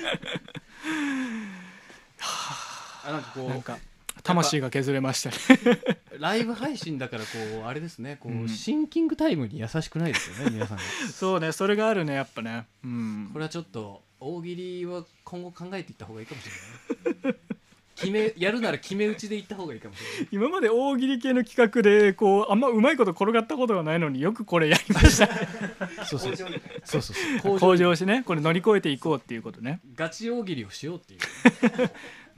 [3.04, 3.78] あなんかこうなんか
[4.24, 5.80] 魂が削れましたね。
[6.20, 7.28] ライブ配信だからこ
[7.64, 8.18] うあれですね。
[8.20, 8.50] こう、うん。
[8.50, 10.78] シンキングタイムに優しくないですよね皆さん。
[10.78, 10.84] が
[11.14, 12.68] そうねそれがあるねやっぱね。
[12.84, 13.30] うん。
[13.34, 16.48] これはちょっと大喜利は今後考えていった方がいいかもし
[17.06, 17.40] れないね。
[17.96, 20.28] 決めやるなら決め打ちでいった方がいいかもしれない。
[20.32, 25.28] 今まで大喜利系の企画でこうあんまうまいこと転がったことがないのによくこれやりました。
[25.28, 25.34] ね
[26.06, 26.50] そうそうそう。
[26.84, 27.14] そうそ
[27.54, 28.24] う向上してね。
[28.26, 29.82] これ乗り越えていこうっていうことね。
[29.96, 31.20] ガチ大喜利をしようっていう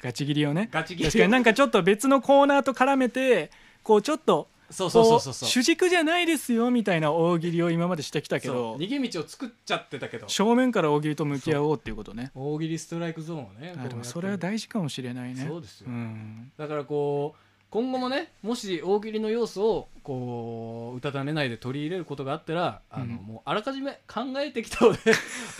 [0.03, 0.67] ガチ切りをね。
[0.69, 1.11] ガチ切りを。
[1.11, 3.51] 確かになんかちょっと別のコーナーと絡めて
[3.83, 5.33] こうちょっとそうそうそうそう。
[5.33, 8.55] そうこ主軸じゃないですよみたいな大喜利を今までしてきたけそう。
[8.55, 10.27] ど逃げ道を作っちゃってたけど。
[10.27, 12.31] 正面から大喜利と向き合おうっていうことね。
[12.35, 15.45] 大喜利ストライクゾーンをねあでもそれは大事かもしれないね。
[15.47, 15.89] そうですよ。
[15.89, 16.51] ん。
[16.57, 17.39] だからこう
[17.69, 23.11] 今後もねもし大喜利の要素をこう歌種内で取り入れることがあったらあの、うん。
[23.11, 24.99] もうあらかじめ考えてきたお題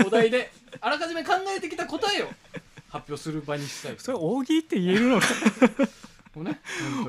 [0.06, 0.52] お題で
[0.82, 2.28] あらかじめ考えてきた答えを
[2.94, 5.26] 発表する場にしたいそれ大喜利って言えるのか？
[6.38, 6.60] ね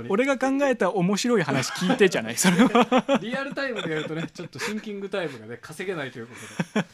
[0.08, 2.36] 俺が考えた面白い話聞いてじゃない？
[2.36, 3.18] それは。
[3.22, 6.34] リアルタイムでやるとねちょっとシンキングタイムがね稼げないというこ
[6.74, 6.86] とで。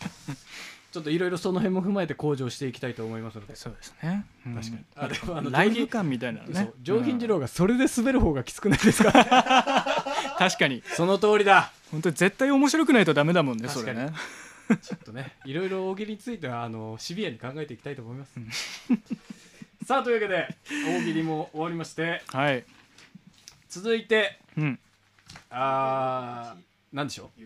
[0.93, 3.55] ちょっといろいろその辺も踏まえて向上していきたいと思いますので。
[3.57, 4.55] そうですね、うん。
[4.57, 4.85] 確かに。
[4.97, 9.13] あでもあのライブ感みたいなのそねう上品次郎がそれで滑る方がきつくないですか？
[10.39, 10.83] 確かに。
[10.97, 11.73] その通りだ。
[11.93, 14.13] 本当に絶対面白くないとダメだもんねそれね
[14.77, 18.39] ちょっとねいろいろ大喜利についてはあのシビアに考えていきたいと思います、
[19.87, 20.49] さあというわけで
[20.87, 22.65] 大喜利も終わりましてはい。
[23.69, 24.79] 続いてうん。
[25.51, 27.41] あーなんでしょう？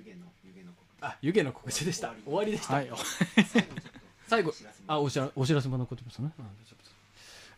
[1.01, 2.14] あ湯気の告知でした。
[2.24, 2.90] 終わりでした、はい。
[4.26, 4.55] 最後
[4.86, 6.46] あお知らお知らせも残ってますね、うん。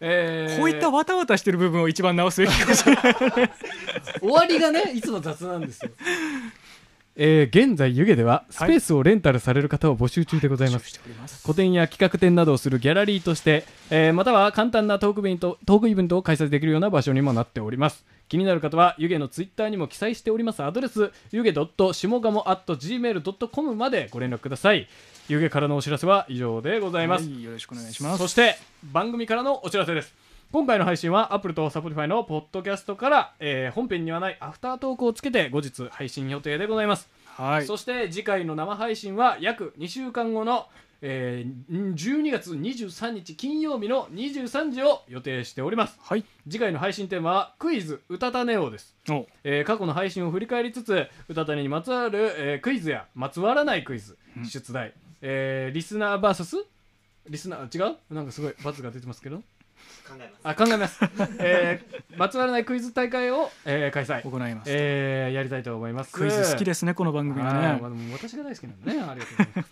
[0.01, 3.15] えーこういったわたわたしてる部分を一番直すべきかもしれない。
[4.21, 5.91] 終わりがねいつも雑なんですよ
[7.19, 11.01] えー現在湯気ではスペースをレンタルされる方を募集中でございます、
[11.43, 18.05] 個展や企画展などをするギャラリーとして、えーまたは簡単なトークイベントトークイベントを開催できるような場所にもなっております。
[18.29, 21.93] 気になる方は湯気のツイッターにも記載しておりますアドレス湯気下鴨
[22.43, 24.89] .gmail.com までご連絡ください。
[25.29, 28.19] 湯気からのお知らせは以上でございます、はいよろしくお願いします。
[28.19, 30.15] そして番組からのお知らせです
[30.53, 37.67] 今回の配信は Apple と Spotify のポッドキャストから、えー本編にはないアフタートークをつけて後日配信予定でございます、はい。
[37.67, 40.67] そして次回の生配信は約2週間後の、
[41.03, 45.99] えー12月23日金曜日の23時を予定しております。
[46.01, 46.25] はい。
[46.49, 48.97] 次回の配信テーマはクイズ「うたたねお」です。
[49.11, 49.27] お。
[49.45, 56.65] えー過去の配信を振り返りつつ歌種にまつわる、えークイズやまつわらないクイズ、出題、えーリスナー VS
[57.29, 58.15] リスナー違う？
[58.15, 59.43] なんかすごい罰が出てますけど
[60.43, 61.01] あ考えます、
[61.39, 64.71] えーまつわらないクイズ大会を、えー開催、行います。
[64.73, 66.13] えーやりたいと思います。
[66.13, 69.01] クイズ好きですねこの番組ははいまあねでも私が大好きなんでね。
[69.01, 69.69] ありがとうございます、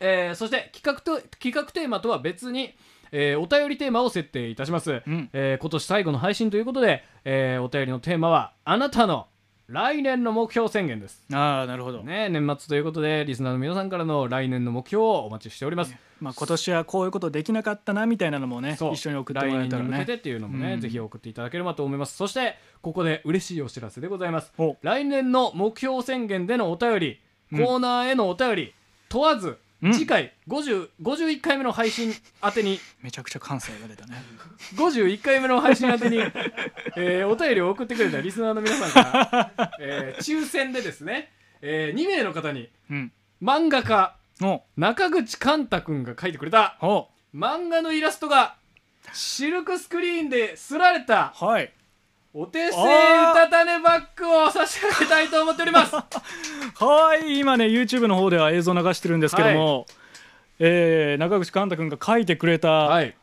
[0.00, 2.74] えーそして企画と企画テーマとは別に、
[3.12, 5.30] えーお便りテーマを設定いたします、うん。
[5.32, 9.28] えー今年最後の配信ということで、えーお便りのテーマはあなたの
[9.66, 11.24] 来年の目標宣言です。
[11.32, 19.90] ああなるほど、ね年末ということでリスナーの皆さんからの来年の目標をお待ちしております、まあ、今年はこういうことできなかったなみたいなのもね一緒に送ってもらえたらね。
[19.90, 20.80] 来年に向けてっていうのもね、うん。
[20.80, 22.16] ぜひ送っていただければと思います。
[22.16, 24.52] そしてここで嬉しいお知らせでございます。
[24.58, 27.20] お来年の目標宣言でのお便り
[27.52, 27.64] コうん。
[27.64, 28.74] ーナーへのお便り
[29.10, 29.92] 問わず、うん。
[29.92, 34.14] 次回50 51回目の配信宛てに めちゃくちゃ感性が出たね。
[34.76, 36.16] 51回目の配信宛てに、
[36.96, 41.30] えーお便りを送ってくれたリスナーの皆さんから、 えー抽選でですね、
[41.60, 43.12] え2名の方にうん。
[43.42, 44.23] 漫画家お
[44.76, 46.76] 中口寛太くんが描いてくれた。
[46.82, 47.08] お。
[47.34, 48.56] 漫画のイラストが
[49.12, 51.32] シルクスクリーンですられた。
[51.34, 51.72] はい。
[52.36, 52.74] お手製う
[53.34, 55.94] たたねバッグを差し上げたいと思っております。
[56.82, 57.38] はい。
[57.38, 59.86] 今ね YouTube の方では映像流してるんですけども、
[60.58, 63.14] えー中口寛太君が書いてくれたはい。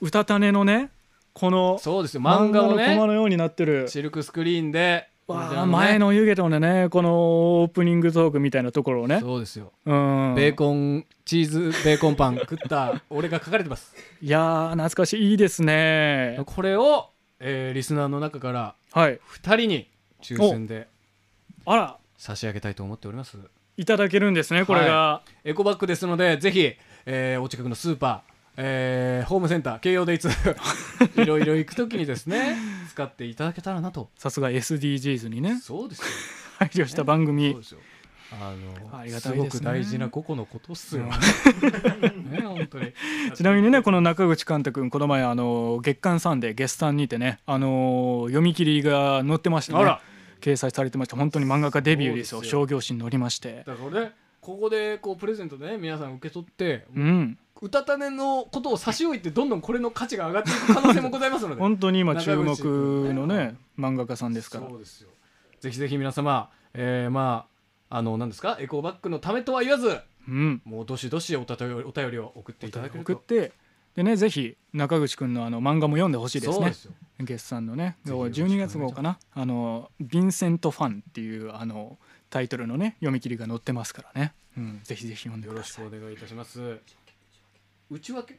[0.00, 0.90] うたたねのね
[1.32, 2.22] このそうですよ。
[2.22, 3.88] 漫画のコマのようになってる。
[3.88, 5.66] シルクスクリーンでね。
[5.66, 9.20] 前の湯気とのねこのオープニングトークみたいなところをね。
[9.20, 9.72] そうですよ。
[9.84, 10.34] うん。
[10.36, 13.94] ベーコンチーズベーコンパン食った俺が書かれてます。
[14.22, 16.40] いやー懐かしいいいですね。
[16.46, 19.18] これを、えーリスナーの中からはい。
[19.42, 19.88] 2人に
[20.22, 20.88] 抽選で
[21.64, 21.96] あら。
[22.18, 23.36] 差し上げたいと思っております。
[23.76, 26.72] いただけるんですねこれが、エコバッグですのでぜひ、
[27.04, 30.28] えーお近くのスーパーえーホームセンター京葉でいつ
[31.16, 32.56] いろいろ行くときにですね
[32.90, 34.10] 使っていただけたらなと。
[34.16, 36.06] さすが SDGs にねそうですよ。
[36.58, 37.52] 配慮した番組。
[37.52, 37.80] そうですよ。
[38.32, 38.54] あ
[38.90, 41.04] のありがすごく大事な個々のことっすよ、
[42.28, 42.92] ね本当に。
[43.34, 50.00] ちなみにねこの中口寛太君この前あの月刊サンデー月産にてねあの読み切りが載ってましたねあら。
[50.40, 51.16] 掲載されてました。
[51.16, 52.42] 本当に漫画家デビューですよ。
[52.42, 53.64] 商業誌に載りまして。
[53.66, 61.60] だからねここでこうプレゼントでね皆さん受け取ってうんうたたねのことを差し置いてどんどんこれの価値が上がっていく可能性もございますので。
[61.60, 64.68] 本当に今中注目のね漫画家さんですから。
[64.68, 65.08] そうですよ。
[65.60, 67.46] ぜひぜひ皆様、えー、ま
[67.90, 68.58] ああの何ですか？
[68.60, 70.60] エコーバッグのためとは言わずうん。
[70.64, 73.12] もうどしどしおたとお便りを送っていただけると。
[73.12, 73.52] 送って
[73.94, 76.74] でねぜひ中口君のあの漫画も読んでほしいですね。
[77.20, 77.96] 月産のね。
[78.04, 78.76] ぜひよろしくお願い12します。
[78.76, 79.18] 月号かな？
[79.32, 81.96] あの「ヴィンセント・ファン」っていうあの
[82.28, 85.90] タイトルのね読み切りが載ってますからね、うん、ぜひぜひ読んでよろしください。
[85.90, 86.78] くお願いいたします
[87.90, 88.38] 内訳？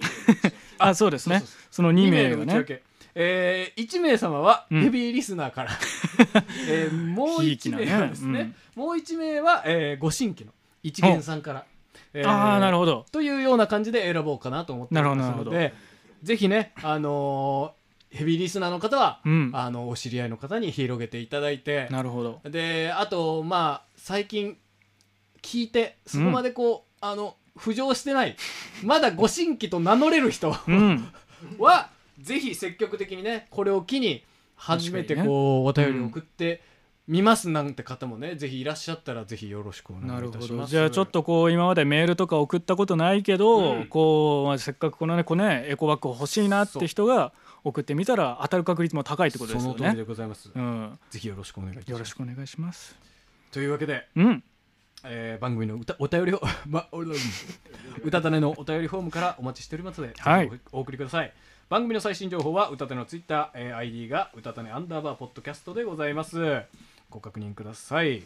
[0.78, 1.42] あそうですね。
[1.70, 2.36] その2名がね。
[2.36, 2.82] の内訳。
[3.18, 4.82] えー、1名様はうん。
[4.82, 5.70] ヘビーリスナーから、
[6.68, 10.52] えーもう1ひいきなね名はですね、もう1名は、えー、ご新規の
[10.82, 11.64] 一元さんから、
[12.12, 13.06] えーああなるほど。
[13.12, 15.74] というような感じで選ぼうかなと思っておりますなるほどなので
[16.22, 19.50] ぜひね、あのーヘビーリスナーの方は、うん。
[19.54, 22.40] あのお知り合いの方に広げていただいてなるほど。
[22.48, 24.58] であとまあ最近
[25.42, 28.36] 聞いてそこまでこう、あの浮上してない。
[28.82, 30.54] まだご新規と名乗れる人。
[30.66, 31.08] うん。
[31.58, 34.24] は、ぜひ積極的にねこれを機に
[34.56, 36.62] 初めてこう、お便りを送って
[37.06, 40.72] みますなんて方もねぜひいらっしゃったらぜひよろしくお願ないいたします。
[40.72, 40.78] ど。
[40.78, 43.86] じゃあちょっとこう今までメールとか送ったことないけど、うん。
[43.86, 47.32] こう、まあ、せっかくこのねこうねエコバッグ欲しいなって人が
[47.64, 50.04] 送ってみたら当たる確率も高いってことですよその通りでね。
[50.04, 51.90] ございます、うん、ぜひよろしくお願いいたします。
[51.92, 52.96] よろしくお願いします。
[53.52, 54.44] というわけで、うん、
[55.06, 57.00] えー番組の歌お便りを、 ま、お
[58.04, 60.50] 歌種のお便りフォームからお待ちしておりますので、はい。
[60.72, 61.32] おお送りください。
[61.68, 66.62] 番組の最新情報は歌種のツイッター、えー ID が歌種アンダーバーポッドキャストでございます。
[67.10, 68.22] ご確認ください。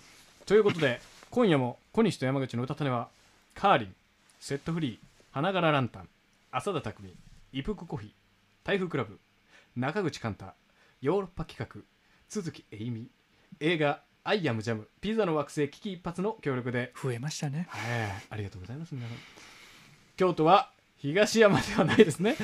[0.47, 1.01] ということで
[1.31, 3.09] 今夜も小西と山口の歌種は
[3.55, 3.94] カーリン
[4.40, 4.98] セットフリー
[5.32, 6.09] 花柄ランタン
[6.51, 7.15] 浅田匠
[7.52, 8.11] イプクコーヒー
[8.65, 9.19] 台風クラブ
[9.77, 10.47] 中口寛太
[11.01, 11.81] ヨーロッパ企画
[12.32, 13.07] 都築えいみ
[13.61, 16.92] 映画「アイアムジャムピザの惑星危機一髪」の協力で。
[17.01, 17.66] 増えましたね。
[17.70, 17.82] はい。
[18.30, 19.16] ありがとうございます皆さん。
[20.16, 22.36] 京都は東山ではないですね。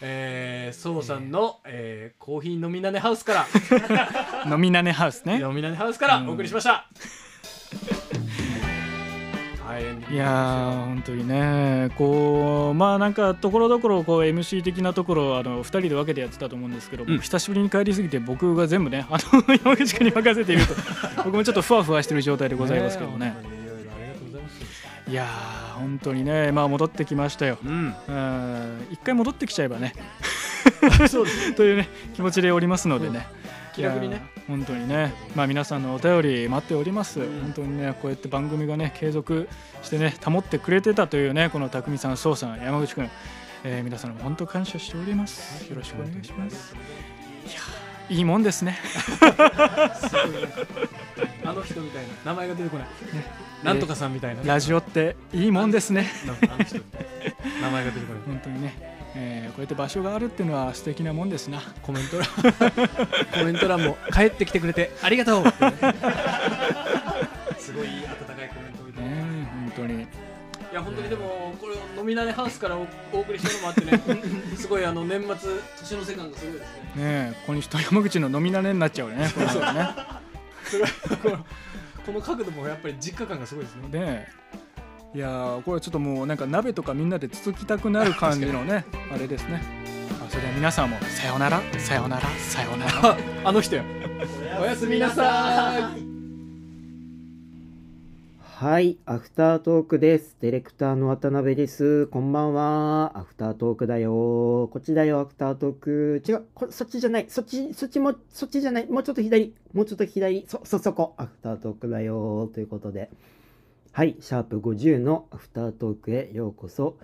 [0.00, 3.46] えー、宋さんの、えーコーヒー飲みなねハウスから。
[4.50, 5.40] 飲みなねハウスね。
[5.40, 6.28] 飲みなねハウスからうん。
[6.28, 6.86] お送りしました、は
[9.80, 17.18] いやー本当にねこうまあなんかところどころこう MC 的なところあの2人で分けてやってたと思うんですけど、うん。
[17.20, 20.74] 久しぶりに帰りすぎて僕が全部ねあの山口君に任せていると
[21.24, 23.34] 僕もちょっとふわふわしてる状態でございますけどね。
[23.34, 23.54] 本当に
[25.06, 27.58] いやー本当にねまあ戻ってきましたよ。
[27.64, 27.94] うん。
[28.08, 28.86] うん。
[28.90, 29.92] 一回戻ってきちゃえばね。
[31.08, 33.26] そうです というね気持ちでおりますのでね、
[33.74, 34.22] 気楽にね。
[34.46, 35.12] 本当にね。
[35.34, 37.40] まあ皆さんのお便り待っております、ん。
[37.42, 39.48] 本当にねこうやって番組がね継続
[39.82, 43.10] してね保ってくれてたというねこの匠さん宋さん山口君、
[43.64, 45.68] えー皆さん本当感謝しております。
[45.68, 46.74] よろしくお願いします。
[47.46, 47.52] い。
[47.52, 48.78] やーいいもんですね。
[51.44, 52.86] あの人みたいな名前が出てこない、
[53.62, 56.10] なんとかさんみたいな、ラジオっていいもんですね。
[57.62, 58.22] 名前が出てこない。
[58.26, 61.60] 本当にね、えーこうやって場所があるっていうのは素敵なもんですな。
[61.82, 62.26] コメント欄。
[63.32, 65.44] コメント欄も帰ってきてくれてありがとう。
[67.58, 67.92] すごい温
[68.36, 69.14] かいコメントをいただいて。
[69.14, 70.02] ね本当に。
[70.02, 70.06] い
[70.74, 74.02] や本当にでもこれ飲みなねハウスからおお送りしたのもあってね
[74.58, 75.30] すごいあの年末
[75.80, 76.68] 年の瀬感がすごいですね。
[76.96, 76.98] ね
[77.32, 79.30] え小西と山口の飲み慣れになっちゃうよね
[82.04, 83.88] この角度もやっぱり実家感がすごいですね。
[83.88, 84.26] で
[85.14, 88.84] いやーこれちょっともうなんか鍋とかみんなでつつきたくなる感じのね
[89.14, 89.62] あれですね
[90.20, 93.16] あそれでは皆さんもさよならさよならさよならあ
[93.48, 93.84] あの人や
[94.60, 96.14] おやすみなさーい
[98.56, 100.36] はい、アフタートークです。
[100.40, 102.06] ディレクターの渡辺です。
[102.06, 103.12] こんばんは。
[103.14, 104.12] アフタートークだよ。
[104.12, 106.22] こっちだよ、アフタートーク。
[106.26, 107.26] 違う、こそっちじゃない。
[107.28, 108.86] そっち、そっちも、そっちじゃない。
[108.86, 109.54] もうちょっと左。
[109.72, 110.46] もうちょっと左。
[110.48, 111.14] そ、そ、そこ。
[111.18, 112.48] アフタートークだよ。
[112.54, 113.10] ということで。
[113.96, 116.98] はい、シャープ50のアフタートークへようこそ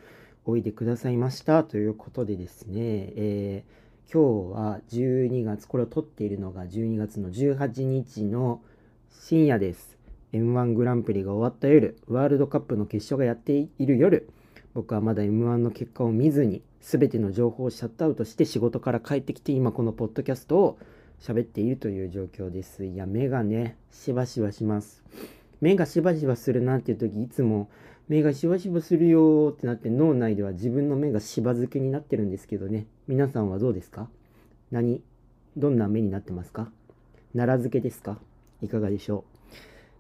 [0.44, 1.62] おいでくださいました。
[1.62, 2.74] ということでですね、
[3.14, 3.80] えー
[4.12, 8.60] 今日は12月、これを撮っているのが12月の18日の
[9.08, 9.98] 深夜です。
[10.32, 14.28] M1 グランプリが終わった夜、ワールドカップの決勝がやっている夜、
[14.74, 20.78] 僕はまだ M1 の結果を見ずに、全ての情報をシャットアウトして仕事から帰ってきて、今このポッドキャストを
[21.20, 22.84] 喋っているという状況です。
[22.84, 25.04] いや、目がね、しばしばします。
[25.60, 27.68] 目がしばしばするなっていう時、いつも、
[28.08, 32.86] 目がしばしばするよってなって脳内では自分の目がしば漬けになってるんですけどね。
[33.06, 34.08] 皆さんはどうですか？
[34.72, 35.00] 何？
[35.56, 36.72] どんな目になってますか？
[37.36, 38.18] 奈良漬けですか？
[38.62, 39.24] いかがでしょ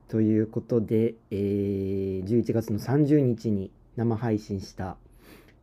[0.08, 0.10] う？
[0.10, 4.96] ということで、えー11月の30日に生配信した、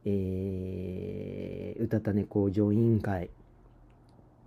[0.06, 3.30] えー、うたたね工場委員会。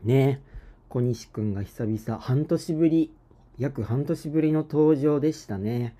[0.04, 0.40] ね。
[0.88, 3.12] 小西くんが久々、半年ぶり、
[3.60, 5.94] 約半年ぶりの登場でしたね。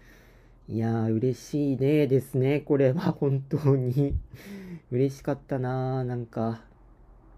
[0.67, 2.61] いやー、嬉しいねですね。
[2.61, 4.15] これは本当に
[4.91, 6.05] 嬉しかったなー。
[6.05, 6.63] なんか、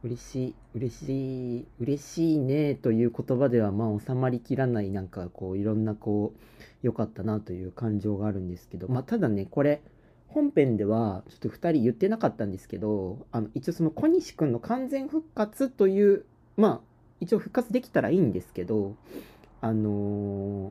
[0.04, 6.40] 嬉しい、嬉しい、嬉しいねという言葉ではまあ収まりきらないなんかこういろんなこう
[6.86, 9.82] 良かったなという感情があるんですけど、まあただね、これ
[10.28, 16.26] 本編ではちょっと2人言ってなかったんですけど、あの一応その小西くんの完全復活という、
[16.56, 16.80] まあ
[17.18, 18.94] 一応復活できたらいいんですけど、
[19.62, 20.70] あの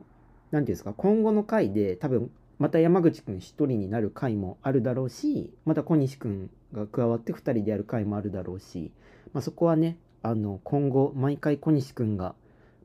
[0.50, 8.92] ていうんですか、今後の回で多分また山口くん一人になる回もあるだろうし、また小西くんが加わって2人でやる回もあるだろうし、
[9.32, 12.34] まあ、そこはね、あの、今後、毎回小西くんが、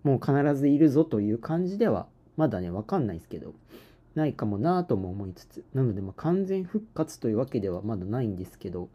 [0.04, 2.08] もう必ずいるぞという感じでは、
[2.38, 3.54] まだね、わかんないですけど、
[4.16, 8.90] ないかもなぁとも思いつつ、なので、ま、完全復活というわけではまだないんですけど、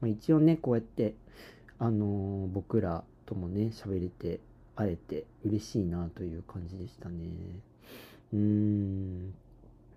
[0.00, 1.14] まあ、一応ね、こうやって、
[1.78, 4.40] あのー僕らともね、喋れて、
[4.76, 7.24] 会えて、嬉しいなという感じでしたね。
[8.32, 9.34] うーん。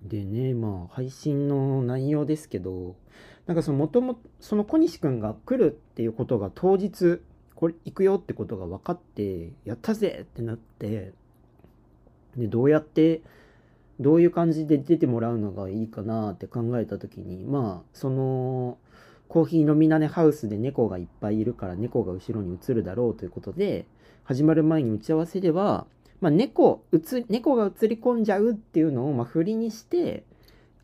[0.04, 2.96] でね、まあ、配信の内容ですけど、
[3.50, 7.20] なんかそのもともとその小西くんが来るっていうことが当日
[7.56, 11.14] これ行くよってことが分かってやったぜってなって
[12.38, 13.22] でどうやって
[14.00, 18.78] どういう感じで出てもらうのがいいかなって考えた時にまあその
[19.28, 23.86] コーヒー飲みなねハウスで猫がいっぱいいるから猫が後ろに映るだろうということで
[24.30, 25.88] 始まる前に打ち合わせでは、
[26.22, 30.24] まあ、猫映猫が映り込んじゃうっていうのをまあ振りにして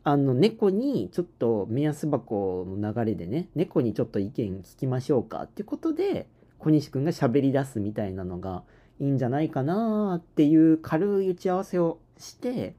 [0.04, 6.26] あの猫にちょっと目安箱の流れでね猫にちょっと意見聞きましょうかっていうことで
[6.58, 8.64] 小西くんが喋り出すみたいなのが
[9.00, 12.74] いいんじゃないかなっていう軽い打ち合わせをして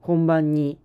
[0.00, 0.76] 本番に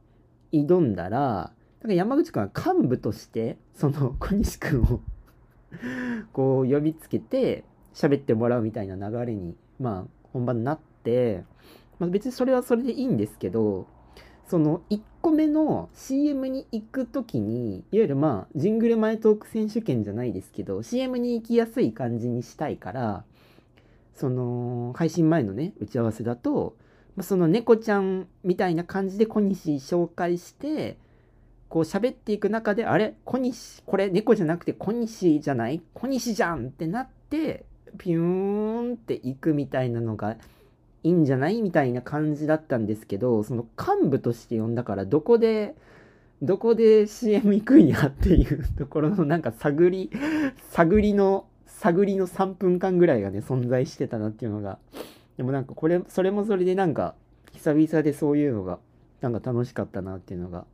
[0.54, 5.02] 挑んだらなんか山口くんは幹部としてその小西くんを
[6.32, 7.64] こう呼びつけて
[7.94, 11.44] 喋ってもらうみたいな流れにまあ本番になって、
[12.00, 13.88] まあ、別にそれはそれでいいんですけど
[14.48, 23.24] その1個目の CM に行く時にいわゆるまあジングル前トーク選手権じゃないですけど CM に行きやすい感じにしたいから
[24.16, 26.76] その配信前のね打ち合わせだと、
[27.16, 30.98] まあ、その猫ちゃんみたいな感じで小西紹介して
[31.70, 33.14] こう喋っていく中であれ？
[33.24, 33.84] 小西？
[33.86, 34.10] これ？
[34.10, 35.82] 猫じゃなくて小西じゃない？
[35.94, 36.68] 小西じゃん！
[36.68, 37.66] ってなって
[37.98, 40.38] ピューンっていくみたいなのが
[41.04, 45.76] いいんじゃないみたいな感じだったんですけどその幹部として呼んだからどこで
[46.42, 50.10] どこで CM 行くんやっていうところのなんか探り
[50.70, 54.80] 探りの探りの3分間ぐらいがね存在してたなっていうのが。
[55.38, 57.16] でもなんかこれそれもそれでなんか
[57.54, 58.78] 久々でそういうのが
[59.22, 60.66] なんか楽しかったなっていうのが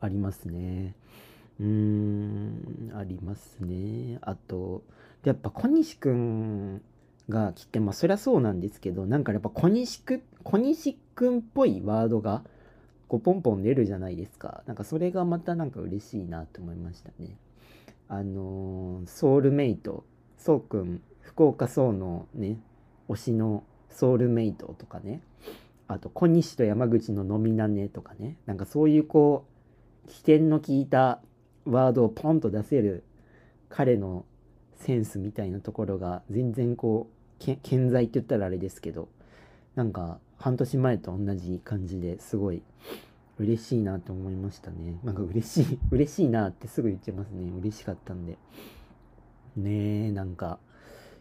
[0.00, 0.94] ありますね。
[1.60, 4.18] うーんありますね。
[4.22, 4.82] あと
[5.26, 6.82] でやっぱ小西くん
[7.28, 12.44] が来てまあそりゃそうなんですけどなんかやっぱ小西く小西くんっぽいワードが
[13.08, 14.62] こうポンポン出るじゃないですか。
[14.66, 17.36] なんかそれがまたなんか嬉しいなと思いましたね。
[18.08, 20.04] あのーソウルメイト
[20.38, 22.60] そうくん福岡そうのね
[23.08, 25.22] 推しのソウルメイトとかね
[25.88, 29.44] あと小西と山口の飲みなねとかねなんかそういうこ
[30.06, 31.20] う起点の効いた
[31.64, 33.02] ワードをポンと出せる
[33.68, 34.24] 彼の
[34.78, 37.08] センスみたいなところが全然こ
[37.40, 39.08] う健在って言ったらあれですけど
[39.74, 42.62] なんか半年前と同じ感じですごい
[43.38, 44.98] 嬉しいなと思いましたね。
[45.04, 47.52] なんか嬉しい 嬉しいなってすぐ言っちゃいますね。
[47.60, 48.38] 嬉しかったんで。
[49.56, 50.58] ねえなんか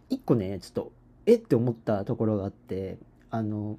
[0.09, 0.91] 一個ねちょっと
[1.25, 2.97] えって思ったところがあって
[3.29, 3.77] あの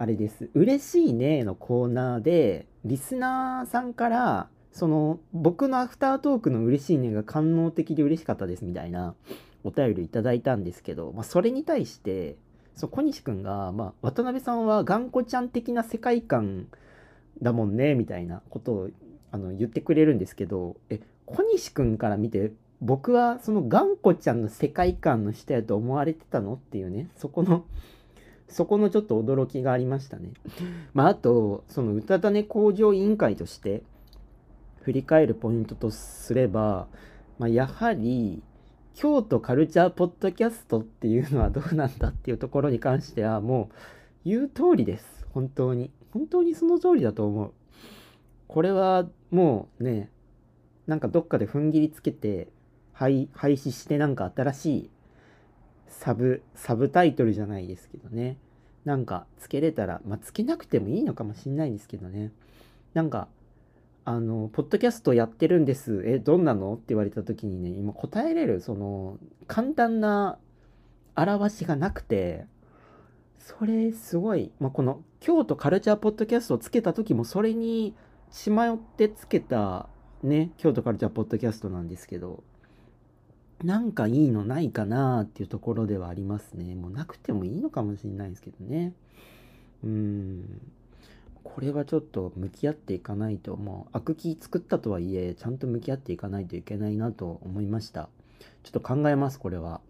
[0.00, 0.48] あれです。
[0.54, 9.14] 嬉しいねのコーナーで、リスナーさんから、その、僕のアフタートークの嬉しいねが官能的で嬉しかったですみたいな
[9.64, 12.36] お便りいただいたんですけど、まあ、それに対して、
[12.74, 16.68] そう小西くんが、まあ、渡辺さんは頑固ちゃん的な世界観
[17.42, 18.90] だもんね、みたいなことを
[19.30, 27.64] あの言ってくれるんですけど、え、小西くんから見て、僕はその頑固ちゃんの世界観の人やと思われてたのっていうね、そこの、
[28.48, 30.30] そこのちょっと驚きがありましたね。
[30.94, 33.82] まあ、あと、その歌種向上委員会として
[34.82, 36.88] 振り返るポイントとすれば、
[37.38, 38.42] まあ、やはり、
[38.94, 43.70] 京都カルチャーポッドキャストっていうのはどうなんだっていうところに関しては、も
[44.24, 45.26] う言う通りです。
[45.32, 45.92] 本当に。
[46.12, 47.52] 本当にその通りだと思う。
[48.48, 50.10] これはもうね、
[50.86, 52.48] なんかどっかで踏ん切りつけて、
[52.92, 54.90] 廃廃止してなんか新しい
[55.86, 58.36] サブ、サブタイトルじゃないですけどね。
[58.84, 62.32] なんかつけれたら、まあ、つけなくてもいいのかもしんないんですけどね。
[62.94, 63.28] なんか、
[64.08, 66.02] あの、ポッドキャストやってるんです。
[66.06, 66.72] え、どんなの？
[66.74, 70.38] って言われた時にね、今答えれる、その、簡単な
[71.14, 72.46] 表しがなくて、
[73.38, 77.94] それすごい、まあ、この京都カルチャーポッドキャストをつけた時もそれに
[78.30, 79.88] 血迷ってつけた
[80.22, 82.42] ね、京都カルチャーポッドキャストなんですけど、
[83.62, 86.74] なんかいいのないかなっていうところではありますね。
[86.74, 88.94] もうなくてもいいのかもしれないですけどね。
[89.84, 90.60] うん。
[91.48, 98.10] これはちょっと向き合っていかないと、もう悪気作ったとはいえ、ちゃんと向き合っていかないといけないなと思いました。
[98.62, 99.80] ちょっと考えます、これは。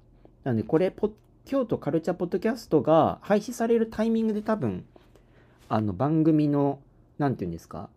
[0.45, 1.11] なんで、これ、ポ
[1.45, 4.85] 京都カルチャーポッドキャストが廃止されるタイミングで多分、
[5.69, 6.79] あの番組の、
[7.19, 7.91] なんていうんですか、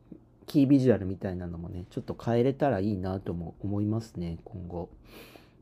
[0.48, 4.90] キービジュアルみたいなのもね、ちょっと変えれたらいいなとも思いますね、今後。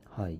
[0.09, 0.39] はい。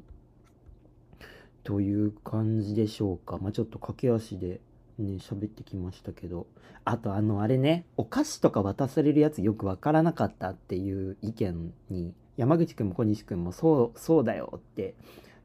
[1.63, 3.37] という感じでしょうか。
[3.37, 4.61] まあ、ちょっと駆け足で
[4.99, 6.47] ね、喋ってきましたけど。
[6.85, 14.95] あと、あの、あれね、お菓子とか渡されるやつよくわからなかったっていう意見に、山口くんも小西くんもそう、そうだよって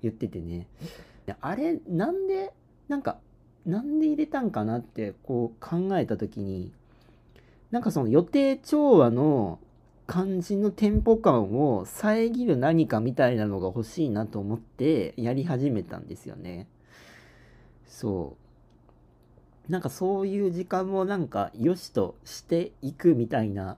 [0.03, 0.67] 言っててね。
[1.41, 2.53] あれ、なんで、
[2.89, 3.19] なんか、
[3.65, 6.71] なんで入れたんかなってこう考えた時に、
[7.71, 9.59] なんかその予定調和の
[10.07, 16.67] 感じのテンポ感を遮る何かみたいなのが欲しいなと思ってやり始めたんですよね。
[17.87, 18.44] そう。
[19.69, 23.77] なんかそういう時間もなんか良しとしていくみたいな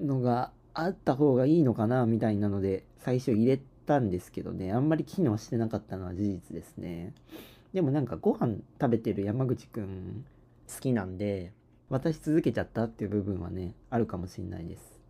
[0.00, 7.14] のがあった方がいいのかなみたいなので最初入れたんですけどね、あんまり機能してなかったのは事実ですね。
[7.72, 10.24] でもなんかご飯食べてる山口くん
[10.72, 11.52] 好きなんで、
[11.88, 15.00] 渡し続けちゃったっていう部分はね、あるかもしれないです。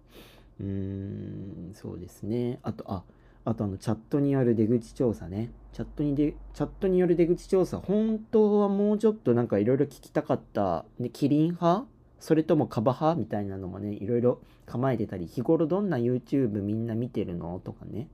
[0.61, 2.59] うーん、そうですね。
[2.63, 3.05] あと、あ、
[3.45, 5.51] あとあの、チャットによる出口調査ね。
[5.73, 11.86] チャットにで、チャットによる出口調査、本当はもうちょっとなんかいろいろ聞きたかった、ね、キリン派？
[12.20, 13.19] それともカバ派？
[13.19, 17.59] みたいなのもね、いろいろ構えてたり、日頃どんな YouTube みんな見てるの？
[17.65, 18.09] とかね。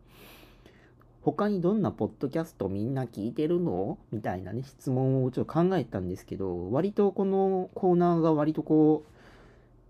[1.22, 2.68] 他にどんなポッドキャスト？
[2.68, 3.98] みんな聞いてるの？
[4.12, 9.05] みたいなね、質問をちょっと考えたんですけど、割とこのコーナーが割とこ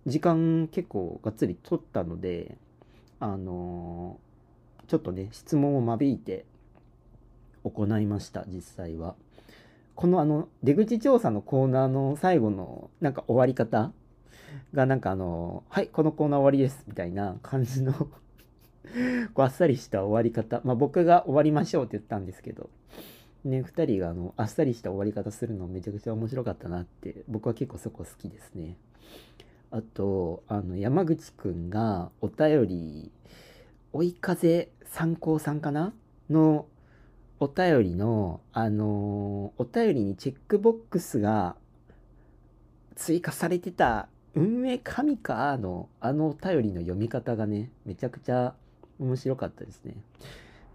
[0.06, 2.56] う、時間結構がっつり取ったので、
[3.20, 4.28] あのー
[4.88, 6.46] ちょっとね、質問を間引いて
[7.70, 9.14] 行いました、実際は。
[9.94, 13.92] このあの、出口調査のコーナーの最後のなんか終わり方
[14.72, 17.92] がなんかあの、はい、このコーナー終わりです、みたいな感じの
[19.34, 20.60] こうあっさりした終わり方。
[20.64, 22.70] まあ僕が終わりましょうって言ったんですけど、
[23.44, 28.76] ね、二人があの、あっさりした終わり方するのめちゃくちゃ面白かったなって、僕は結構そこ好きですね。
[29.70, 33.10] あと、あの、山口くんがお便り、
[33.92, 35.92] 追い風参考さんかな？
[36.30, 36.66] の
[37.40, 41.56] お便りの、あのーお便りにチェックボックスが
[42.96, 48.54] 追加されてた運営神かのあのお便りの読み方がね、めちゃくちゃ
[48.98, 49.94] 面白かったですね。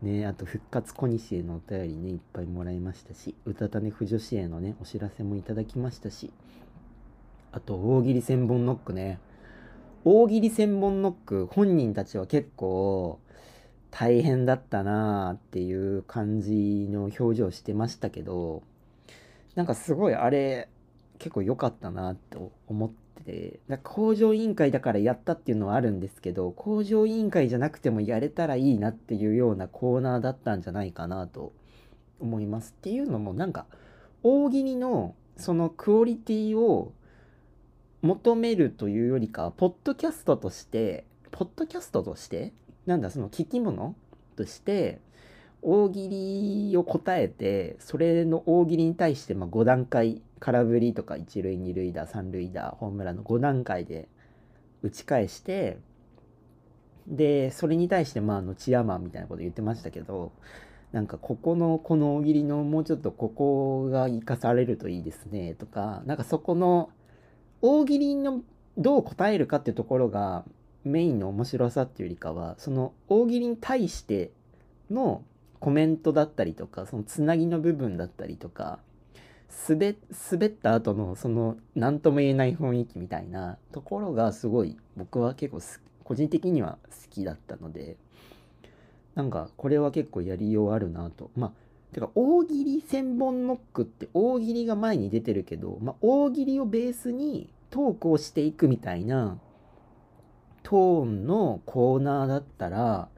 [0.01, 6.31] ねあと復活小西へのお便りね、いっぱいもらいましたし、歌種不女子へのね、お知らせもいただきましたし、
[7.51, 9.19] あと大喜利千本ノックね。
[10.05, 13.19] 大喜利千本ノック、本人たちは結構
[13.95, 18.63] 大変だったなーっていう感じの表情してましたけど、
[19.53, 20.67] なんかすごいあれ
[21.19, 31.53] 結構良かったなと思ってて、なんか工場委員会だからやったっていうのはあるんですけど、工場委員会じゃなくてもやれたらいいなっていうようなコーナーだったんじゃないかなと
[32.19, 32.73] 思います。
[32.75, 33.67] っていうのもなんか
[34.23, 36.93] 大喜利のそのクオリティを
[38.01, 42.53] 求めるというよりか、ポッドキャストとして、ポッドキャストとして、
[42.85, 43.95] なんだ、その聞き物？
[44.35, 44.99] として、
[45.63, 54.09] 大喜利を答えてそれの大喜利に対してまあ5段階空振りとか一塁二塁打三塁打ホームランの5段階で
[54.81, 55.77] 打ち返して
[57.07, 60.33] でそれに対してまああのチアマンみたいなこと言ってましたけど
[60.91, 66.89] なんかここのこの大喜利のもうちょっとここが生かされるといいですねとかなんかそこの
[67.61, 68.41] 大喜利の
[68.77, 70.43] どう答えるかっていうところが
[70.83, 74.31] メインの面白さっていうよりかはその大喜利に対して
[74.91, 75.23] の
[75.59, 78.79] コメントだったりとかそのつなぎの部分だったりとか
[79.69, 79.95] 滑
[80.31, 85.61] 滑った後のその何とも言えない雰囲気みたいなところがすごい僕は結構
[86.03, 87.95] 個人的には好きだったので
[89.15, 91.31] なんかこれは結構やりようあるなと。
[91.35, 91.51] まあ
[91.93, 99.37] てか大喜利千本ノックって大喜利が前に出てるけど、まあ、大喜利をベースにトークをしていくみたいな
[100.63, 103.09] トーンのコーナーだったら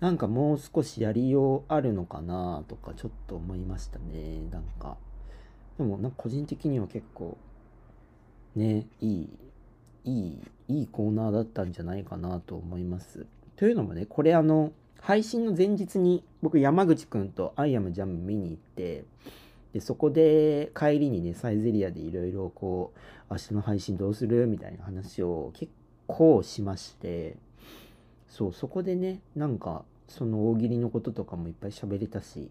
[0.00, 4.40] なんかもう少しやりようあるのかなとかちょっと思いましたね。
[4.50, 4.96] なんか。
[5.78, 7.36] でもな個人的には結構
[8.54, 9.28] ねいい
[10.04, 13.26] いいいいコーナーだったんじゃないかなと思います。
[13.56, 19.04] というのもねこれあの配信の前日に僕山口くんとアイアムジャム見に行って
[19.72, 22.92] でそこで帰りにねサイゼリアでいろいろこ
[23.28, 24.46] う明日の配信どうする？
[24.46, 25.72] みたいな話を結
[26.06, 27.36] 構しまして
[28.28, 32.50] そうそこでねなんかその大喜利のこととかもいっぱい喋れたし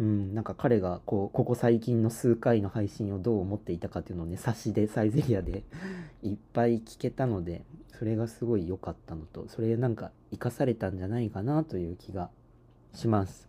[0.00, 5.62] うんなんか彼がこうここ最近の数回の配信をどう思っていたかっていうのをね差しでサイゼリアで
[6.22, 7.62] いっぱい聞けたので
[7.98, 12.30] それがすごい良かったのとそれなんか生かされたんじゃないかなという気が
[12.92, 13.48] します。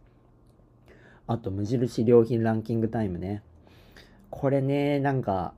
[1.27, 3.43] あと無印良品ランキングタイムね。
[4.31, 5.53] これねなんか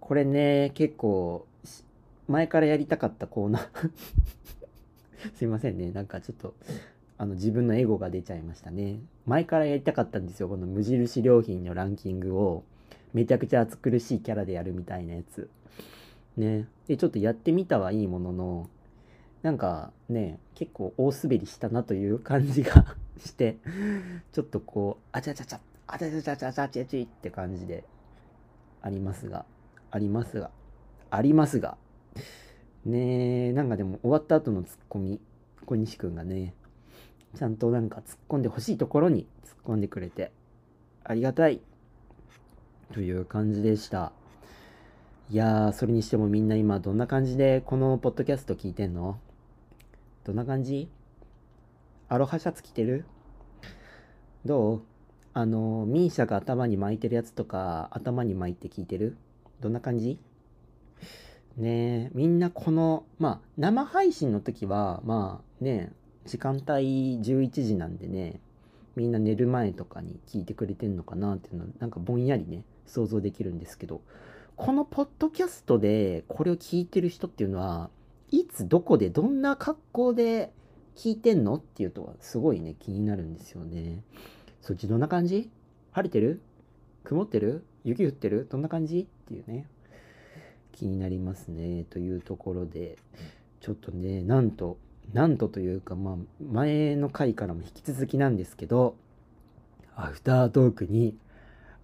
[0.00, 1.46] これね結構
[2.28, 3.90] 前からやりたかったコーナー。
[5.34, 5.90] すいませんね。
[5.90, 6.54] なんかちょっと
[7.18, 8.98] あの自分のエゴが出ちゃいましたね。
[9.26, 10.48] 前からやりたかったんですよ。
[10.48, 12.64] この無印良品のランキングを。
[13.12, 15.48] めちゃくちゃ暑苦しいキャラでやるみたいなやつ。
[16.36, 16.66] ね。
[16.88, 18.68] でちょっとやってみたはいいものの
[19.42, 23.58] なんかね結構大滑りしたなという感じが して
[24.32, 27.84] ちょっとこうあちゃちゃちゃあちゃちゃちゃちゃちゃちゃちゃって感じで
[28.80, 29.44] ありますが
[29.90, 30.50] ありますが
[31.10, 31.76] ありますが
[32.84, 35.20] ねえなんかでも終わった後のツッコミ。
[35.66, 36.52] 小西くんがね
[37.34, 40.30] ちゃんとなんか突っ込んでほしいところに突っ込んでくれて
[41.04, 41.62] ありがたい。
[42.92, 44.12] という感じでした。
[45.30, 49.18] いやーそれにしてもみんな今どんな感じでこのポッドキャスト聞いてんの？
[50.24, 50.90] どんな感じ？
[52.10, 53.06] アロハシャツ着てる？
[54.44, 54.82] どう？
[55.32, 59.16] あのミーシャが頭に巻いてるやつとか頭に巻いて聞いてる？
[59.60, 60.18] どんな感じ？
[61.56, 62.10] ね。
[62.14, 65.92] みんなこのまあ生配信の時はまあね
[66.26, 68.40] 時間帯11時なんでね
[68.96, 74.00] みんな寝る前とかに聞いてくれてんのかなっていうのはなんかぼんやりね想像できるんですけど
[74.56, 77.90] このポッドキャストでこれを聞いてる人っていうのは
[78.30, 80.52] いつどこでどんな格好で
[80.96, 84.02] 聞いてんのっていうとはすごいね気になるんですよね。
[84.60, 85.50] そっちどんな感じ？
[85.92, 86.40] 晴れてる？
[87.02, 87.64] 曇ってる？
[87.84, 88.46] 雪降ってる？
[88.50, 89.00] どんな感じ？
[89.00, 89.66] っていうね。
[90.74, 92.96] 気になりますねというところで
[93.60, 94.76] ちょっとねなんと
[95.12, 96.16] なんとというかまあ
[96.52, 98.96] 前の回からも引き続きなんですけど
[99.96, 101.16] アフタートークに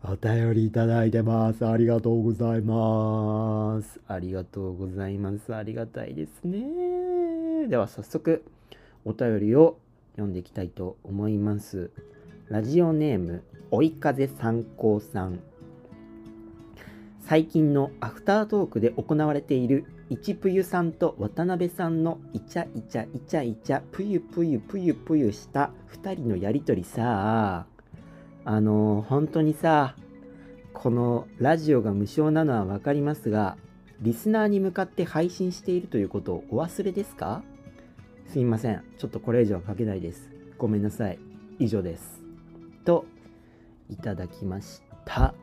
[0.03, 1.67] お便りいただいてます。
[1.67, 4.01] ありがとうございます。
[4.09, 5.55] ありがとうございます。
[5.55, 7.69] ありがたいですね。
[7.69, 8.43] では早速
[9.05, 9.79] お便りを
[10.13, 11.91] 読んでいきたいと思います。
[12.49, 15.41] ラジオネーム、追い風参考さん。
[17.21, 27.67] 最近のアフタートークで行われている一ぷゆさんと渡辺さんのイチャイチャイチャイチャぷゆぷゆぷゆぷゆした2人のやりとりさ。
[28.45, 29.95] あの本当にさ
[30.73, 33.57] このラジオが無償なのは分かりますが
[34.01, 37.43] リスナーに向かって配信しているということをお忘れですか？
[38.27, 38.83] すいません。
[38.99, 40.31] ちょっとこれ以上は書けないです。
[40.57, 41.19] ごめんなさい。
[41.59, 42.23] 以上です。
[42.85, 43.05] と
[43.91, 45.35] いただきました。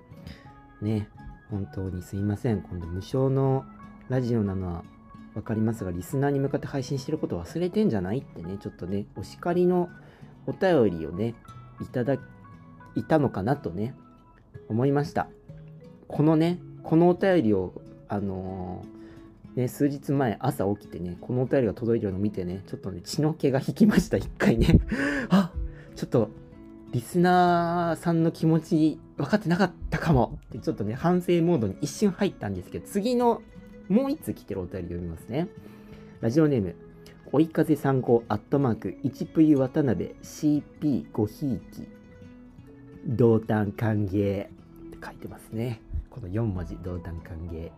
[0.82, 1.08] ね。
[1.50, 2.62] 本当にすいません。
[2.62, 3.66] 今度無償の
[4.10, 4.84] ラジオなのは
[5.34, 8.58] 分かりますがリスナーに向かって配信してること忘れてんじゃないってね。
[8.60, 9.90] ちょっとねお叱りの
[10.46, 11.36] お便りをね
[11.82, 12.16] いただ
[12.96, 13.96] いたのかなとね
[14.70, 15.28] 思いました。
[16.08, 17.74] このねこのお便りを
[18.08, 18.98] あのー
[19.58, 24.18] ね、数日前朝起きてねこのお便りが届いてるのを見てねちょっとね血の気が引きました。
[24.18, 24.80] 一回ね。
[25.30, 25.52] あ
[25.96, 26.30] ちょっと
[26.92, 30.40] リスナーさんの気持ち分かってなかったかも。
[30.48, 33.42] ってちょっとね反省モードに一瞬入ったんですけど次の
[33.90, 35.48] もう一つ来てるお便り読みますね。
[36.22, 36.76] ラジオネーム
[37.32, 41.88] 追い風参考アットマーク1プユ渡辺 CP5 ひいき。
[43.06, 44.46] 同担歓迎。
[44.46, 45.82] って書いてますね。
[46.10, 47.70] この4文字同担歓迎。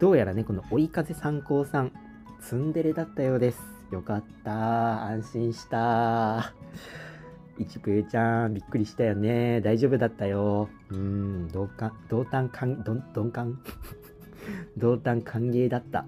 [0.00, 1.92] どうやらねこの追い風参考さん
[2.40, 3.60] ツンデレだったようです。
[3.90, 5.04] よかった。
[5.04, 6.54] 安心した。
[7.58, 13.60] 一プユちゃんびっくりしたよね大丈夫だったようん同感同担歓どん同感？
[14.76, 16.06] 同担歓迎だった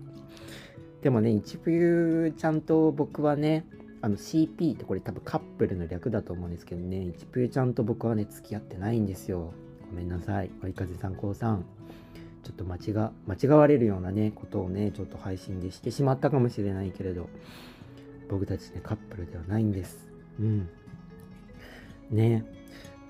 [1.04, 3.66] でもね、一冬ちゃんと僕はね、
[4.00, 9.52] あの CP ってこれ多分カップルの略だと思うんですけどね、一冬ちゃんと僕はね、付き合ってないんですよ。
[9.90, 10.50] ごめんなさい。
[10.62, 11.66] 追い風参考さん。
[12.42, 17.28] ちょっと間違、間違われるようなね、ことをね、ちょっと配信でしてしまったかもしれないけれど、
[18.30, 20.10] 僕たちね、カップルではないんです。
[20.40, 20.68] うん。
[22.14, 22.44] ね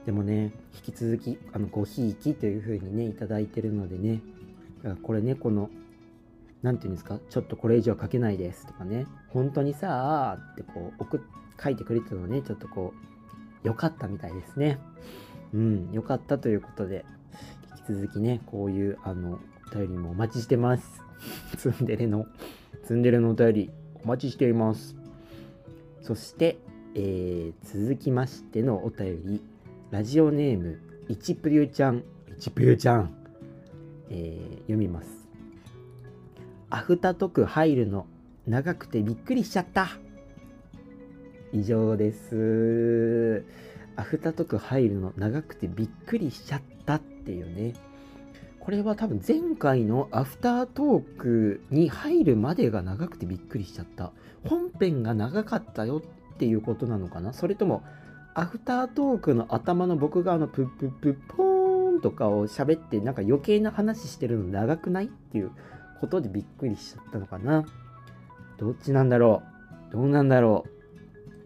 [0.07, 4.21] でもね、引き続き、あの、ごひいきという風にね、いただいてるのでね、
[5.03, 5.71] これね、この、
[6.63, 11.21] なんていうんですか、ちょっとこれ以上書けないですとかね、本当にさーってこう、送っ、
[11.63, 14.79] 書いてくれたのね、ちょっとこう、良かったみたいですね。
[15.55, 17.07] うん、良かったということで、
[17.89, 19.41] 引き続きね、こういう、あの、
[19.73, 21.03] お便りもお待ちしてます。
[21.57, 22.27] ツンデレの、
[22.85, 23.71] ツンデレのお便り、
[24.05, 24.97] お待ちしています。
[26.03, 26.59] そして、
[26.97, 29.43] えー続きましてのお便り、
[29.91, 33.13] ラジオネーム、いちぷゆちゃん、いちぷゆちゃん、
[34.11, 35.09] えー読みます。
[36.71, 38.07] アフタトク入るの
[38.47, 39.89] 長くてびっくりしちゃった。
[41.53, 43.45] 以上です。
[43.97, 47.75] アフタトク入るの長くてびっくりしちゃったっていうね。
[48.61, 54.13] これは多分前回のアフタートークに入るまでが長くてびっくりしちゃった。
[54.49, 57.83] 本編が長かったよってていうことなのかなそれとも
[58.35, 65.53] アフタートークの頭の僕があのプップップッポーンとかを喋ってなんか余計な話してるの長くないっていう
[66.01, 67.65] ことでびっくりしちゃったのかな？
[68.59, 69.43] どっちなんだろ
[69.91, 69.93] う？
[69.93, 70.65] どうなんだろ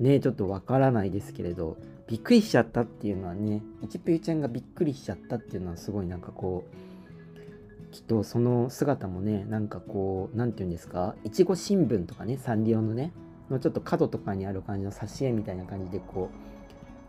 [0.01, 0.03] う？
[0.03, 11.15] ねえちょっとわからないですけれどびっくりしちゃったっていうのはねいちぷゆちゃんがびっくりしちゃったっていうのはすごいなんかこうきっとその姿もねなんかこうなんて言うんですか？
[11.25, 13.13] いちご新聞とかねサンリオのね
[13.51, 16.49] のちょっと角とかにある感じの挿絵みたいな感じでこう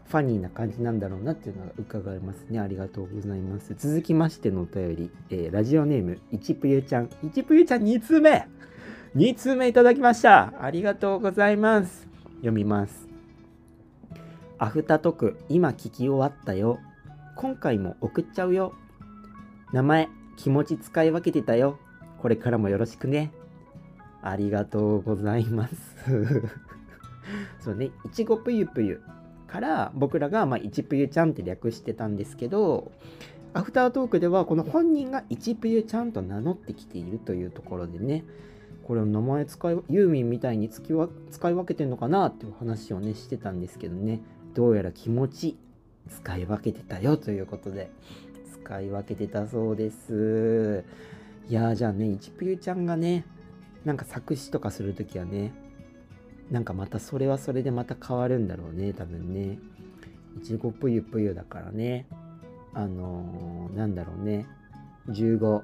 [0.09, 2.59] ファニーな感じなんだろうなっていうのが伺えますね。
[2.59, 3.75] ありがとうございます。
[3.75, 7.09] 続きましてのお便り、えーラジオネーム、いちぷゆちゃん。
[7.23, 8.47] いちぷゆちゃん2通目
[9.15, 12.07] !2 通目いただきましたありがとうございます。
[12.37, 13.07] 読みます。
[14.57, 16.79] アフタトク、今聞き終わったよ。
[17.35, 18.73] 今回も送っちゃうよ。
[19.71, 21.77] 名前、気持ち使い分けてたよ。
[22.17, 23.31] これからもよろしくね。
[24.21, 25.75] ありがとうございます。
[27.59, 29.01] そうね、いちごぷゆぷゆ
[29.47, 32.91] から僕らが、まあ、いちぷゆちゃんって略してたんですけど、
[33.53, 38.23] アフタートークではこの本人がいちぷゆちゃんと名乗ってきているというところでね、
[38.83, 44.21] これを名前使い、ユーミンみたいにつきわ使い分けてんのかなっていう話をね、してたんですけどね、
[44.53, 45.57] どうやら気持ち
[46.09, 47.91] 使い分けてたよということで、
[48.63, 50.83] 使い分けてたそうです。
[51.47, 53.25] いやーじゃあね、いちぷゆちゃんがね、
[53.89, 55.51] なんか作詞とかするときはね、
[56.51, 59.57] なんかまたそれはそれでまた変わるんだろうね、多分ね。
[60.37, 62.05] いちごぷゆぷゆだからね。
[62.75, 64.45] あのーなんだろうね。
[65.07, 65.61] 15、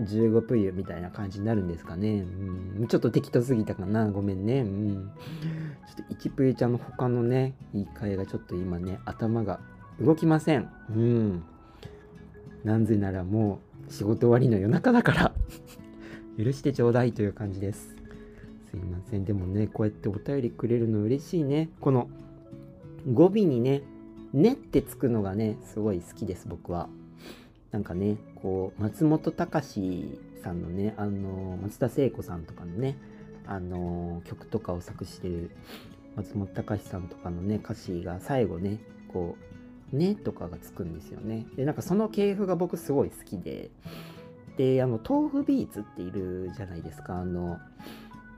[0.00, 2.26] 15ぷゆみたいな感じになるんですかね。
[2.76, 4.06] うん、ちょっと適当すぎたかな。
[4.10, 4.60] ごめんね。
[4.60, 5.10] うん。
[5.96, 9.60] ちょっといちぷゆちゃんの他のね、言い換えがちょっと今ね、頭が
[9.98, 10.70] 動きません。
[10.90, 11.42] うん。
[12.64, 15.32] なんぜならもう仕事終わりの夜中だから。
[16.38, 17.94] 許してちょうだいという感じです。
[18.70, 19.24] すいません。
[19.24, 21.68] でもね、こうやってお便りくれるの嬉しいね。
[21.80, 22.08] この
[23.12, 23.82] 語尾にね、
[24.32, 26.88] ねってつくのがね、すごい好きです、僕は。
[27.70, 32.96] なんかね、こう、松本隆さんのね、あの、松田聖子さんとかのね、
[33.46, 35.50] あの、曲とかを作詞してる
[36.16, 38.78] 松本隆さんとかのね、歌詞が最後ね、
[39.12, 39.36] こ
[39.92, 41.46] う、ねとかがつくんですよね。
[41.56, 43.70] で、なんかその系譜が僕すごい好きで、
[44.56, 47.16] で、あの、豆腐ビーツっているじゃないですか。
[47.16, 47.58] あの、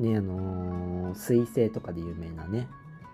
[0.01, 2.69] ね、あのー水星とかで有名なね。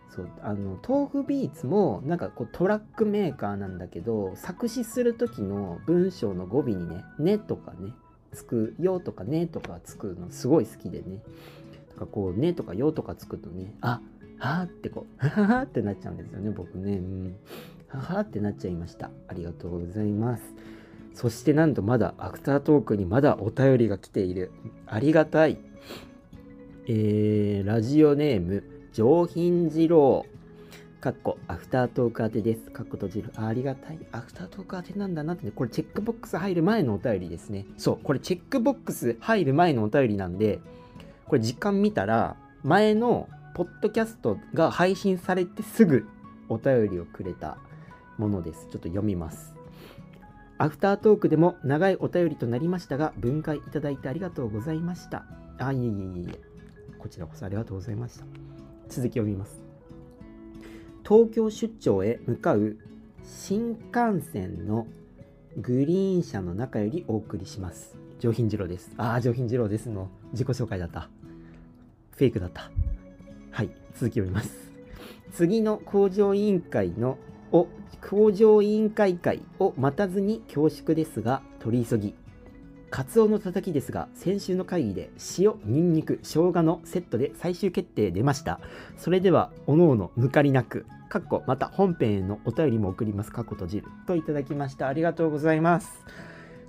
[0.09, 7.93] そう、あの、豆腐ビーツも、なんかこうトラックメーカーなんだけど、作詞する時の文章の語尾にね、ねとかね、
[8.33, 11.23] つくよとかねとかつくのすごい好きでね。
[11.91, 14.01] なんかこう、ねとかよとかつくとね、あ、
[14.39, 16.99] はーってこう、 はははってなっちゃうんですよね、僕ね。
[16.99, 17.37] うん。
[17.89, 19.11] ははってなっちゃいました。
[19.29, 20.55] ありがとうございます。
[21.15, 24.53] そしてなんとまだアフタートークにまだお便りが来ている。
[24.87, 25.59] ありがたい。
[26.87, 30.27] えー、ラジオネーム、上品二郎。
[31.01, 32.71] かっこ、アフタートーク宛てです。
[32.71, 33.33] かっこ閉じる。
[33.37, 33.99] ありがたい。
[34.13, 35.51] アフタートーク宛てなんだなって。
[35.51, 37.67] これチェックボックス入る前のお便りですね。
[37.79, 40.61] そう、これチェックボックス入る前のお便りなんで、
[41.27, 46.07] これ時間見たら、前のポッドキャストが配信されてすぐ
[46.51, 47.57] お便りをくれた
[48.19, 48.67] ものです。
[48.71, 49.55] ちょっと読みます。
[50.61, 55.25] アフタートークでも長いお便りとなりましたが、分解いただいてありがとうございました。
[55.59, 56.39] あ、いえいえいえ。
[56.99, 58.27] こちらこそありがとうございました。
[58.91, 59.63] 続き読みます。
[61.03, 62.77] 東京出張へ向かう
[63.25, 64.87] 新幹線の
[65.57, 67.97] グリーン車の中よりお送りします。
[68.19, 68.93] 上品次郎です。
[68.99, 71.09] ああ、上品次郎ですの自己紹介だった。
[72.19, 72.71] フェイクだった。
[73.51, 74.71] はい、続き読みます。
[75.33, 77.17] 次の工場委員会の
[77.53, 77.69] を
[78.09, 82.15] 工場委員会会を待たずに恐縮ですが取り急ぎ。
[82.91, 88.61] カツオのたたきですが先週の会議で塩ニンニク生姜のセットで最終決定出ました。
[88.97, 93.31] それではおのおの抜かりなくかっこまた本編へのお便りも送ります。
[93.31, 94.89] かっこ閉じるといただきました。
[94.89, 96.05] ありがとうございます。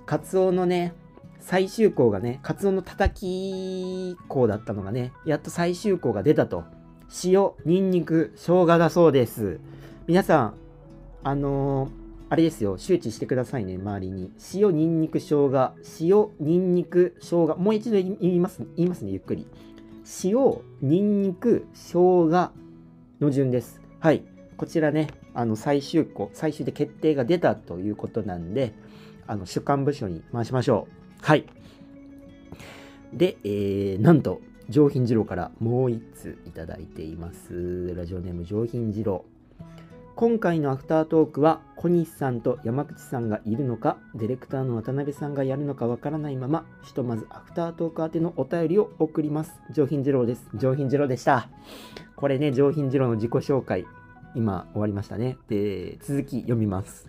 [0.06, 0.94] カツオのね
[1.40, 6.62] 最終項がねカツオのたたき項だったのがねやっと最終項が出たと。
[7.24, 9.58] 塩ニンニク生姜だそうです。
[10.06, 10.54] 皆さん
[11.24, 14.32] あのーあれですよ、周知してくださいね、周りに。
[14.54, 15.72] 塩、ニンニク、生姜。
[16.00, 17.56] 塩、ニンニク、生姜。
[17.58, 19.46] もう一度言います言いますね、ゆっくり。
[20.24, 20.36] 塩、
[20.80, 21.90] ニンニク、生
[22.30, 22.50] 姜
[23.20, 23.82] の順です。
[24.00, 24.22] はい。
[24.56, 28.72] こちらね、あの最終項、最終で決定が出たということなんで、
[29.26, 30.94] あの、主幹部署に回しましょう。
[31.20, 31.44] はい。
[33.12, 34.40] で、えー、なんと、
[34.70, 37.94] 上品二郎からもう一通いただいています。
[37.94, 39.26] ラジオネーム上品二郎。
[40.14, 49.52] 今回のアフタートークは小西さんと山口さんがいるのかディレクターの渡辺さんがやるのかわからないままひとまずアフタートーク宛てのお便りを送ります。
[49.72, 50.46] 上品次郎です。
[50.54, 51.48] 上品次郎でした。
[52.14, 53.86] これね上品次郎の自己紹介
[54.36, 55.38] 今終わりましたね。
[55.48, 57.08] で続き読みます。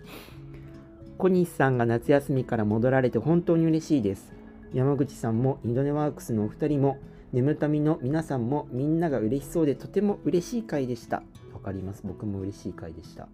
[1.18, 4.32] 小西さんが夏休みから戻られて本当に嬉しいです。
[4.72, 6.96] 山口さんもインドネワークスのお二人も
[7.34, 11.18] 眠たみの皆さんもみんなが嬉しそうでとても嬉しい回でした。
[11.18, 11.22] わ
[11.64, 12.02] かります？
[12.04, 13.26] 僕も嬉しい回でした、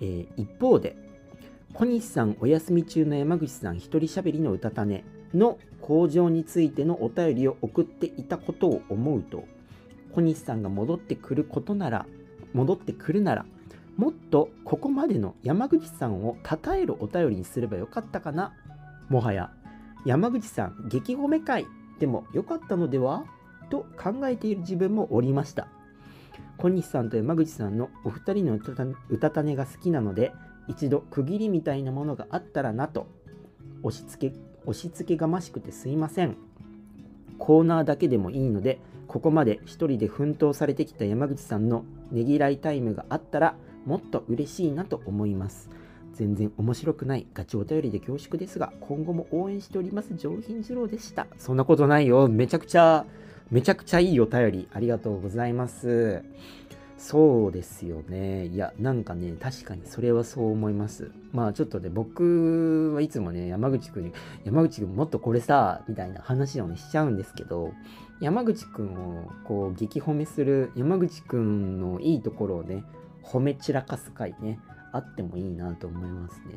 [0.00, 0.96] えー一方で
[1.74, 5.04] 小西さんお休み中の山口さん一人喋りの歌種
[5.34, 9.44] の向上についてのお便りを送っていたことを思うと
[10.14, 12.04] 小西さんが戻ってくることなら
[12.52, 13.46] 戻ってくるなら
[13.96, 18.52] もっとここまでの山口さんを称えるお便りにすればよかったかな。
[19.08, 19.50] もはや
[20.04, 21.66] 山口さん激褒め会
[21.98, 23.24] でもよかったのでは？
[23.70, 25.68] と考えている自分もおりました。
[26.62, 30.32] 小西さんと山口さんのお二人の歌た歌種が好きなので
[30.68, 33.08] 一度区切りみたいなものがあったらなと
[33.82, 36.36] 押し付け押し付けがましくてすいません。
[37.40, 38.78] コーナーだけでもいいので
[39.08, 45.68] ここまで一人で奮闘されてきた山口さんのねぎらいタイムがあったらもっと嬉しいなと思います。
[46.12, 47.26] 全然面白くない。
[47.34, 50.14] ガチお便りで恐縮ですが今後も応援しております。
[50.14, 51.26] 上品次郎でした。
[51.38, 52.28] そんなことないよ。
[52.28, 53.04] めちゃくちゃ
[53.52, 56.24] めちゃくちゃいいお便りありがとうございます。
[56.96, 58.46] そうですよね。
[58.46, 61.10] いやなんかね確かにそれはそう思います。
[61.32, 64.12] まあちょっとね僕はいつもね山口くんに
[64.44, 67.74] 山口くんもっとこれさみたいな話をねしちゃうんですけど
[68.22, 72.84] 山口くんをこう激褒めする山口くんのいいところをね
[73.22, 74.60] 褒め散らかす回ね
[74.92, 76.54] あってもいいなと思いますね。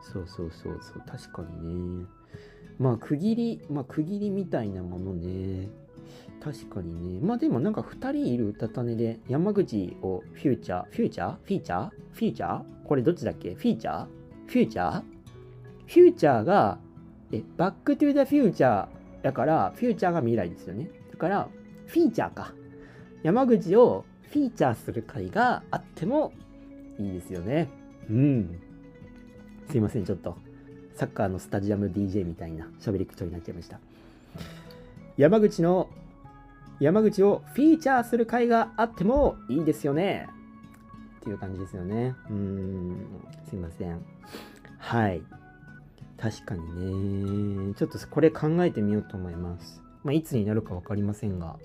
[0.00, 2.06] そうそうそうそう確かにね。
[2.78, 5.68] まあ区切りまあ区切りみたいなものね。
[6.44, 7.20] 確かにね。
[7.22, 10.90] まあでもなんか2人いる歌種で山口をフューチャー？
[10.90, 11.32] フューチャー？
[11.32, 11.90] フィーチャー？
[12.12, 12.62] フィーチャー？
[12.86, 13.54] これどっちだっけ？
[13.54, 14.06] フィーチャー？
[14.46, 15.02] フューチャー？
[15.86, 16.78] フューチャーが
[17.32, 18.88] えバックトゥーザフューチャー
[19.22, 20.90] だからフューチャーが未来ですよね。
[21.10, 21.48] だから
[21.86, 22.52] フィーチャーか。
[23.22, 26.32] 山口をフィーチャーする回があっても
[26.98, 27.70] いいですよね。
[28.10, 28.60] うん。
[29.70, 30.36] すいませんちょっと。
[30.94, 33.80] サッカーのスタジアム DJ みたいな喋り口調になっちゃいました。
[35.16, 35.88] 山口の
[36.80, 40.28] 山口をフィーチャーする回があってもいいですよね。
[41.20, 42.14] っていう感じですよね。
[42.28, 43.06] うん。
[43.48, 44.04] すいません。
[44.78, 45.22] はい。
[46.18, 47.74] 確かにね。
[47.74, 49.82] ちょっとこれ考えてみようと思います。
[50.02, 51.56] まあいつになるか分かりませんが。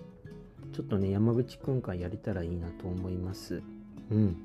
[0.73, 3.61] ちょっとね山口くん会やれたらいいなと思います。
[4.11, 4.38] うん。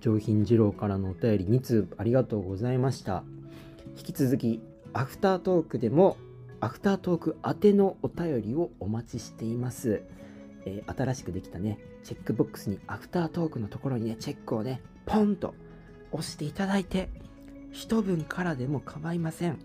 [0.00, 3.24] 上品二郎からのお便り2通ありがとうございました。
[3.96, 4.62] 引き続き
[4.92, 6.16] アフタートークでも
[6.60, 10.02] アフタートーク宛てのお便りをお待ちしています、
[10.64, 15.54] えー新しくできたねチェックボックスにアフタートークのところにねチェックをねポンと
[16.12, 17.10] 押していただいて
[17.72, 19.58] 一文からでも構いません、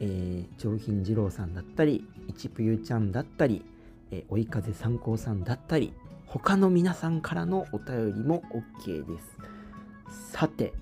[0.00, 3.64] えー上品二郎さんだったり一ぷゆちゃんだったり、
[4.10, 5.94] えー追い風参考さんだったり
[6.26, 8.42] 他の皆さんからのお便りも
[8.84, 10.32] OK です。
[10.32, 10.74] さて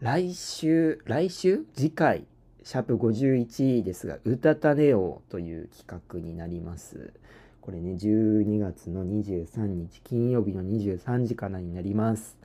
[0.00, 1.64] 来週来週？
[1.74, 2.26] 次回。
[2.64, 7.12] シャープ51ですが、歌たねようという企画になります。
[7.60, 12.36] これね、12月の23日、金曜日の23時からになります。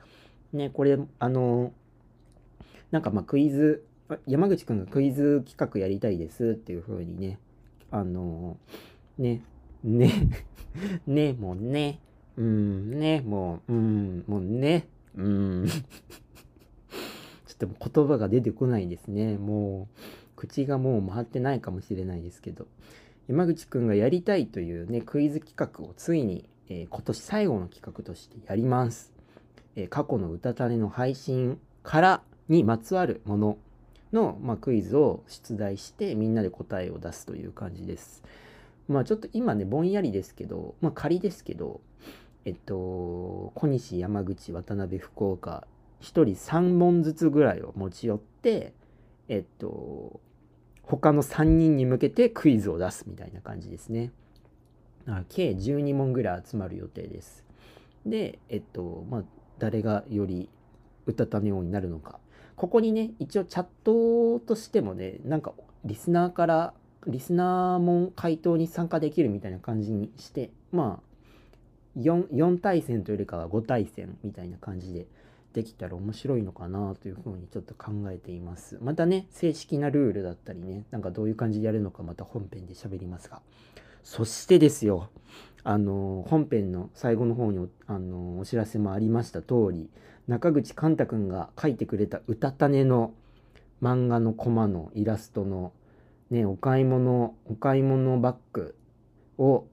[0.53, 1.71] ね、これ、あの、
[2.91, 3.83] なんかまあクイズ、
[4.25, 7.39] 山口くんがクイズ企画やりたいですっていう風にね、
[7.91, 8.57] あの、
[9.17, 9.43] ね、
[9.83, 10.11] ね、
[11.05, 11.99] ね、もうね、
[12.37, 15.67] うん、ね、もう、うん、もうね、うん。
[17.57, 19.37] っともう言葉が出てこないですね。
[19.37, 19.99] もう、
[20.35, 22.67] 口がもう回ってないかもしれないですけど。
[23.27, 29.11] 山口くんがやりたいというね、クイズ企画をついに、えー今年最後の企画としてやります。
[29.75, 33.57] えー過去の歌種の配信からにまつわるもの
[34.13, 38.23] の、まあ、クイズを出題してみんなで答えを出すという感じです。
[38.87, 41.81] まあちょっと今ね、ぼんやりですけど、まあ仮ですけど、
[42.45, 45.67] えっと、小西、山口、渡辺、福岡、
[46.01, 48.73] 1人3問ずつぐらいを持ち寄って、
[49.27, 50.19] えっと、
[50.83, 54.11] 他の3人に向けてクイズを出すみたいな感じですね。
[55.29, 57.45] 計12問ぐらい集まる予定です。
[58.05, 59.23] で、えっと、まあ、
[59.57, 60.49] 誰がより
[61.05, 62.19] 歌たねようになるのか。
[62.55, 65.53] ここにね、一応チャットとしてもね、なんか
[65.85, 66.73] リスナーから、
[67.05, 75.07] リスナーも回答に参加できるみたいな感じにして、まあ、4, 4対戦というよりかは5対戦みたいな感じで
[75.57, 78.77] できたら面白いのかなというふうにちょっと考えています。
[78.79, 83.41] またね、正式なルールだったりね、なんかどういう感じでやるのかまた本編で喋りますが。
[84.03, 85.09] そしてですよ、
[85.63, 89.89] あの、本編の最後の方におあのお知らせもありました通り、
[90.27, 93.15] 中口寛太くんが書いてくれた歌種の
[93.81, 95.73] 漫画のコマのイラストの
[96.29, 98.75] ね、お買い物、お買い物バッグ
[99.39, 99.65] を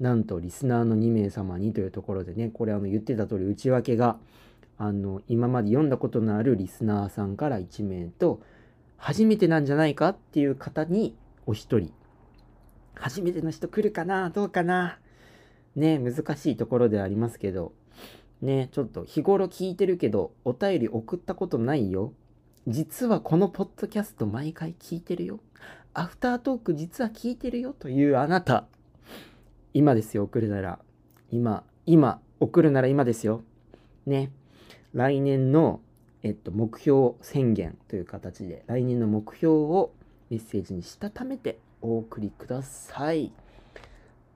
[0.00, 4.18] なんとリスナーの2名様にというところでね、これあの言ってた通り内訳が
[4.82, 8.40] あの今まで読んだことのあるリスナーさんから1名と
[8.96, 11.92] 初めてなんじゃないかっていう方にお一人。
[12.94, 14.98] 初めての人来るかなどうかな。
[15.76, 17.74] ね難しいところではありますけど。
[18.40, 22.14] ねちょっと日頃聞いてるけどお便り送ったことないよ。
[22.66, 25.40] 実はこのポッドキャスト毎回聞いてるよ。
[25.92, 27.74] アフタートーク実は聞いてるよ。
[27.78, 28.64] というあなた。
[29.74, 30.78] 今ですよ送るなら。
[31.30, 33.42] 今今送るなら今ですよ。
[34.06, 34.30] ね。
[34.94, 35.80] 来年の、
[36.22, 39.92] えっと、目標宣言という形で来年の目標を
[40.30, 43.32] メッセージにしたためてお送りください。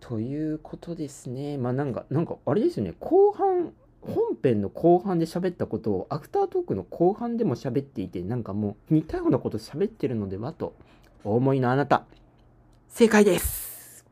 [0.00, 1.56] ということですね。
[1.56, 2.94] まあなんかなんかあれですよね。
[3.00, 3.72] 後半
[4.02, 10.74] 本編の後半で喋ったことをアフタートークの後半でも喋っていてなんかもう似たようなこと喋ってるのではと
[11.24, 12.04] お思いのあなた
[12.88, 14.04] 正解です。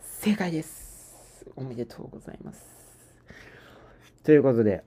[0.00, 1.46] 正解です。
[1.56, 2.66] おめでとうございます。
[4.24, 4.84] ということで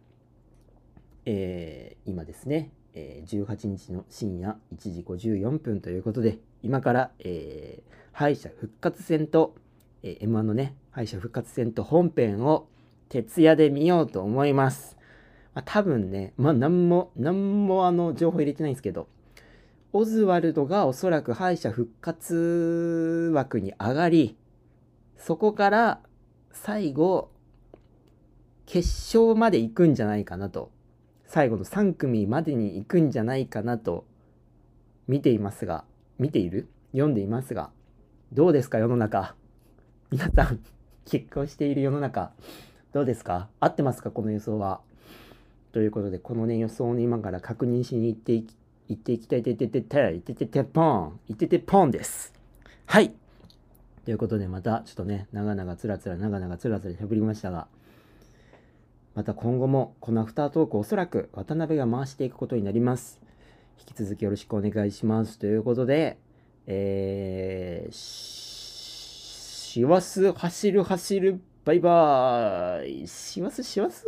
[1.26, 9.56] えー今ですね、えー18日の深夜1時54分ということで今から、えー敗者復活戦と、
[10.04, 12.68] えー M1 のね敗者復活戦と本編を
[13.10, 14.98] 徹夜で見ようと思います、
[15.54, 19.08] まあ、多分ねまあ何も何もあの情報入れてないんですけど
[19.94, 24.38] オズワルドがおそらく敗者復活枠に上がり
[25.18, 26.00] そこから
[26.52, 27.30] 最後
[28.66, 30.72] 決勝まで行くんじゃないかなと。
[31.34, 34.04] 最後の3組までに行くんじゃないかなと
[35.08, 35.86] 見ていますが
[36.20, 36.68] 見ている？
[36.92, 37.70] 読んでいますが
[38.34, 39.34] どうですか世の中？
[40.12, 40.60] 皆さん
[41.06, 42.34] 結婚している世の中
[42.92, 43.48] どうですか？
[43.62, 44.82] 合ってますかこの予想は？
[45.72, 48.54] ということでこのね予想をね今から確認しに行っていき
[48.90, 52.34] 行っていきたいてててててててポンいててポンです。
[52.88, 53.14] はい
[54.04, 57.68] ということでまたちょっとね長々つらつら長々つらつらしゃべりましたが。
[59.16, 63.22] また今後もこのアフタートークおそらく渡辺が回していくことになります。
[63.80, 65.40] 引き続きよろしくお願いします。
[65.40, 66.18] ということで、
[66.68, 68.52] えー、し
[69.72, 74.06] しわす走る走るバイバーイしわすしわす